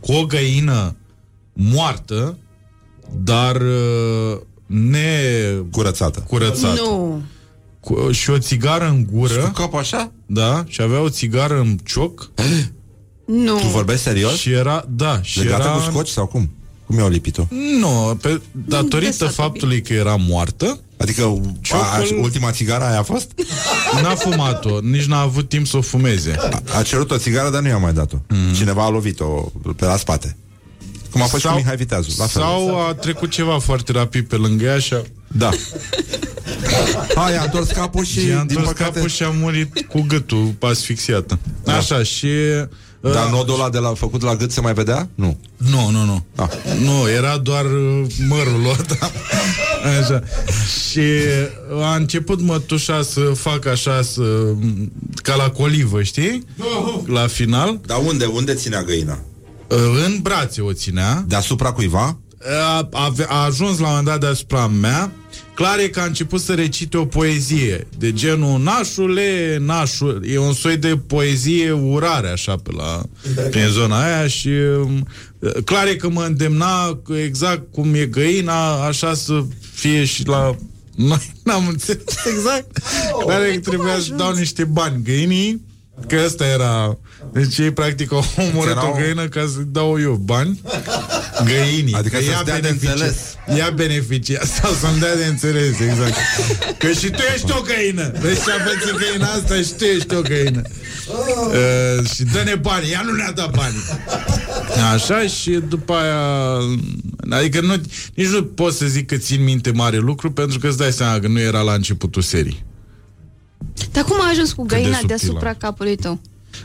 [0.01, 0.97] cu o găină
[1.53, 2.39] moartă,
[3.24, 5.01] dar uh, ne...
[5.70, 6.24] Curățată.
[6.28, 6.81] Curățată.
[6.81, 7.23] Nu.
[7.81, 9.32] Cu, și o țigară în gură.
[9.32, 10.12] Și cu cap așa?
[10.27, 12.31] Da, și avea o țigară în cioc.
[13.31, 13.59] Nu.
[13.59, 14.36] Tu vorbești serios?
[14.36, 15.73] Și era, da, și Legată era...
[15.73, 16.51] cu scoci sau cum?
[16.86, 17.47] Cum i-au lipit-o?
[17.78, 22.98] Nu, pe, datorită lăsat-o faptului că era moartă, Adică a, a, Ciocul- ultima țigară aia
[22.98, 23.31] a fost?
[24.02, 26.36] n-a fumat-o, nici n-a avut timp să o fumeze.
[26.39, 28.16] A, a cerut o țigară, dar nu i-a mai dat-o.
[28.28, 28.55] Mm.
[28.55, 30.36] Cineva a lovit-o pe la spate.
[31.11, 32.15] Cum a fost sau, cu Mihai Viteazu.
[32.19, 32.43] La fel.
[32.43, 35.51] sau a trecut ceva foarte rapid pe lângă ea și a, Da.
[37.15, 38.93] A, i-a întors capul și, și a din întors păcate...
[38.93, 41.39] capul și a murit cu gâtul asfixiată.
[41.65, 41.77] Da.
[41.77, 42.28] Așa, și...
[43.01, 45.09] Dar uh, nodul ăla de la, făcut la gât se mai vedea?
[45.14, 45.39] Nu.
[45.56, 46.24] Nu, nu, nu.
[46.36, 46.48] Ah.
[46.81, 49.10] Nu, era doar uh, mărul ăsta.
[50.01, 50.22] Așa.
[50.90, 51.01] Și
[51.82, 54.22] a început mătușa să facă așa, să,
[55.14, 56.44] ca la colivă, știi?
[57.06, 57.81] La final.
[57.86, 58.24] Dar unde?
[58.24, 59.18] Unde ținea găina?
[59.68, 61.24] Uh, În brațe o ținea.
[61.28, 62.18] Deasupra cuiva?
[62.70, 65.12] A, a, a ajuns la un moment dat deasupra mea.
[65.61, 70.53] Clar e că a început să recite o poezie de genul Nașule, nașul E un
[70.53, 73.03] soi de poezie urare așa pe la,
[73.51, 75.07] prin zona aia și um,
[75.65, 80.57] clar e că mă îndemna că exact cum e găina, așa să fie și la
[80.95, 82.24] noi n-am înțeles.
[82.37, 82.78] Exact.
[83.24, 85.62] Clar e că trebuia să dau niște bani găinii,
[86.07, 86.99] că ăsta era...
[87.32, 90.61] Deci ei practic au omorât Erau- o găină ca să dau eu bani
[91.45, 91.95] găinii.
[91.95, 93.17] Adică că să-ți ea dea de beneficia- înțeles.
[93.57, 96.15] Ea beneficia sau să-mi dea de înțeles, exact.
[96.79, 98.12] Că și tu ești o găină.
[98.21, 100.62] Vezi ce a pățit găina asta și tu ești o găină.
[101.49, 102.91] Uh, și dă-ne bani.
[102.91, 103.75] Ea nu ne-a dat bani.
[104.95, 106.59] Așa și după aia...
[107.31, 107.75] Adică nu,
[108.15, 111.19] nici nu pot să zic că țin minte mare lucru pentru că îți dai seama
[111.19, 112.65] că nu era la începutul serii.
[113.93, 115.07] Dar cum a ajuns cu de găina subtilă.
[115.19, 116.21] deasupra capului tău?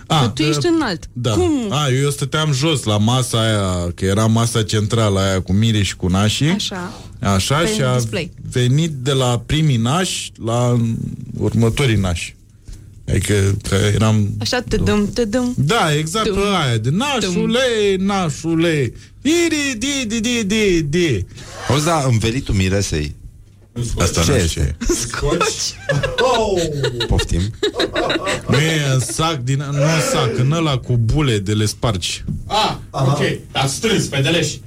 [0.07, 1.09] A, Că tu ești uh, înalt.
[1.13, 1.31] Da.
[1.31, 1.67] Cum?
[1.69, 5.95] A, eu stăteam jos la masa aia, că era masa centrală aia cu mire și
[5.95, 6.49] cu nașii.
[6.49, 6.93] Așa.
[7.19, 8.31] Așa Pe și a display.
[8.51, 10.79] venit de la primii nași la
[11.37, 12.35] următorii nași.
[13.07, 14.29] Adică că eram...
[14.39, 15.53] Așa te dăm, te dăm.
[15.57, 21.25] Da, exact pe aia, de nașule, nașule, iri, di, di, di, di, di.
[21.69, 23.15] Auzi, da, învelitul miresei.
[23.99, 24.47] Asta Ce nu este?
[24.47, 24.93] știu ce e.
[24.93, 25.73] Scoci.
[27.07, 27.41] Poftim.
[28.47, 32.23] Nu e în sac, din, nu în sac, în ăla cu bule de le spargi.
[32.47, 33.19] Ah, ok.
[33.51, 34.61] Dar strâns, pe deleși.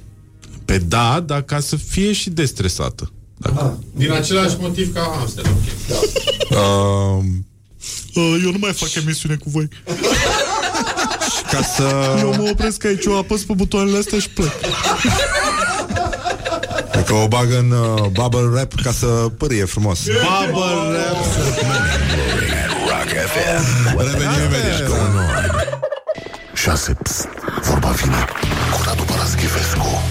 [0.65, 3.11] Pe da, dar ca să fie și destresată.
[3.37, 3.83] Dacă...
[3.95, 5.99] Din același motiv ca hamster, ok.
[6.49, 7.25] Uh,
[8.13, 9.67] Uh, eu nu mai fac emisiune cu voi.
[11.51, 12.15] ca să...
[12.19, 14.51] Eu mă opresc aici, eu apăs pe butoanele astea și plec.
[17.09, 19.05] Că o bag în uh, bubble wrap ca să
[19.37, 20.03] pârie frumos.
[20.05, 21.15] Bubble wrap.
[22.87, 23.95] Rock FM.
[23.95, 24.89] What the Revenim imediat.
[26.53, 26.93] Șase.
[27.03, 27.27] Pst.
[27.61, 28.25] Vorba vine
[28.71, 30.01] cu Radu Paraschivescu.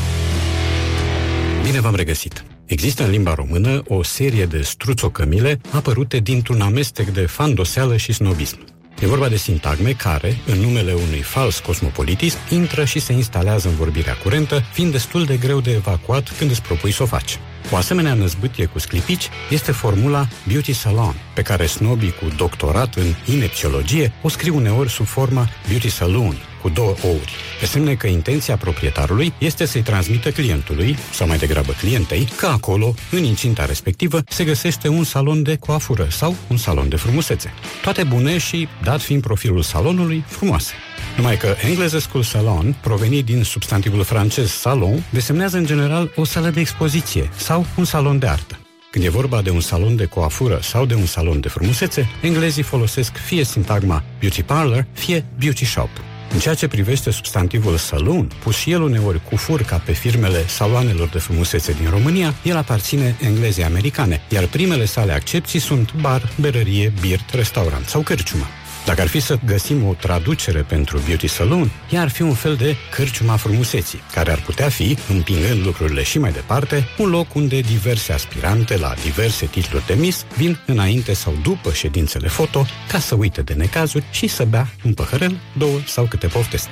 [1.63, 2.45] Bine v-am regăsit!
[2.65, 8.59] Există în limba română o serie de struțocămile apărute dintr-un amestec de fandoseală și snobism.
[9.01, 13.75] E vorba de sintagme care, în numele unui fals cosmopolitism, intră și se instalează în
[13.75, 17.39] vorbirea curentă, fiind destul de greu de evacuat când îți propui să o faci.
[17.71, 23.15] O asemenea năzbâtie cu sclipici este formula beauty salon, pe care snobii cu doctorat în
[23.35, 28.57] inepciologie o scriu uneori sub forma beauty saloon, cu două ouri, pe semne că intenția
[28.57, 34.45] proprietarului este să-i transmită clientului, sau mai degrabă clientei, că acolo, în incinta respectivă, se
[34.45, 37.53] găsește un salon de coafură sau un salon de frumusețe.
[37.83, 40.73] Toate bune și, dat fiind profilul salonului, frumoase.
[41.17, 46.61] Numai că englezescul salon, provenit din substantivul francez salon, desemnează în general o sală de
[46.61, 48.59] expoziție sau un salon de artă.
[48.91, 52.63] Când e vorba de un salon de coafură sau de un salon de frumusețe, englezii
[52.63, 55.91] folosesc fie sintagma beauty parlor, fie beauty shop.
[56.33, 60.47] În ceea ce privește substantivul saloon, pus și el uneori cu fur ca pe firmele
[60.47, 66.33] saloanelor de frumusețe din România, el aparține englezei americane, iar primele sale accepții sunt bar,
[66.41, 68.45] berărie, birt, restaurant sau cărciumă.
[68.89, 72.57] Dacă ar fi să găsim o traducere pentru beauty salon, ea ar fi un fel
[72.57, 77.61] de cârciuma frumuseții, care ar putea fi, împingând lucrurile și mai departe, un loc unde
[77.61, 83.15] diverse aspirante la diverse titluri de mis vin înainte sau după ședințele foto ca să
[83.15, 86.69] uite de necazuri și să bea un păhărel, două sau câte poftesc.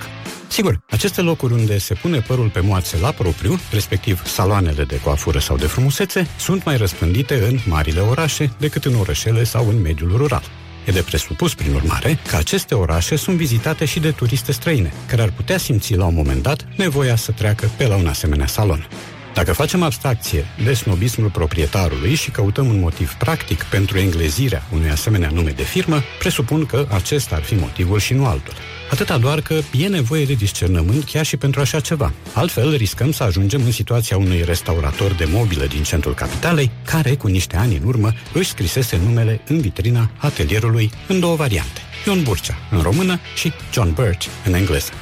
[0.48, 5.38] Sigur, aceste locuri unde se pune părul pe moațe la propriu, respectiv saloanele de coafură
[5.38, 10.16] sau de frumusețe, sunt mai răspândite în marile orașe decât în orășele sau în mediul
[10.16, 10.42] rural.
[10.86, 15.22] E de presupus, prin urmare, că aceste orașe sunt vizitate și de turiste străine, care
[15.22, 18.88] ar putea simți la un moment dat nevoia să treacă pe la un asemenea salon.
[19.36, 25.30] Dacă facem abstracție de snobismul proprietarului și căutăm un motiv practic pentru englezirea unui asemenea
[25.32, 28.54] nume de firmă, presupun că acesta ar fi motivul și nu altul.
[28.90, 32.12] Atâta doar că e nevoie de discernământ chiar și pentru așa ceva.
[32.32, 37.26] Altfel, riscăm să ajungem în situația unui restaurator de mobilă din centrul capitalei, care, cu
[37.26, 41.80] niște ani în urmă, își scrisese numele în vitrina atelierului în două variante.
[42.06, 44.92] Ion Burcea, în română, și John Birch, în engleză.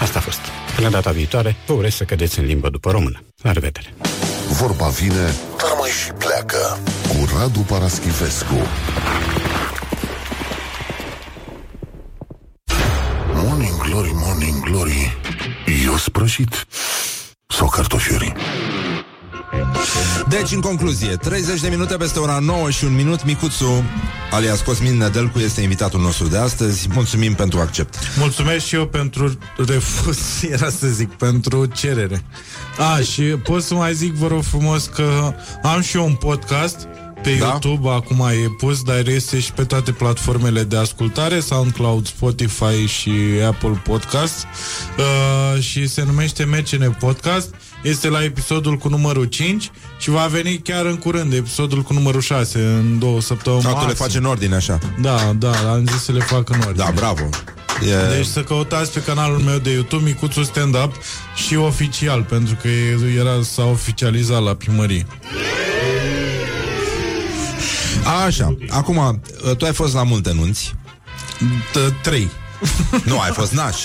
[0.00, 0.40] Asta a fost.
[0.76, 3.22] Până data viitoare, vă urez să cădeți în limbă după română.
[3.42, 3.94] La revedere!
[4.48, 6.78] Vorba vine, dar mai și pleacă.
[7.08, 8.54] Cu Radu Paraschivescu.
[13.34, 15.16] Morning glory, morning glory.
[15.84, 16.66] Eu sprășit
[17.46, 18.32] sau cartofiuri?
[20.28, 23.84] Deci, în concluzie, 30 de minute peste ora 9 și un minut, Micuțu,
[24.30, 26.88] alias Cosmin Nedelcu, este invitatul nostru de astăzi.
[26.94, 27.94] Mulțumim pentru accept.
[28.18, 30.18] Mulțumesc și eu pentru refuz,
[30.52, 32.24] era să zic, pentru cerere.
[32.78, 36.88] A, și pot să mai zic, vă rog frumos, că am și eu un podcast
[37.22, 37.46] pe da?
[37.46, 43.12] YouTube, acum e pus, dar este și pe toate platformele de ascultare, SoundCloud, Spotify și
[43.46, 44.46] Apple Podcast
[44.98, 47.54] uh, și se numește MCN Podcast.
[47.82, 52.20] Este la episodul cu numărul 5 și va veni chiar în curând episodul cu numărul
[52.20, 53.64] 6 în două săptămâni.
[53.66, 54.78] A, tu le faci în ordine, așa.
[55.00, 56.84] Da, da, am zis să le fac în ordine.
[56.84, 57.28] Da, bravo.
[57.88, 58.16] E...
[58.16, 60.92] Deci să căutați pe canalul meu de YouTube Micuțu Stand Up
[61.34, 62.68] și oficial, pentru că
[63.18, 65.06] era s-a oficializat la primărie.
[68.26, 69.22] Așa, acum,
[69.58, 70.74] tu ai fost la multe nunți.
[72.02, 72.30] Trei.
[73.04, 73.76] Nu, ai fost naș.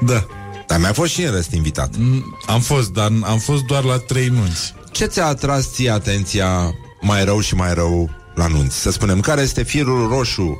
[0.00, 0.26] Da.
[0.68, 1.94] Dar mi-a fost și în rest invitat.
[2.46, 4.74] Am fost, dar am fost doar la trei nunți.
[4.90, 8.80] Ce ți-a atras ție atenția mai rău și mai rău la nunți?
[8.80, 10.58] Să spunem, care este firul roșu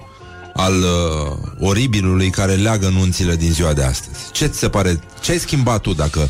[0.55, 4.19] al uh, oribilului care leagă nunțile din ziua de astăzi?
[4.33, 5.01] Ce ți se pare?
[5.21, 6.29] Ce ai schimbat tu dacă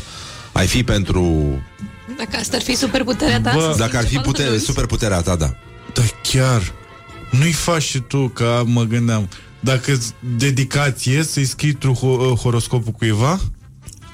[0.51, 1.23] ai fi pentru...
[2.17, 3.51] Dacă asta ar fi superputerea ta?
[3.53, 5.53] Bă, dacă ar fi putere, superputerea ta, da.
[5.93, 6.73] Da, chiar.
[7.31, 9.29] Nu-i faci și tu, că mă gândeam.
[9.59, 9.97] Dacă
[10.37, 13.39] dedicație să-i scrii tu ho- horoscopul cuiva?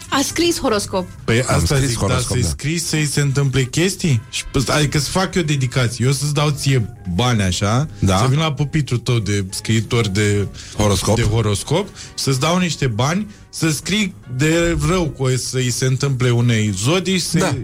[0.10, 1.08] A scris horoscop.
[1.24, 2.48] Păi Am asta scris zic, horoscop, da, să-i da.
[2.48, 4.22] scrii să-i se întâmple chestii?
[4.30, 6.06] Și, adică să fac eu dedicație.
[6.06, 8.18] Eu să-ți dau ție bani așa, Da.
[8.18, 11.16] să vin la pupitru tău de scriitor de Horoscop.
[11.16, 16.70] de horoscop să-ți dau niște bani să scrii de rău cu să-i se întâmple unei
[16.70, 17.56] zodii să Da.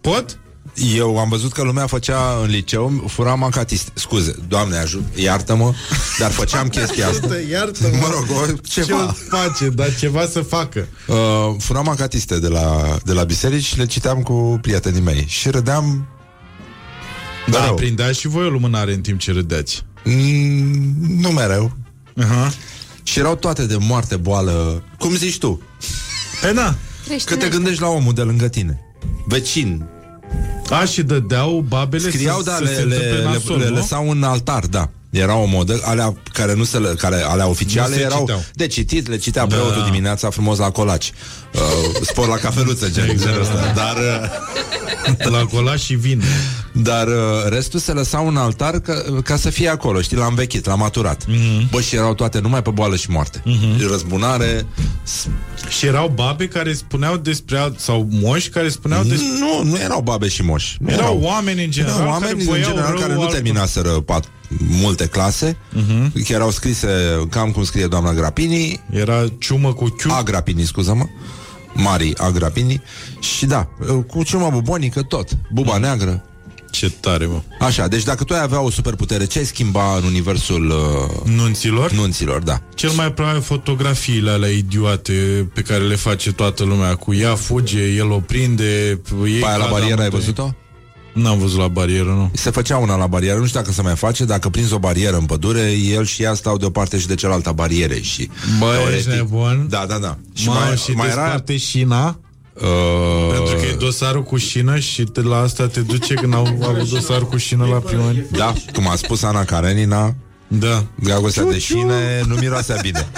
[0.00, 0.38] Pot?
[0.74, 3.90] Eu am văzut că lumea făcea în liceu, fura mancatist.
[3.94, 5.72] Scuze, doamne ajut, iartă-mă,
[6.18, 7.38] dar făceam chestia asta.
[7.50, 7.96] Iartă-mă.
[8.00, 9.16] Mă rog, o, Ce ceva.
[9.28, 10.88] face, dar ceva să facă.
[11.06, 11.16] Uh,
[11.58, 15.24] furam mancatiste de la, de la biserici și le citeam cu prietenii mei.
[15.28, 16.08] Și râdeam...
[17.46, 17.74] Da, rău.
[17.74, 19.84] prindea și voi o lumânare în timp ce râdeați.
[20.04, 21.72] Mm, nu mereu.
[22.22, 22.52] Uh-huh.
[23.02, 25.62] Și erau toate de moarte, boală, cum zici tu.
[26.40, 26.74] Pe da.
[27.24, 28.80] Că te gândești la omul de lângă tine.
[29.26, 29.88] Vecin.
[30.70, 33.68] A, și dădeau babele Scriau, să, da, să le, se le, întâmple le, nasol, le
[33.68, 33.74] nu?
[33.74, 34.88] lăsau în altar, da.
[35.10, 38.44] Era o modă, alea care nu se, le- care, alea oficiale Nu se erau citeau.
[38.54, 39.54] de citit, le citea Da.
[39.54, 41.12] preotul dimineața frumos la colaci.
[41.54, 41.60] Uh,
[42.02, 43.26] spor la cafeluță, gen, Exact.
[43.30, 43.72] genul ăsta.
[43.74, 46.22] Dar, uh, La colaci și vin.
[46.72, 47.14] Dar uh,
[47.48, 48.94] restul se lăsau în altar ca,
[49.24, 51.24] ca să fie acolo, știi, l-am învechit, l-am maturat.
[51.26, 51.68] Mhm.
[51.70, 53.42] Bă, și erau toate numai pe boală și moarte.
[53.90, 54.66] Răzbunare,
[55.68, 60.00] Și erau babe care spuneau despre alt, sau moși care spuneau despre Nu, nu erau
[60.00, 60.76] babe și moși.
[60.80, 63.34] Nu Erau oameni în general erau oameni care în voiau general rău care nu altor.
[63.34, 64.24] terminaseră pat,
[64.58, 65.56] multe clase.
[65.72, 66.12] Mhm.
[66.22, 66.88] Chiar erau scrise
[67.30, 68.80] cam cum scrie doamna Grapini.
[68.90, 70.10] Era ciumă cu ciu.
[70.12, 71.04] A Grapini, scuză-mă.
[71.72, 72.82] Mari A Grapini.
[73.20, 73.68] Și da,
[74.06, 75.28] cu ciumă bubonică tot.
[75.52, 75.80] Buba Mhm.
[75.80, 76.24] neagră.
[76.70, 77.42] Ce tare, mă.
[77.60, 81.92] Așa, deci dacă tu ai avea o superputere, ce ai schimba în universul uh, Nunților?
[81.92, 82.42] nunților?
[82.42, 82.60] Da.
[82.74, 85.12] Cel mai probabil fotografiile alea idiote
[85.54, 89.56] pe care le face toată lumea cu ea fuge, el o prinde, ei Pe aia
[89.56, 90.18] la cad barieră ai amândoi.
[90.18, 90.54] văzut-o?
[91.12, 92.30] N-am văzut la barieră, nu.
[92.34, 95.16] Se făcea una la barieră, nu știu dacă se mai face, dacă prinzi o barieră
[95.16, 98.30] în pădure, el și ea stau de o parte și de cealaltă a barierei și
[98.58, 99.66] Bă, teoretic- ești nebun?
[99.68, 100.18] Da, da, da.
[100.32, 101.42] Și mai, și mai era...
[101.58, 102.18] șina,
[102.62, 106.58] Uh, pentru că e dosarul cu șină și te, la asta te duce când au
[106.68, 108.26] avut dosarul cu șină la primărie.
[108.30, 110.14] Da, cum a spus Ana Karenina,
[110.48, 110.84] Da.
[110.94, 113.08] Dragostea de șine nu miroasea bine.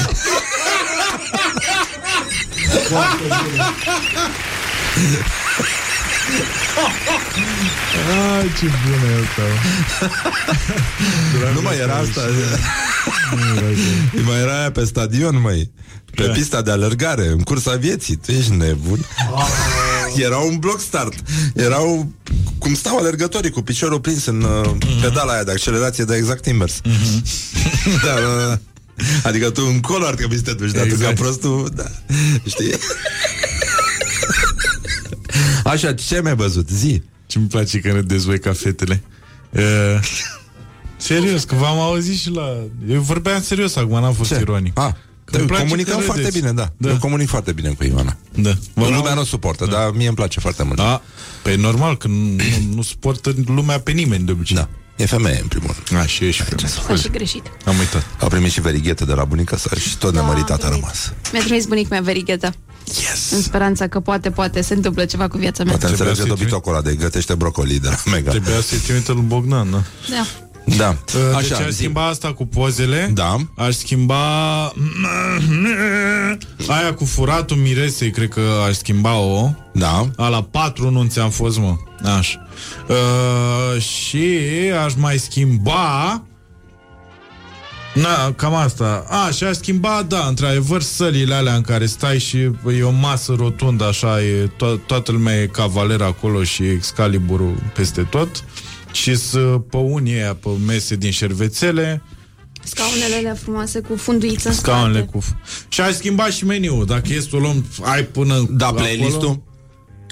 [8.10, 9.42] Ah, ce bună e asta.
[11.54, 12.20] nu mai era asta.
[14.24, 15.70] mai era aia pe stadion, mai.
[16.14, 16.32] Pe Da.
[16.32, 18.16] pista de alergare, în cursa vieții.
[18.16, 19.06] Tu ești nebun.
[20.16, 21.14] Era un block start.
[21.54, 22.12] Erau
[22.59, 26.80] cum stau alergătorii cu piciorul prins în uh, pedala aia de accelerație de exact invers.
[28.04, 28.59] da, da, da.
[29.22, 31.18] Adică tu încolo ar trebui să te duci, dar tu ca Exact.
[31.18, 31.84] prostul, da.
[32.46, 32.74] Știi?
[35.72, 36.68] Așa, ce mi-ai văzut?
[36.68, 37.02] Zi.
[37.26, 39.02] Ce-mi place că ne dezvoi ca fetele.
[39.50, 39.62] Uh,
[40.96, 42.56] serios, că v-am auzit și la...
[42.88, 44.40] Eu vorbeam serios acum, n-am fost Ce?
[44.40, 44.78] ironic.
[44.78, 44.92] Ah,
[45.24, 46.38] Că îmi place comunicăm că foarte râdeți.
[46.40, 46.72] bine, da.
[46.76, 46.88] Da.
[46.88, 48.16] Eu comunic foarte bine cu Ioana.
[48.34, 48.52] Da.
[48.74, 50.76] Vă Lumea nu o suportă, dar mie îmi place foarte mult.
[50.76, 51.02] Da.
[51.42, 54.56] Păi normal, că nu, nu, nu suportă lumea pe nimeni de obicei.
[54.56, 54.68] Da.
[55.02, 56.02] E femeie, în primul rând.
[56.02, 56.68] A, și ești femeie.
[56.88, 57.42] A și greșit.
[57.64, 58.06] Am uitat.
[58.20, 61.12] A primit și verighetă de la bunica sa și tot nemăritat a rămas.
[61.32, 62.52] Mi-a trimis bunic mea verigheta.
[62.84, 63.30] Yes!
[63.30, 65.76] În speranța că poate, poate se întâmplă ceva cu viața mea.
[65.76, 68.30] Poate Trebuia înțelege să-i dobitocul ăla de gătește brocoli de la Mega.
[68.30, 69.82] Trebuia să-i trimită lui Bogdan, da?
[70.10, 70.26] Da.
[70.64, 70.89] Da.
[70.89, 71.76] Uh, deci Așa, aș zi.
[71.76, 73.36] schimba asta cu pozele Da.
[73.56, 74.16] Aș schimba
[76.66, 80.09] Aia cu furatul miresei Cred că aș schimba-o Da.
[80.16, 81.76] A la patru nunți am fost, mă
[82.16, 82.47] Așa
[82.89, 84.28] uh, Și
[84.84, 86.22] aș mai schimba
[87.94, 89.05] Na, cam asta.
[89.09, 92.36] A, și aș schimba, da, într-adevăr, sălile alea în care stai și
[92.78, 98.02] e o masă rotundă, așa, e to- toată lumea e cavaler acolo și Excaliburul peste
[98.02, 98.44] tot.
[98.93, 102.02] Și să pe unii aia pe mese din șervețele,
[102.64, 105.10] Scaunele alea frumoase cu funduiță în scaunele spate.
[105.19, 105.24] cu...
[105.69, 106.86] Și aș schimba și meniul.
[106.86, 108.82] Dacă e să o luăm, ai până Da, acolo.
[108.82, 109.43] playlist-ul?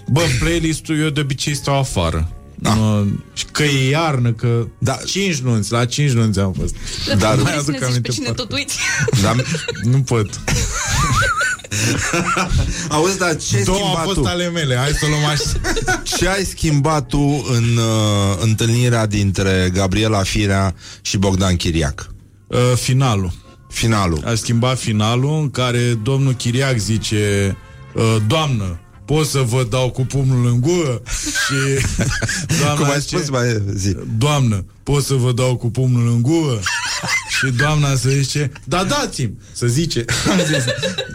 [0.09, 2.33] Bă, playlist-ul eu de obicei stau afară.
[2.55, 3.05] Da.
[3.33, 4.99] Și că e iarnă, că Da.
[5.07, 6.75] 5 nunți, la 5 nunți am fost.
[7.19, 8.43] Dar- Nu mai Vrei să aduc ne zici pe aminte cine foarte.
[8.43, 8.79] tot uiți?
[9.23, 9.35] Da.
[9.83, 10.41] Nu pot.
[12.89, 14.25] Auzi, dar ce ai Două au schimbat fost tu?
[14.27, 15.43] ale mele, hai să o luăm așa.
[16.17, 22.11] Ce ai schimbat tu în uh, întâlnirea dintre Gabriela Firea și Bogdan Chiriac?
[22.47, 23.33] Uh, finalul.
[23.69, 24.23] Finalul.
[24.27, 27.57] A schimbat finalul în care domnul Chiriac zice
[27.95, 31.03] uh, Doamnă, pot să vă dau cu pumnul în gură?
[31.47, 31.85] Și
[32.61, 33.97] doamna Cum ai zice, spus, mai zi.
[34.19, 36.61] Doamnă, pot să vă dau cu pumnul în gură?
[37.45, 40.05] Și doamna să zice, da dați-mi, să zice.
[40.31, 40.65] Am zis.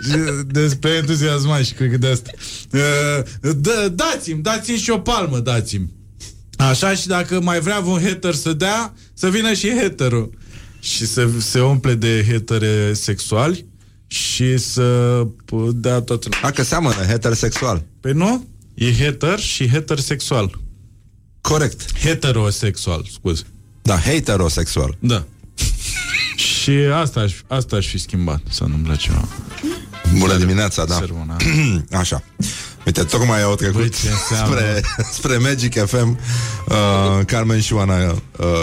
[0.09, 2.31] Și Despre entuziasmat și cred că de asta.
[2.71, 5.93] Uh, da, dați-mi, dați-mi și o palmă, dați-mi.
[6.57, 10.29] Așa și dacă mai vrea un hater să dea, să vină și haterul.
[10.79, 13.65] Și să se umple de hatere sexuali
[14.07, 17.83] și să p- dea toată A, că seamănă heterosexual.
[17.99, 18.47] Păi nu?
[18.73, 20.59] E hater și hetersexual.
[21.41, 21.97] Corect.
[21.99, 23.43] Heterosexual, scuze.
[23.81, 24.97] Da, heterosexual.
[24.99, 25.25] Da.
[26.35, 29.27] Și asta aș, asta aș fi schimbat, să nu-mi place ceva.
[30.19, 30.93] Bună dimineața, da.
[30.95, 31.35] Sermona.
[32.01, 32.23] Așa.
[32.85, 34.55] Uite, tocmai au trecut Băi, ce înseamnă?
[34.55, 34.81] spre,
[35.11, 36.19] spre Magic FM
[36.69, 38.17] uh, Carmen și Oana uh,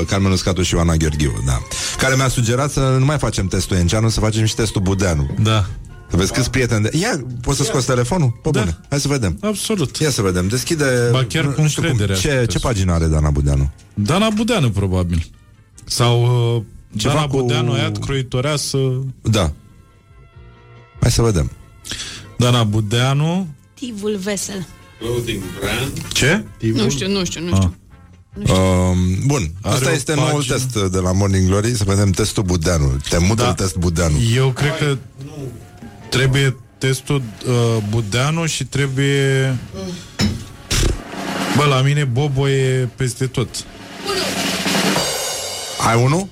[0.06, 1.62] Carmen Uscatu și Oana Gheorghiu da.
[1.98, 5.66] Care mi-a sugerat să nu mai facem testul Enceanu Să facem și testul Budeanu Da.
[6.10, 6.96] Să vezi câți prieteni de...
[6.98, 8.30] Ia, poți să scoți telefonul?
[8.42, 8.58] Pe Da.
[8.60, 9.96] bune, hai să vedem Absolut.
[9.96, 12.66] Ia să vedem, deschide Ba chiar cu nu știu încredere aș Ce, putea ce să-
[12.66, 13.70] pagină are Dana Budeanu?
[13.94, 15.26] Dana Budeanu, probabil.
[15.84, 16.22] Sau
[16.56, 16.62] uh,
[16.96, 18.78] Ceva Dana cu- Budeanu, Iat Croitoreasă...
[19.22, 19.52] Da
[21.00, 21.50] Hai să vedem
[22.38, 23.46] Dana Budeanu...
[23.74, 24.66] Tivul vesel.
[26.12, 26.44] Ce?
[26.74, 27.60] Nu știu, nu știu, nu Ah.
[27.60, 27.76] știu.
[28.54, 28.96] Um,
[29.26, 30.28] bun, Are asta o este pagină.
[30.30, 33.54] noul test de la Morning Glory Să vedem testul Budeanu Temutul Da.
[33.54, 34.96] test Budeanu Eu cred că
[36.08, 39.56] trebuie testul uh, Budeanu și trebuie...
[41.56, 43.48] Bă, la mine Bobo e peste tot.
[45.88, 46.26] Ai unul?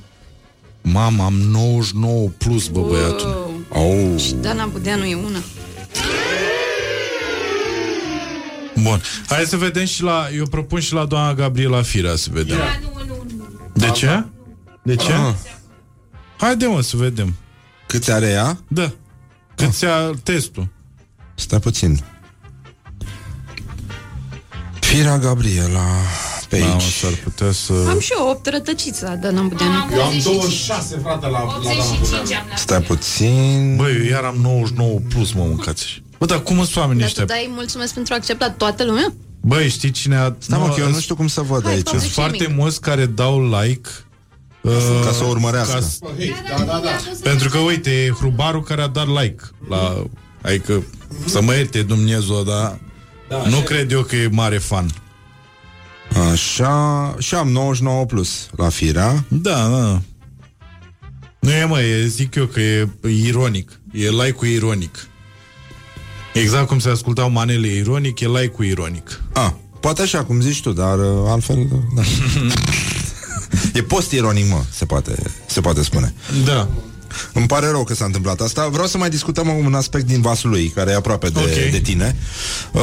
[0.82, 3.50] Mama, am 99 plus, bă, băiatul.
[3.68, 4.20] Oh.
[4.20, 5.38] Și Dana Budeanu e una.
[8.82, 9.00] Bun.
[9.28, 10.28] Hai să vedem și la...
[10.36, 12.56] Eu propun și la doamna Gabriela Firea să vedem.
[13.72, 14.24] De ce?
[14.82, 15.12] De ce?
[15.12, 15.34] Ah.
[16.36, 17.34] Haide, mă, să vedem.
[17.86, 18.58] Câți are ea?
[18.68, 18.92] Da.
[19.54, 20.68] Câți a testul?
[21.34, 22.04] Stai puțin
[24.80, 25.86] Firea Gabriela
[26.50, 27.72] Pe Da, mă, aici s-ar putea să...
[27.88, 29.72] Am și eu 8 rătăciți la Dana Budeanu.
[29.94, 34.98] Eu am 26, frate, la, la 85 am Stai puțin Băi, eu iar am 99
[35.08, 36.02] plus, mă, mâncați.
[36.18, 37.36] Bă, dar cum sunt oamenii Dar tu ăștia?
[37.36, 39.12] dai mulțumesc pentru acceptat toată lumea?
[39.40, 40.32] Băi, știi cine a...
[40.38, 42.80] Stai mă, că eu nu știu cum să văd Hai, aici fă Sunt foarte mulți
[42.80, 43.88] care dau like
[44.62, 44.72] uh,
[45.04, 45.72] Ca să o urmărească.
[45.74, 45.98] ca s-
[46.56, 46.90] Da, da, da.
[47.22, 50.02] pentru că, uite, e Hrubarul care a dat like la...
[50.42, 50.82] Adică,
[51.26, 52.78] să mă ierte Dumnezeu, dar
[53.28, 53.62] Da, nu așa.
[53.64, 54.90] cred eu că e mare fan.
[56.30, 60.00] Așa Și am 99 plus La Firea Da, da.
[61.38, 63.80] Nu e, mă, e, zic eu că e ironic.
[63.92, 65.08] E like-ul ironic.
[66.34, 69.22] Exact cum se ascultau manele ironic, e like-ul ironic.
[69.32, 72.02] A, poate așa cum zici tu Dar uh, altfel uh, da.
[73.74, 76.14] E post-ironic, mă Se poate, se poate spune
[76.44, 76.68] Da.
[77.32, 78.68] Îmi pare rău că s-a întâmplat asta.
[78.68, 81.70] Vreau să mai discutăm un aspect din Vaslui, care e aproape de, Ok.
[81.70, 82.16] de tine.
[82.72, 82.80] Uh,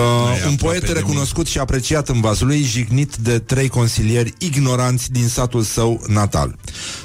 [0.48, 5.62] un poet de recunoscut și apreciat în Vaslui, jignit de trei consilieri ignoranți din satul
[5.62, 6.56] său natal.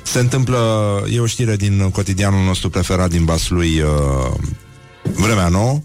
[0.02, 0.58] Se întâmplă,
[1.12, 4.34] e o știre din cotidianul nostru preferat din Vaslui, uh,
[5.02, 5.80] Vremea Nouă,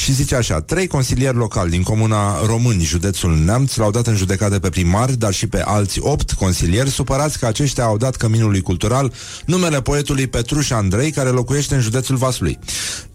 [0.00, 4.58] și zice așa, trei consilieri locali din comuna Români, județul Neamț, l-au dat în judecată
[4.58, 9.12] pe primar, dar și pe alți opt consilieri, supărați că aceștia au dat căminului cultural
[9.44, 12.58] numele poetului Petruș Andrei, care locuiește în județul Vaslui.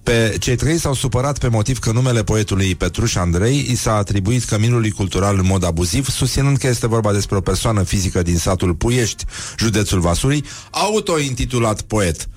[0.04, 4.44] Pe cei trei s-au supărat pe motiv că numele poetului Petruș Andrei i s-a atribuit
[4.44, 8.74] căminului cultural în mod abuziv, susținând că este vorba despre o persoană fizică din satul
[8.74, 9.26] Puiești,
[9.58, 12.28] județul Vaslui, auto-intitulat poet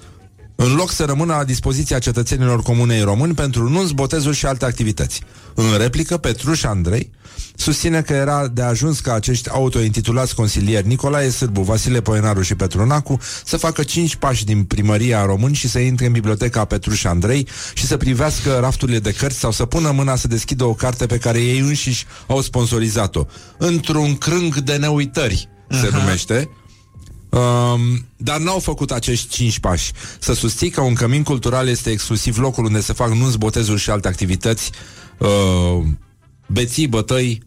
[0.57, 5.23] în loc să rămână la dispoziția cetățenilor comunei români pentru nunți, botezuri și alte activități.
[5.55, 7.11] În replică, Petruș Andrei
[7.57, 13.19] susține că era de ajuns ca acești autointitulați consilieri Nicolae Sârbu, Vasile Poenaru și Petrunacu
[13.45, 17.87] să facă cinci pași din primăria român și să intre în biblioteca Petruș Andrei și
[17.87, 21.39] să privească rafturile de cărți sau să pună mâna să deschidă o carte pe care
[21.39, 23.25] ei înșiși au sponsorizat-o.
[23.59, 26.49] Într-un crâng de neuitări, se numește.
[27.29, 29.93] Um, dar n-au făcut acești cinci pași.
[30.19, 33.91] Să susții că un cămin cultural este exclusiv locul unde se fac nunți, botezuri și
[33.91, 34.71] alte activități,
[35.19, 35.85] uh,
[36.47, 37.43] beții, bătăi.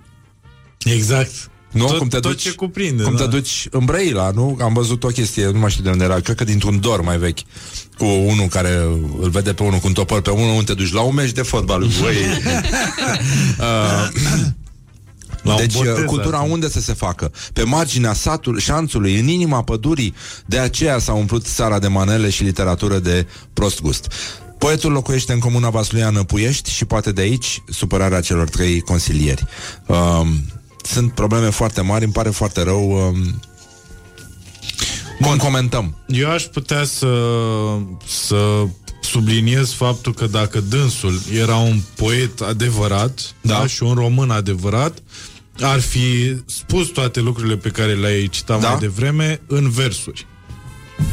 [0.83, 1.49] Exact.
[1.71, 1.85] Nu?
[1.85, 3.23] Tot- cum te tot duci, ce cuprinde, Cum da.
[3.23, 4.57] te duci în Brăila, nu?
[4.61, 7.17] Am văzut o chestie, nu mai știu de unde era, cred că dintr-un dor mai
[7.17, 7.39] vechi,
[7.97, 8.75] cu unul care
[9.21, 11.31] îl vede pe unul cu un topor pe unul, unde te duci la un meci
[11.31, 11.87] de fotbal.
[12.01, 12.15] Băi.
[13.59, 14.09] uh,
[15.43, 16.51] La un deci botez, uh, cultura asta.
[16.51, 17.31] unde să se facă?
[17.53, 20.13] Pe marginea satului, șanțului, în inima pădurii.
[20.45, 24.07] De aceea s-a umplut țara de manele și literatură de prost gust.
[24.57, 29.45] Poetul locuiește în comuna Vasluiană Puiești și poate de aici supărarea celor trei consilieri.
[29.85, 30.27] Um,
[30.83, 32.91] sunt probleme foarte mari, îmi pare foarte rău.
[32.91, 33.39] Um,
[35.21, 35.95] cum comentăm?
[36.07, 37.07] Eu aș putea să,
[38.07, 38.65] să
[39.01, 43.53] subliniez faptul că dacă dânsul era un poet adevărat da.
[43.53, 44.97] Da, și un român adevărat,
[45.61, 48.69] ar fi spus toate lucrurile pe care le-ai citat Da.
[48.69, 50.25] mai devreme în versuri.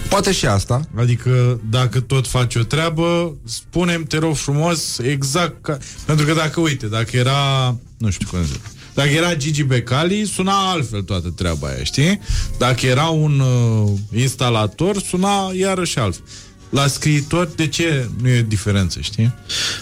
[0.09, 0.81] Poate și asta.
[0.97, 5.79] Adică dacă tot faci o treabă, spunem, te rog frumos, exact ca...
[6.05, 8.61] Pentru că dacă, uite, dacă era, nu știu cum să zic,
[8.95, 12.21] dacă era Gigi Becali, suna altfel toată treaba aia, știi?
[12.59, 16.25] Dacă era un uh, instalator, suna iarăși altfel.
[16.71, 19.35] La scriitor, de ce nu e diferență, știi?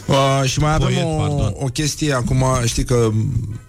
[0.06, 1.54] Uh, și mai avem Poet, o, pardon.
[1.58, 3.10] o chestie acum, știi că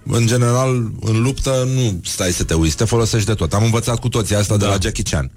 [0.06, 3.54] în general în luptă nu stai să te uiți, te folosești de tot.
[3.54, 4.66] Am învățat cu toții asta da.
[4.66, 5.32] de la Jackie Chan.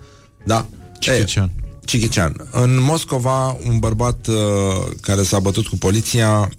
[0.44, 0.66] Da?
[1.00, 1.50] Jackie E, Chan.
[1.84, 2.48] Jackie Chan.
[2.50, 4.34] În Moscova, un bărbat uh,
[5.00, 6.50] care s-a bătut cu poliția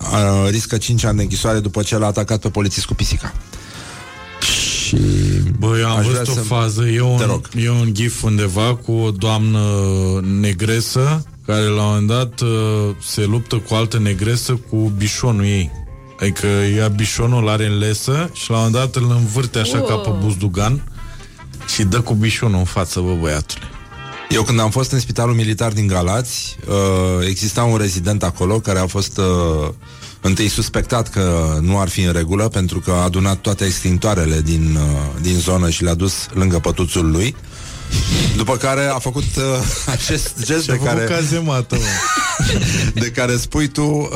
[0.00, 3.32] uh, riscă 5 ani de închisoare după ce l-a atacat pe polițist cu pisica.
[4.90, 4.96] Și
[5.58, 7.48] Băi, am aș văzut vrea o să- fază, e un, Te rog.
[7.56, 9.60] e un gif undeva cu o doamnă
[10.40, 12.48] negresă care la un moment dat uh,
[13.02, 15.70] se luptă cu o altă negresă cu bișonul ei.
[16.20, 16.46] Adică
[16.76, 19.88] ia bișonul, are în lesă și la un moment dat îl învârte așa Oh.
[19.88, 20.92] ca pe buzdugan
[21.74, 23.64] și dă cu bișonul în față, bă, băiatule.
[24.30, 28.78] Eu când am fost în spitalul militar din Galați, uh, exista un rezident acolo care
[28.78, 29.68] a fost uh,
[30.20, 34.78] Întâi suspectat că nu ar fi în regulă pentru că a adunat toate extintoarele din,
[34.80, 37.36] uh, din zonă și le-a dus lângă pătuțul lui.
[38.36, 39.42] După care a făcut uh,
[39.94, 41.82] acest gest Și-a de făcut care, cazemată, mă.
[43.02, 44.08] de care spui tu uh,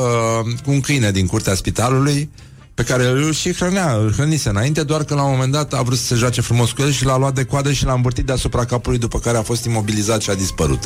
[0.63, 2.29] cu un câine din curtea spitalului
[2.75, 5.81] pe care îl și hrănea, îl hrănise înainte, doar că la un moment dat a
[5.81, 8.25] vrut să se joace frumos cu el și l-a luat de coadă și l-a învârtit
[8.25, 10.83] deasupra capului, după care a fost imobilizat și a dispărut.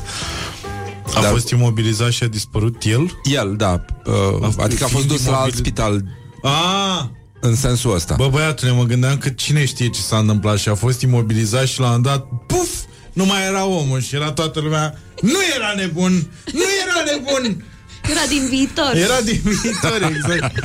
[1.15, 3.19] A fost imobilizat și a dispărut el?
[3.23, 3.85] El, da.
[4.05, 6.03] Uh, adică a fost dus la alt spital
[6.43, 8.15] A, în sensul ăsta.
[8.15, 11.79] Bă, băiatule, mă gândeam că cine știe ce s-a întâmplat și a fost imobilizat și
[11.79, 12.69] la un dat, puf,
[13.13, 16.11] nu mai era omul și era toată lumea, nu era nebun,
[16.53, 17.65] nu era nebun,
[18.03, 18.91] Era din viitor.
[18.95, 20.59] era din viitor, exact.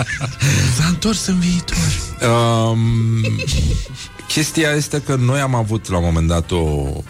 [0.77, 1.77] S-a întors în viitor.
[2.29, 2.79] Um,
[4.29, 6.57] chestia este că noi am avut la un moment dat o,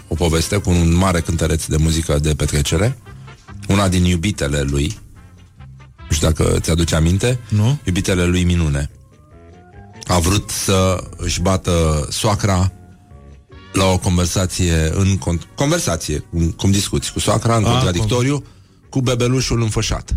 [0.09, 2.99] o poveste cu un mare cântăreț de muzică de petrecere,
[3.69, 4.99] una din iubitele lui,
[6.09, 7.79] nu știu dacă ți-aduce aminte, nu?
[7.85, 8.91] iubitele lui Minune.
[10.07, 12.73] A vrut să își bată soacra
[13.73, 18.45] la o conversație în con- conversație, cum, cum discuți cu soacra în Ah, contradictoriu
[18.89, 20.15] cu bebelușul înfășat.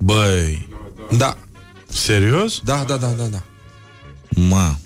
[0.00, 0.68] Băi.
[1.16, 1.36] Da.
[1.88, 2.60] Serios?
[2.64, 3.42] Da, da, da, da, da.
[4.28, 4.78] Ma.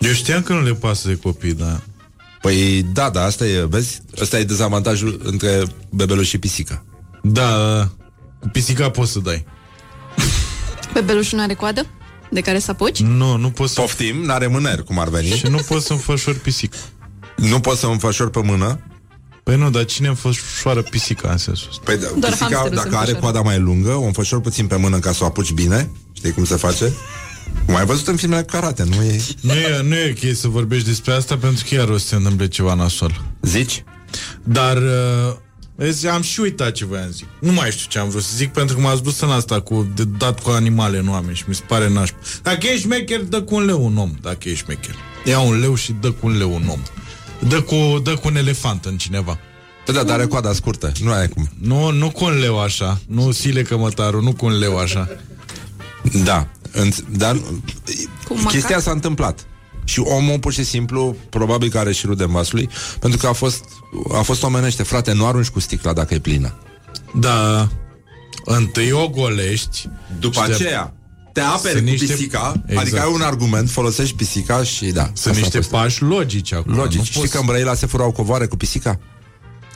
[0.00, 1.80] Eu știam că nu le pasă de copii, da.
[2.44, 4.00] Păi da, da, asta e, vezi?
[4.20, 6.84] Asta e dezavantajul între bebeluș și pisică.
[7.22, 7.90] Da, da, da.
[8.40, 9.44] Cu pisica poți să dai.
[10.92, 11.86] Bebelușul n-are coadă?
[12.30, 13.00] De care să apuci?
[13.00, 13.80] Nu, nu poți să...
[13.80, 15.28] Poftim, n-are mâneri, cum ar veni.
[15.28, 16.76] Și nu poți să înfășori pisica.
[17.36, 18.80] Nu poți să înfășori pe mână.
[19.42, 21.82] Păi nu, dar cine înfășoară pisica în sensul ăsta?
[21.84, 23.20] Păi da, Doar pisica, hamsterul se dacă are înfășoară.
[23.20, 25.90] coada mai lungă, o înfășori puțin pe mână ca să o apuci bine.
[26.12, 26.92] Știi cum se face?
[27.66, 29.20] Cum ai văzut în filmele cu karate, nu e...
[29.40, 32.14] Nu e, nu e ok să vorbești despre asta pentru că iar o să se
[32.14, 33.24] întâmple ceva nasol.
[33.42, 33.84] Zici?
[34.42, 35.36] Dar uh,
[35.74, 37.26] vezi, am și uitat ce voiam să zic.
[37.40, 39.92] Nu mai știu ce am vrut să zic pentru că m-ați dus în asta cu
[39.94, 42.16] de dat cu animale în oameni și mi se pare nașpa.
[42.42, 44.94] Dacă ești șmecher, dă cu un leu un om, dacă ești șmecher.
[45.24, 46.80] Ia un leu și dă cu un leu un om.
[47.48, 49.38] Dă cu, dă cu un elefant în cineva.
[49.84, 51.48] Păi da, dar are coada scurtă, nu ai cum.
[51.60, 53.00] Nu, nu cu un leu așa.
[53.06, 55.08] Nu sile cămătarul, nu cu un leu așa.
[56.24, 56.48] Da, în,
[57.16, 57.36] dar
[58.28, 58.80] Cu chestia macac?
[58.80, 59.46] s-a întâmplat.
[59.84, 62.68] Și omul, pur și simplu, probabil că are și rude în vasul lui,
[63.00, 63.64] pentru că a fost,
[64.12, 64.82] a fost omenește.
[64.82, 66.54] Frate, nu arunci cu sticla dacă e plină.
[67.14, 67.68] Da.
[68.44, 69.88] Întâi o golești.
[70.18, 70.94] După și de- aceea,
[71.32, 72.80] te aperi Sunt cu niște- pisica, Exact.
[72.86, 75.02] adică ai un argument, folosești pisica și da.
[75.02, 75.70] asta Sunt a niște fost.
[75.70, 76.74] pași logici acum.
[76.74, 76.98] Logici.
[76.98, 78.98] Nu Știi poți- că în Brăila se furau covoare cu pisica?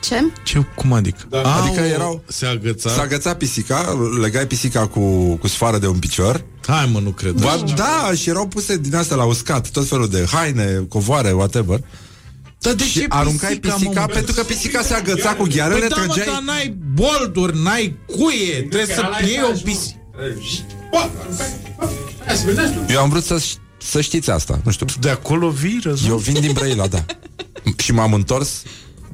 [0.01, 0.25] Ce?
[0.45, 1.19] Ce, cum adică?
[1.29, 1.55] Da.
[1.55, 2.91] Adică Au, erau- Se agăța.
[2.91, 6.45] S-a agățat pisica, legai pisica cu, cu sfoară de un picior.
[6.67, 7.33] Hai mă, nu cred.
[7.33, 11.81] Ba, da, și erau puse din astea la uscat, tot felul de haine, covoare, whatever.
[12.61, 14.07] Dar de și ce aruncai pisica, pisica, mă?
[14.07, 16.27] pentru că pisica se agăța cu ghearele, Păi da, mă, trăgeai...
[16.35, 19.97] dar n-ai bolduri, n-ai cuie, trebuie să iei o pisică.
[22.89, 23.43] Eu am vrut să,
[23.79, 24.87] să știți asta, nu știu.
[25.01, 26.09] De acolo vii, răzut?
[26.09, 27.05] Eu vin din Brăila, da.
[27.85, 28.63] și m-am întors,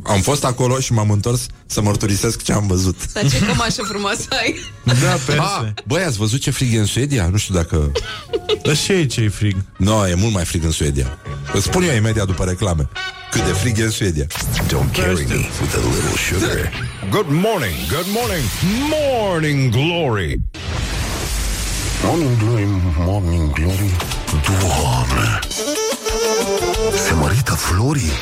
[0.07, 3.13] am fost acolo și m-am întors să mărturisesc ce am văzut.
[3.13, 4.55] Dar ce cămașă frumoasă ai?
[4.85, 7.29] Da, Ah, băi, ați văzut ce frig e în Suedia?
[7.29, 7.93] Nu știu dacă...
[8.63, 9.57] Dar și aici e frig.
[9.77, 11.19] Nu, no, e mult mai frig în Suedia.
[11.53, 12.89] Îți spun eu imediat după reclame.
[13.31, 14.27] Cât de frig e în Suedia.
[14.67, 16.71] Don't carry me with a little sugar.
[17.11, 18.45] Good morning, good morning,
[18.91, 20.41] morning glory.
[22.07, 22.67] Morning Glory,
[22.99, 23.91] Morning Glory
[24.49, 25.39] Doamne
[27.07, 28.13] Se mărită florii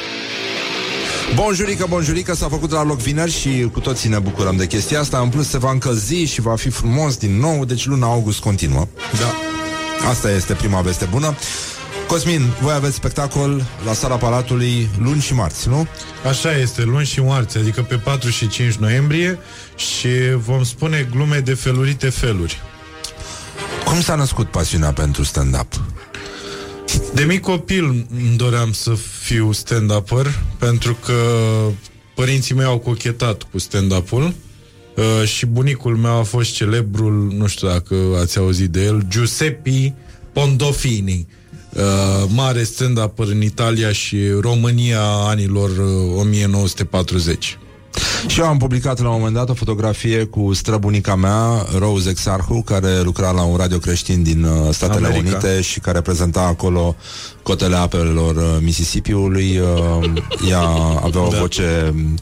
[1.34, 5.18] Bonjurică, bonjurică, s-a făcut la loc vineri și cu toții ne bucurăm de chestia asta.
[5.18, 8.88] În plus se va încălzi și va fi frumos din nou, deci luna august continuă.
[9.18, 9.34] Da.
[10.09, 11.36] Asta este prima veste bună.
[12.06, 15.86] Cosmin, voi aveți spectacol la sala Palatului luni și marți, nu?
[16.28, 19.38] Așa este, luni și marți, adică pe 4 și 5 noiembrie
[19.76, 22.62] și vom spune glume de felurite feluri.
[23.84, 25.80] Cum s-a născut pasiunea pentru stand-up?
[27.14, 28.92] De mic copil îmi doream să
[29.22, 30.26] fiu stand-upper
[30.62, 31.14] pentru că
[32.14, 34.22] părinții mei au cochetat cu stand-up-ul
[34.97, 39.94] uh, și bunicul meu a fost celebrul, nu știu dacă ați auzit de el, Giuseppe
[40.32, 41.26] Pondofini,
[41.72, 47.59] uh, mare stand-upper în Italia și România anilor uh, 1940.
[48.27, 52.62] Și eu am publicat la un moment dat o fotografie cu străbunica mea, Rose Exarhu,
[52.62, 55.28] care lucra la un radio creștin din uh, Statele America.
[55.28, 56.97] Unite și care prezenta acolo
[57.43, 59.59] cotele apelor uh, Mississippi-ului.
[59.59, 60.12] Uh,
[60.51, 60.60] ea
[61.02, 61.39] avea o Da.
[61.39, 62.19] voce um,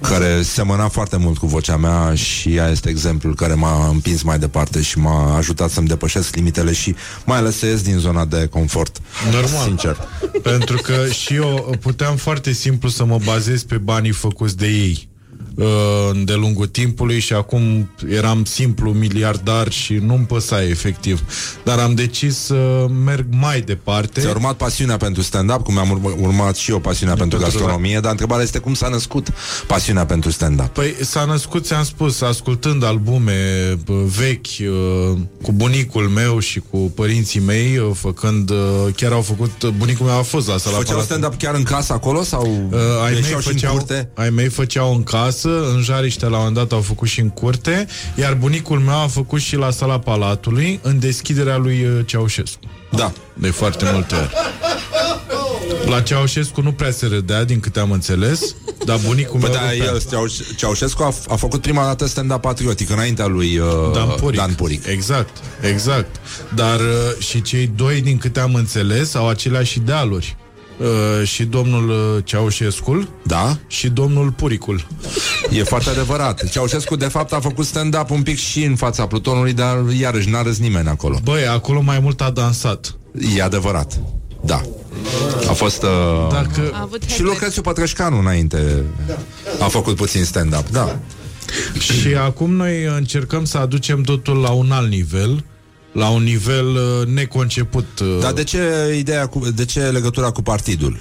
[0.00, 4.38] care semăna foarte mult cu vocea mea și ea este exemplul care m-a împins mai
[4.38, 6.94] departe și m-a ajutat să-mi depășesc limitele și
[7.24, 8.98] mai ales să ies din zona de confort.
[9.32, 9.64] Normal.
[9.66, 9.96] Sincer.
[10.42, 15.08] Pentru că și eu puteam foarte simplu să mă bazez pe banii făcuți de ei.
[15.56, 15.66] Uh,
[16.24, 21.20] de lungul timpului și acum eram simplu miliardar și nu-mi păsa efectiv.
[21.64, 24.20] Dar am decis să merg mai departe.
[24.20, 28.10] Ți-a urmat pasiunea pentru stand-up, cum am urma- urmat și eu pasiunea pentru gastronomie, dar
[28.10, 29.26] întrebarea este cum s-a născut
[29.66, 30.66] pasiunea pentru stand-up.
[30.66, 33.34] Păi s-a născut, ți-am spus, ascultând albume
[33.84, 38.56] bă, vechi uh, cu bunicul meu și cu părinții mei, uh, făcând, uh,
[38.96, 41.62] chiar au făcut, uh, bunicul meu a fost la sala Făceau Palat- stand-up chiar în
[41.62, 44.08] casă acolo sau Uh, ai, mei ieșeau și în făceau, curte?
[44.14, 47.28] ai mei făceau în casă, în Jariște la un moment dat au făcut și în
[47.28, 52.60] curte, iar bunicul meu a făcut și la sala Palatului, în deschiderea lui uh, Ceaușescu.
[52.90, 53.12] Da.
[53.34, 54.30] De foarte multe ori.
[55.90, 58.54] La Ceaușescu nu prea se râdea, din câte am înțeles,
[58.84, 59.54] dar bunicul Bă, meu...
[59.56, 59.86] da, râdea.
[59.86, 64.38] el, Ceauș- Ceaușescu a, a făcut prima dată stand-up patriotic înaintea lui uh, Dan Puric.
[64.38, 64.86] Dan Puric.
[64.86, 66.16] Exact, exact.
[66.54, 70.36] Dar uh, și cei doi, din câte am înțeles, au aceleași idealuri.
[70.78, 73.58] Uh, și domnul uh, Ceaușescu Da?
[73.66, 74.86] și domnul Puricul.
[75.50, 76.48] E foarte adevărat.
[76.48, 80.42] Ceaușescu, de fapt, a făcut stand-up un pic și în fața Plutonului, dar iarăși n-a
[80.42, 81.18] râs nimeni acolo.
[81.22, 82.96] Băi, acolo mai mult a dansat.
[83.36, 84.00] E adevărat.
[84.44, 84.62] Da.
[85.48, 85.82] A fost...
[85.82, 85.88] Uh...
[86.30, 86.70] Dacă...
[86.72, 88.82] A avut Și Lucrețiu Pătrășcanu înainte
[89.60, 90.98] a făcut puțin stand-up, da.
[91.78, 95.44] Și acum noi încercăm să aducem totul la un alt nivel,
[95.96, 97.86] la un nivel uh, neconceput.
[98.00, 98.58] uh, Dar de ce
[98.98, 100.96] ideea cu, de ce legătura cu partidul?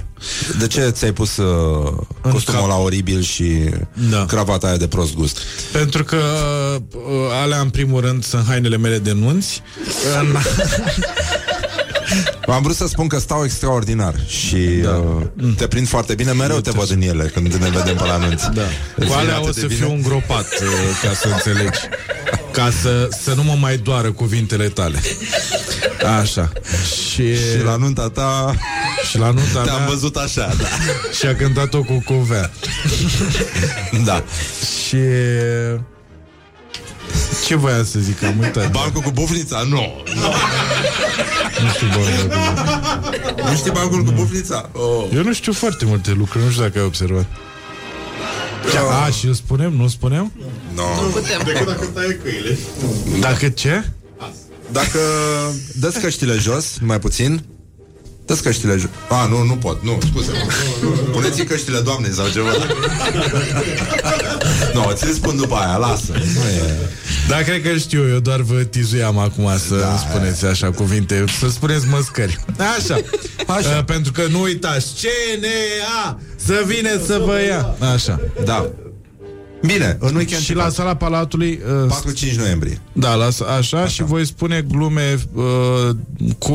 [0.59, 1.91] De ce ți-ai pus uh,
[2.21, 2.69] costumul cap.
[2.69, 3.69] la oribil și
[4.09, 4.25] Da.
[4.25, 5.39] cravata aia de prost gust?
[5.71, 6.17] Pentru că
[6.95, 7.01] uh,
[7.43, 9.61] alea, în primul rând, sunt hainele mele de nunți.
[10.19, 10.35] În...
[12.47, 14.89] Am vrut să spun că stau extraordinar și da.
[14.89, 15.21] uh,
[15.57, 18.49] te prind foarte bine, mereu te văd în ele când ne vedem pe la anunți.
[18.53, 18.61] Da.
[18.95, 19.79] Îți Cu vine alea atât o de să bine?
[19.79, 20.67] fiu îngropat, uh,
[21.03, 21.79] ca să înțelegi.
[22.55, 25.01] Ca să, să nu mă mai doară cuvintele tale.
[26.19, 26.51] Așa.
[27.11, 28.55] Și, Și la nunta ta
[29.09, 30.65] și la nunta te-am mea văzut așa, da.
[31.19, 32.51] și a cântat-o cu cuvea.
[34.05, 34.23] da.
[34.87, 34.97] Și...
[37.45, 38.23] Ce voiam să zic?
[38.23, 38.71] Am uitat.
[38.71, 39.61] Bancul cu bufnița?
[39.69, 40.03] Nu.
[41.63, 43.49] Nu știu bancul cu bufnița.
[43.49, 44.69] Nu știi bancul cu bufnița?
[44.71, 45.05] Oh.
[45.13, 47.25] Eu nu știu foarte multe lucruri, nu știu dacă ai observat.
[49.05, 49.73] A, și îl spunem?
[49.73, 50.31] Nu spunem?
[50.75, 50.83] No.
[51.45, 52.57] Decât dacă taie căile.
[53.19, 53.83] Dacă ce?
[54.71, 54.99] Dacă
[55.79, 57.43] dă căștile jos, mai puțin,
[58.25, 58.89] dă căștile jos.
[59.09, 60.31] A, nu, nu pot, nu, scuze.
[61.11, 62.49] Puneți căștile doamnei sau ceva.
[64.73, 66.11] nu, no, ți spun după aia, lasă.
[66.11, 66.89] Nu e...
[67.27, 71.49] Da, cred că știu, eu doar vă tizuiam acum să da, spuneți așa cuvinte, să
[71.49, 72.39] spuneți măscări.
[72.77, 72.99] Așa.
[73.47, 73.77] Așa.
[73.77, 77.75] Uh, pentru că nu uitați, CNA, să vine să vă ia.
[77.93, 78.19] Așa.
[78.45, 78.69] Da.
[79.65, 81.59] Bine, în weekend Și la sala Palatului...
[81.87, 81.93] Uh,
[82.31, 82.81] 4-5 noiembrie.
[82.91, 85.89] Da, la, așa, așa, și voi spune glume uh,
[86.37, 86.53] cu,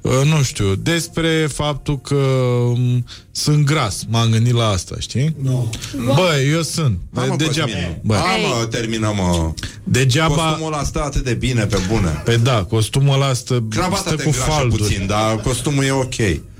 [0.00, 4.02] uh, nu știu, despre faptul că um, sunt gras.
[4.08, 5.36] M-am gândit la asta, știi?
[5.42, 5.70] Nu.
[6.04, 6.98] Bă, eu sunt.
[7.10, 7.70] Da, mă, degeaba.
[7.70, 7.98] Cosmin.
[8.02, 9.52] Bă, Hai, mă, terminăm, mă.
[9.84, 10.34] degeaba...
[10.34, 12.22] Costumul ăla stă atât de bine, pe bune.
[12.24, 14.82] Pe da, costumul ăla stă, Cravata stă te cu îngrașă falduri.
[14.82, 16.14] puțin, dar costumul e ok.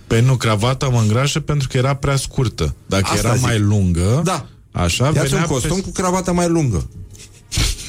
[0.07, 2.75] Pe nu, cravata mă îngrașă pentru că era prea scurtă.
[2.87, 3.45] Dacă Asta era zic.
[3.47, 4.47] mai lungă, Da.
[4.73, 5.83] Așa, Ia-ți venea un costum pe...
[5.83, 6.89] cu cravată mai lungă.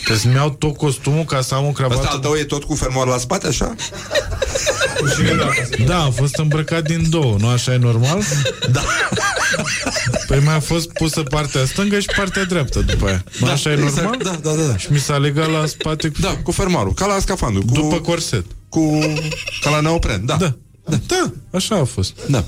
[0.03, 1.99] Că să-mi iau tot costumul ca să am o cravată...
[1.99, 3.75] Ăsta al tău e tot cu fermoar la spate, așa?
[5.85, 8.21] Da, am fost îmbrăcat din două, nu așa e normal?
[8.71, 8.81] Da.
[10.27, 13.23] Păi mi-a fost pusă partea stângă și partea dreaptă după aia.
[13.39, 13.95] Nu Da, așa e exact.
[13.95, 14.17] normal?
[14.23, 14.77] Da, da, da, da.
[14.77, 16.21] Și mi s-a legat la spate cu...
[16.21, 17.65] Da, cu fermoarul, ca la scafandru.
[17.65, 18.45] Cu, După corset.
[18.69, 18.99] Cu...
[19.61, 20.35] ca la neopren, da.
[20.35, 20.55] Da.
[20.85, 22.13] Da, da, așa a fost.
[22.29, 22.45] Da.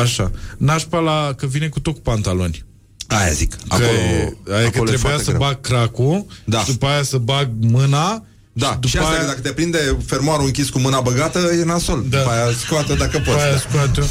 [0.00, 0.30] Așa.
[0.58, 2.64] Nașpa la că vine cu tot cu pantaloni.
[3.08, 3.52] Aia zic.
[3.54, 5.40] Că, Acolo, adică acolo e trebuia foarte să greu.
[5.42, 6.58] bag cracul Da.
[6.58, 8.22] și după aia să bag mâna
[8.52, 11.38] Da, și și, după asta aia, că dacă te prinde fermoarul închis cu mâna băgată,
[11.60, 12.04] e nasol.
[12.08, 12.18] Da.
[12.18, 13.42] După aia scoate dacă după poți.
[13.42, 13.58] aia Da.
[13.58, 14.02] scoate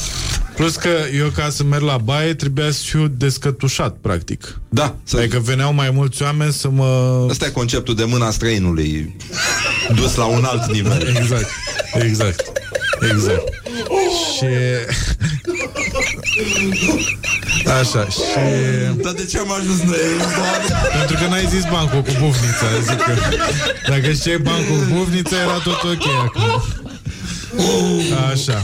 [0.55, 4.59] Plus că eu ca să merg la baie trebuia să fiu descătușat, practic.
[4.69, 5.17] Da, să...
[5.17, 7.25] Adică veneau mai mulți oameni să mă...
[7.29, 9.15] Ăsta e conceptul de mâna străinului
[9.95, 11.15] dus la un alt nivel.
[11.17, 11.49] Exact,
[11.93, 12.51] exact,
[13.11, 13.43] exact.
[14.37, 14.45] Și...
[17.79, 18.19] Așa, și...
[19.01, 20.89] Dar de ce am ajuns noi aici, doamne?
[20.97, 23.13] Pentru că n-ai zis bancul cu bufnița Zic că
[23.89, 26.61] dacă știai bancul cu bufnița Era tot ok acum
[28.31, 28.61] Așa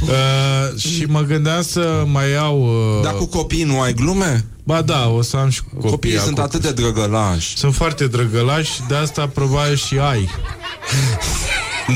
[0.00, 4.44] uh, Și mă gândeam să mai iau uh, Dar cu copii nu ai glume?
[4.64, 6.42] Ba da, o să am și cu copii Copiii sunt acum.
[6.42, 7.56] atât de drăgălași.
[7.56, 10.28] Sunt foarte drăgălași De asta probabil și ai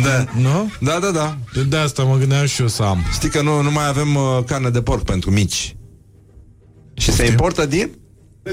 [0.03, 0.25] Da.
[0.41, 0.73] Nu?
[0.81, 1.37] Da, da, da.
[1.55, 4.15] De, de asta mă gândeam și eu să am Știi că nu, nu mai avem
[4.15, 5.77] uh, carne de porc pentru mici.
[6.95, 7.91] Și se importă din?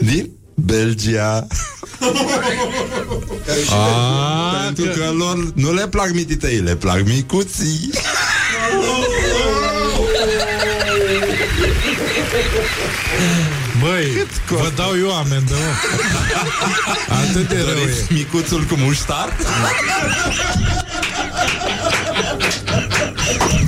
[0.02, 0.30] Din?
[0.56, 1.48] Belgia.
[3.70, 7.90] A, Pentru că lor nu le plac mititei, le plac micuții.
[13.80, 15.74] Băi, vă dau eu amendă, mă.
[17.30, 18.06] Atât de rău e.
[18.10, 19.38] Micuțul cu muștar?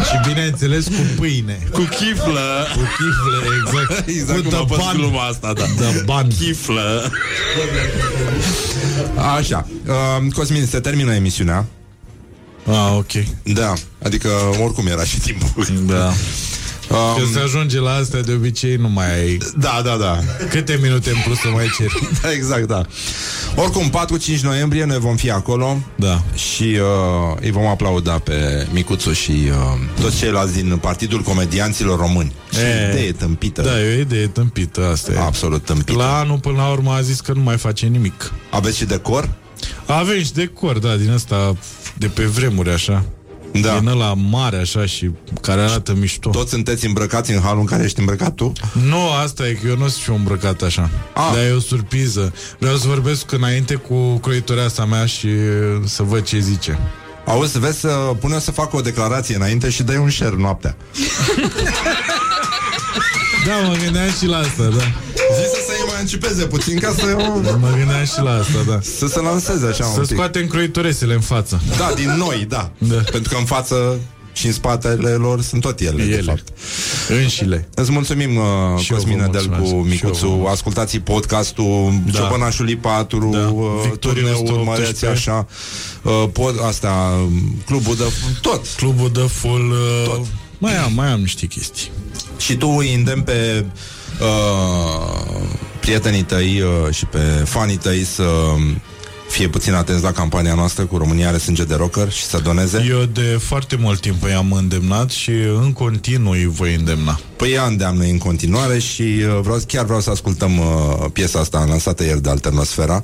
[0.03, 1.67] Și bineînțeles cu pâine.
[1.71, 2.67] Cu chiflă.
[2.73, 4.07] Cu chiflă, exact.
[4.17, 4.95] Exact cu cum a fost ban.
[4.95, 5.63] gluma asta, da.
[5.63, 6.27] The ban.
[6.27, 7.11] Chiflă.
[9.37, 9.67] Așa.
[9.87, 11.65] Uh, Cosmin, se termină emisiunea.
[12.65, 13.11] Ah, ok.
[13.43, 13.73] Da,
[14.03, 14.29] adică
[14.63, 15.67] oricum era și timpul.
[15.87, 16.13] Da.
[16.93, 19.37] Um, Când se ajunge la astea, de obicei nu mai ai...
[19.57, 20.19] Da, da, da.
[20.49, 22.09] Câte minute în plus să mai ceri?
[22.21, 22.81] da exact, da.
[23.55, 23.91] Oricum,
[24.37, 26.23] 4-5 noiembrie noi vom fi acolo Da.
[26.35, 32.33] și uh, îi vom aplauda pe Micuțu și uh, toți ceilalți din Partidul Comedianților Români.
[32.51, 32.89] Ce E.
[32.97, 33.61] idee tâmpită.
[33.61, 35.17] Da, e o idee tâmpită, asta e.
[35.19, 35.97] Absolut tâmpită.
[35.97, 38.31] La anul, până la urmă, a zis că nu mai face nimic.
[38.49, 39.29] Aveți și decor?
[39.85, 41.55] Avem și decor, da, din asta
[41.97, 43.05] de pe vremuri, așa.
[43.61, 43.79] Da.
[43.79, 45.09] Din ăla mare, așa, și
[45.41, 46.29] care arată mișto.
[46.29, 48.51] Toți sunteți îmbrăcați în halul în care ești îmbrăcat tu?
[48.87, 50.89] Nu, asta e că eu nu sunt și eu îmbrăcat așa.
[51.13, 51.29] Ah.
[51.33, 52.33] Dar e o surpriză.
[52.59, 56.79] Vreau să vorbesc înainte cu croitoreasa mea și uh, să văd ce zice.
[57.25, 57.87] Auzi, vezi să
[58.19, 60.75] pune să fac o declarație înainte și dai un share noaptea.
[63.47, 64.83] Da, mă gândeam și la asta, da.
[65.35, 65.61] Zi să
[66.07, 67.41] se mai anticipeze puțin ca să eu...
[67.61, 68.79] Mă gândeam și la asta, da.
[68.97, 70.09] Să se lanseze așa un Să pic.
[70.09, 71.61] scoatem croitoresele în față.
[71.77, 72.71] Da, din noi, da.
[72.77, 72.95] Da.
[73.11, 73.99] Pentru că în față
[74.35, 76.15] și în spatele lor sunt tot ele, Ele.
[76.15, 76.43] de fapt.
[77.09, 77.67] Înșile.
[77.75, 78.43] Îți mulțumim, uh,
[78.79, 79.61] Și eu Cosmin vă Nedel mulțumesc.
[79.61, 80.25] cu Și eu vă Micuțu.
[80.25, 80.51] mulțumesc.
[80.53, 82.11] Ascultați podcastul Da.
[82.19, 83.37] Ciopănașul 4, Da.
[83.47, 83.99] uh, Victorios
[84.37, 84.63] turneul, 18.
[84.69, 85.47] măreți așa,
[86.03, 88.03] uh, pod, asta, um, clubul de...
[88.41, 88.65] Tot.
[88.77, 89.71] Clubul de full...
[89.71, 90.25] Uh, Tot.
[90.57, 91.91] Mai am, mai am niște chestii.
[92.37, 93.65] Și tu îi îndemn pe
[94.21, 95.41] uh,
[95.87, 98.23] prietenii tăi uh, și pe fanii tăi să
[99.29, 102.85] fie puțin atenți la campania noastră cu România are sânge de rocker și să doneze.
[102.89, 105.31] Eu de foarte mult timp i-am îndemnat și
[105.63, 107.19] în continuu îi voi îndemna.
[107.35, 110.65] Păi ea îndeamnă în continuare și uh, vreau, chiar vreau să ascultăm uh,
[111.13, 113.03] piesa asta lansată ieri de Alternosfera.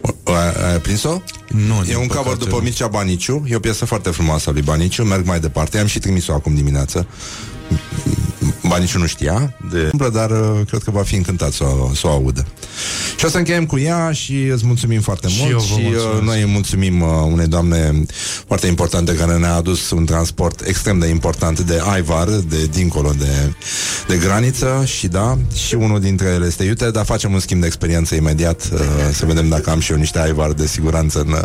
[0.00, 1.20] O- Ai, ai prins-o?
[1.48, 2.62] Nu, E din un cover păcate după nu.
[2.62, 5.98] Mircea Baniciu E o piesă foarte frumoasă a lui Baniciu Merg mai departe, am și
[5.98, 7.06] trimis-o acum dimineață
[8.62, 9.90] Baniciu nu știa de...
[10.12, 12.46] Dar uh, cred că va fi încântat să, o- să o audă
[13.18, 15.72] Și o să încheiem cu ea Și îți mulțumim foarte Și mult eu vă Și
[15.72, 16.22] uh, mulțumesc.
[16.22, 18.04] noi îi mulțumim uh, unei doamne
[18.46, 23.52] Foarte importante care ne-a adus Un transport extrem de important De Aivar, de dincolo de,
[24.08, 27.66] de graniță Și da, și unul dintre ele este iute Dar facem un schimb de
[27.66, 28.80] experiență imediat uh,
[29.12, 31.40] Să vedem dacă am și eu niște Aivar de siguranță În, uh,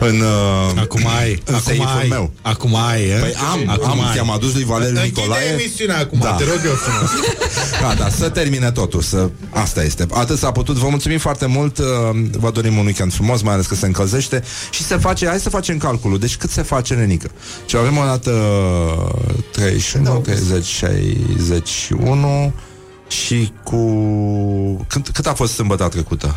[0.00, 3.14] în, uh, Acum ai, în acum seiful ai, meu acum ai, e?
[3.20, 4.12] Păi am, acum am, ai.
[4.14, 6.32] ți-am adus lui Valeriu Închide Nicolae emisiunea acum, Da.
[6.32, 7.10] te rog eu frumos.
[7.80, 9.30] Da, da, să termine totul să...
[9.50, 11.86] Asta este, atât s-a putut Vă mulțumim foarte mult uh,
[12.30, 15.50] Vă dorim un weekend frumos, mai ales că se încălzește Și se face, hai să
[15.50, 17.30] facem calculul Deci cât se face, Nenică?
[17.66, 18.30] Și avem o dată
[19.52, 22.52] 31, 30, 61
[23.08, 23.76] Și cu...
[24.88, 26.36] Cât, cât a fost sâmbătă trecută?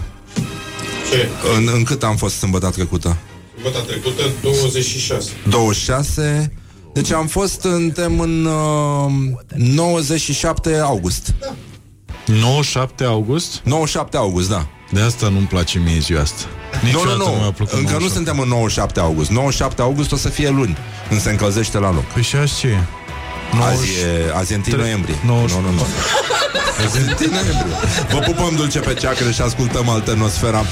[1.12, 1.30] Ce?
[1.57, 3.18] În, în cât am fost sâmbătă trecută?
[3.64, 5.32] Băta trecută 26.
[5.49, 6.52] 26
[6.96, 9.12] Deci am fost, suntem în uh,
[9.56, 11.34] 97 august
[12.26, 13.62] 97 august?
[13.64, 16.42] 97 august, da De asta nu-mi place mie ziua asta.
[16.82, 18.14] Nu, Niciodată nu, mi-a nu, plăcut încă nu 97.
[18.14, 20.78] suntem în 97 august 97 august o să fie luni
[21.08, 22.80] Când se încălzește la loc Păi și azi ce e?
[23.62, 25.16] Azi e, azi e 1 noiembrie.
[25.26, 25.56] 90.
[25.56, 25.86] Nu, nu, nu
[26.86, 27.76] Azi e 1 noiembrie.
[28.12, 30.64] Vă pupăm dulce pe ceacră și ascultăm Alternosfera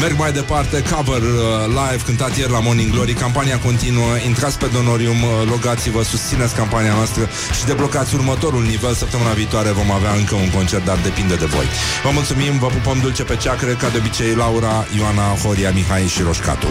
[0.00, 1.30] Merg mai departe Cover uh,
[1.66, 3.12] live cântat ieri la Morning Glory.
[3.12, 4.12] Campania continuă.
[4.26, 7.28] Intrați pe Donorium uh, Logați-vă, susțineți campania noastră
[7.58, 8.94] Și deblocați următorul nivel.
[8.94, 11.66] Săptămâna viitoare vom avea încă un concert Dar depinde de voi.
[12.04, 16.22] Vă mulțumim, vă pupăm dulce pe ceacră Ca de obicei Laura, Ioana, Horia, Mihai și
[16.22, 16.66] Roșcatu.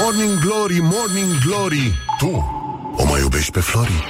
[0.00, 1.98] Morning Glory, Morning Glory.
[2.18, 2.66] Tu
[2.98, 4.04] o mai iubești pe Flori?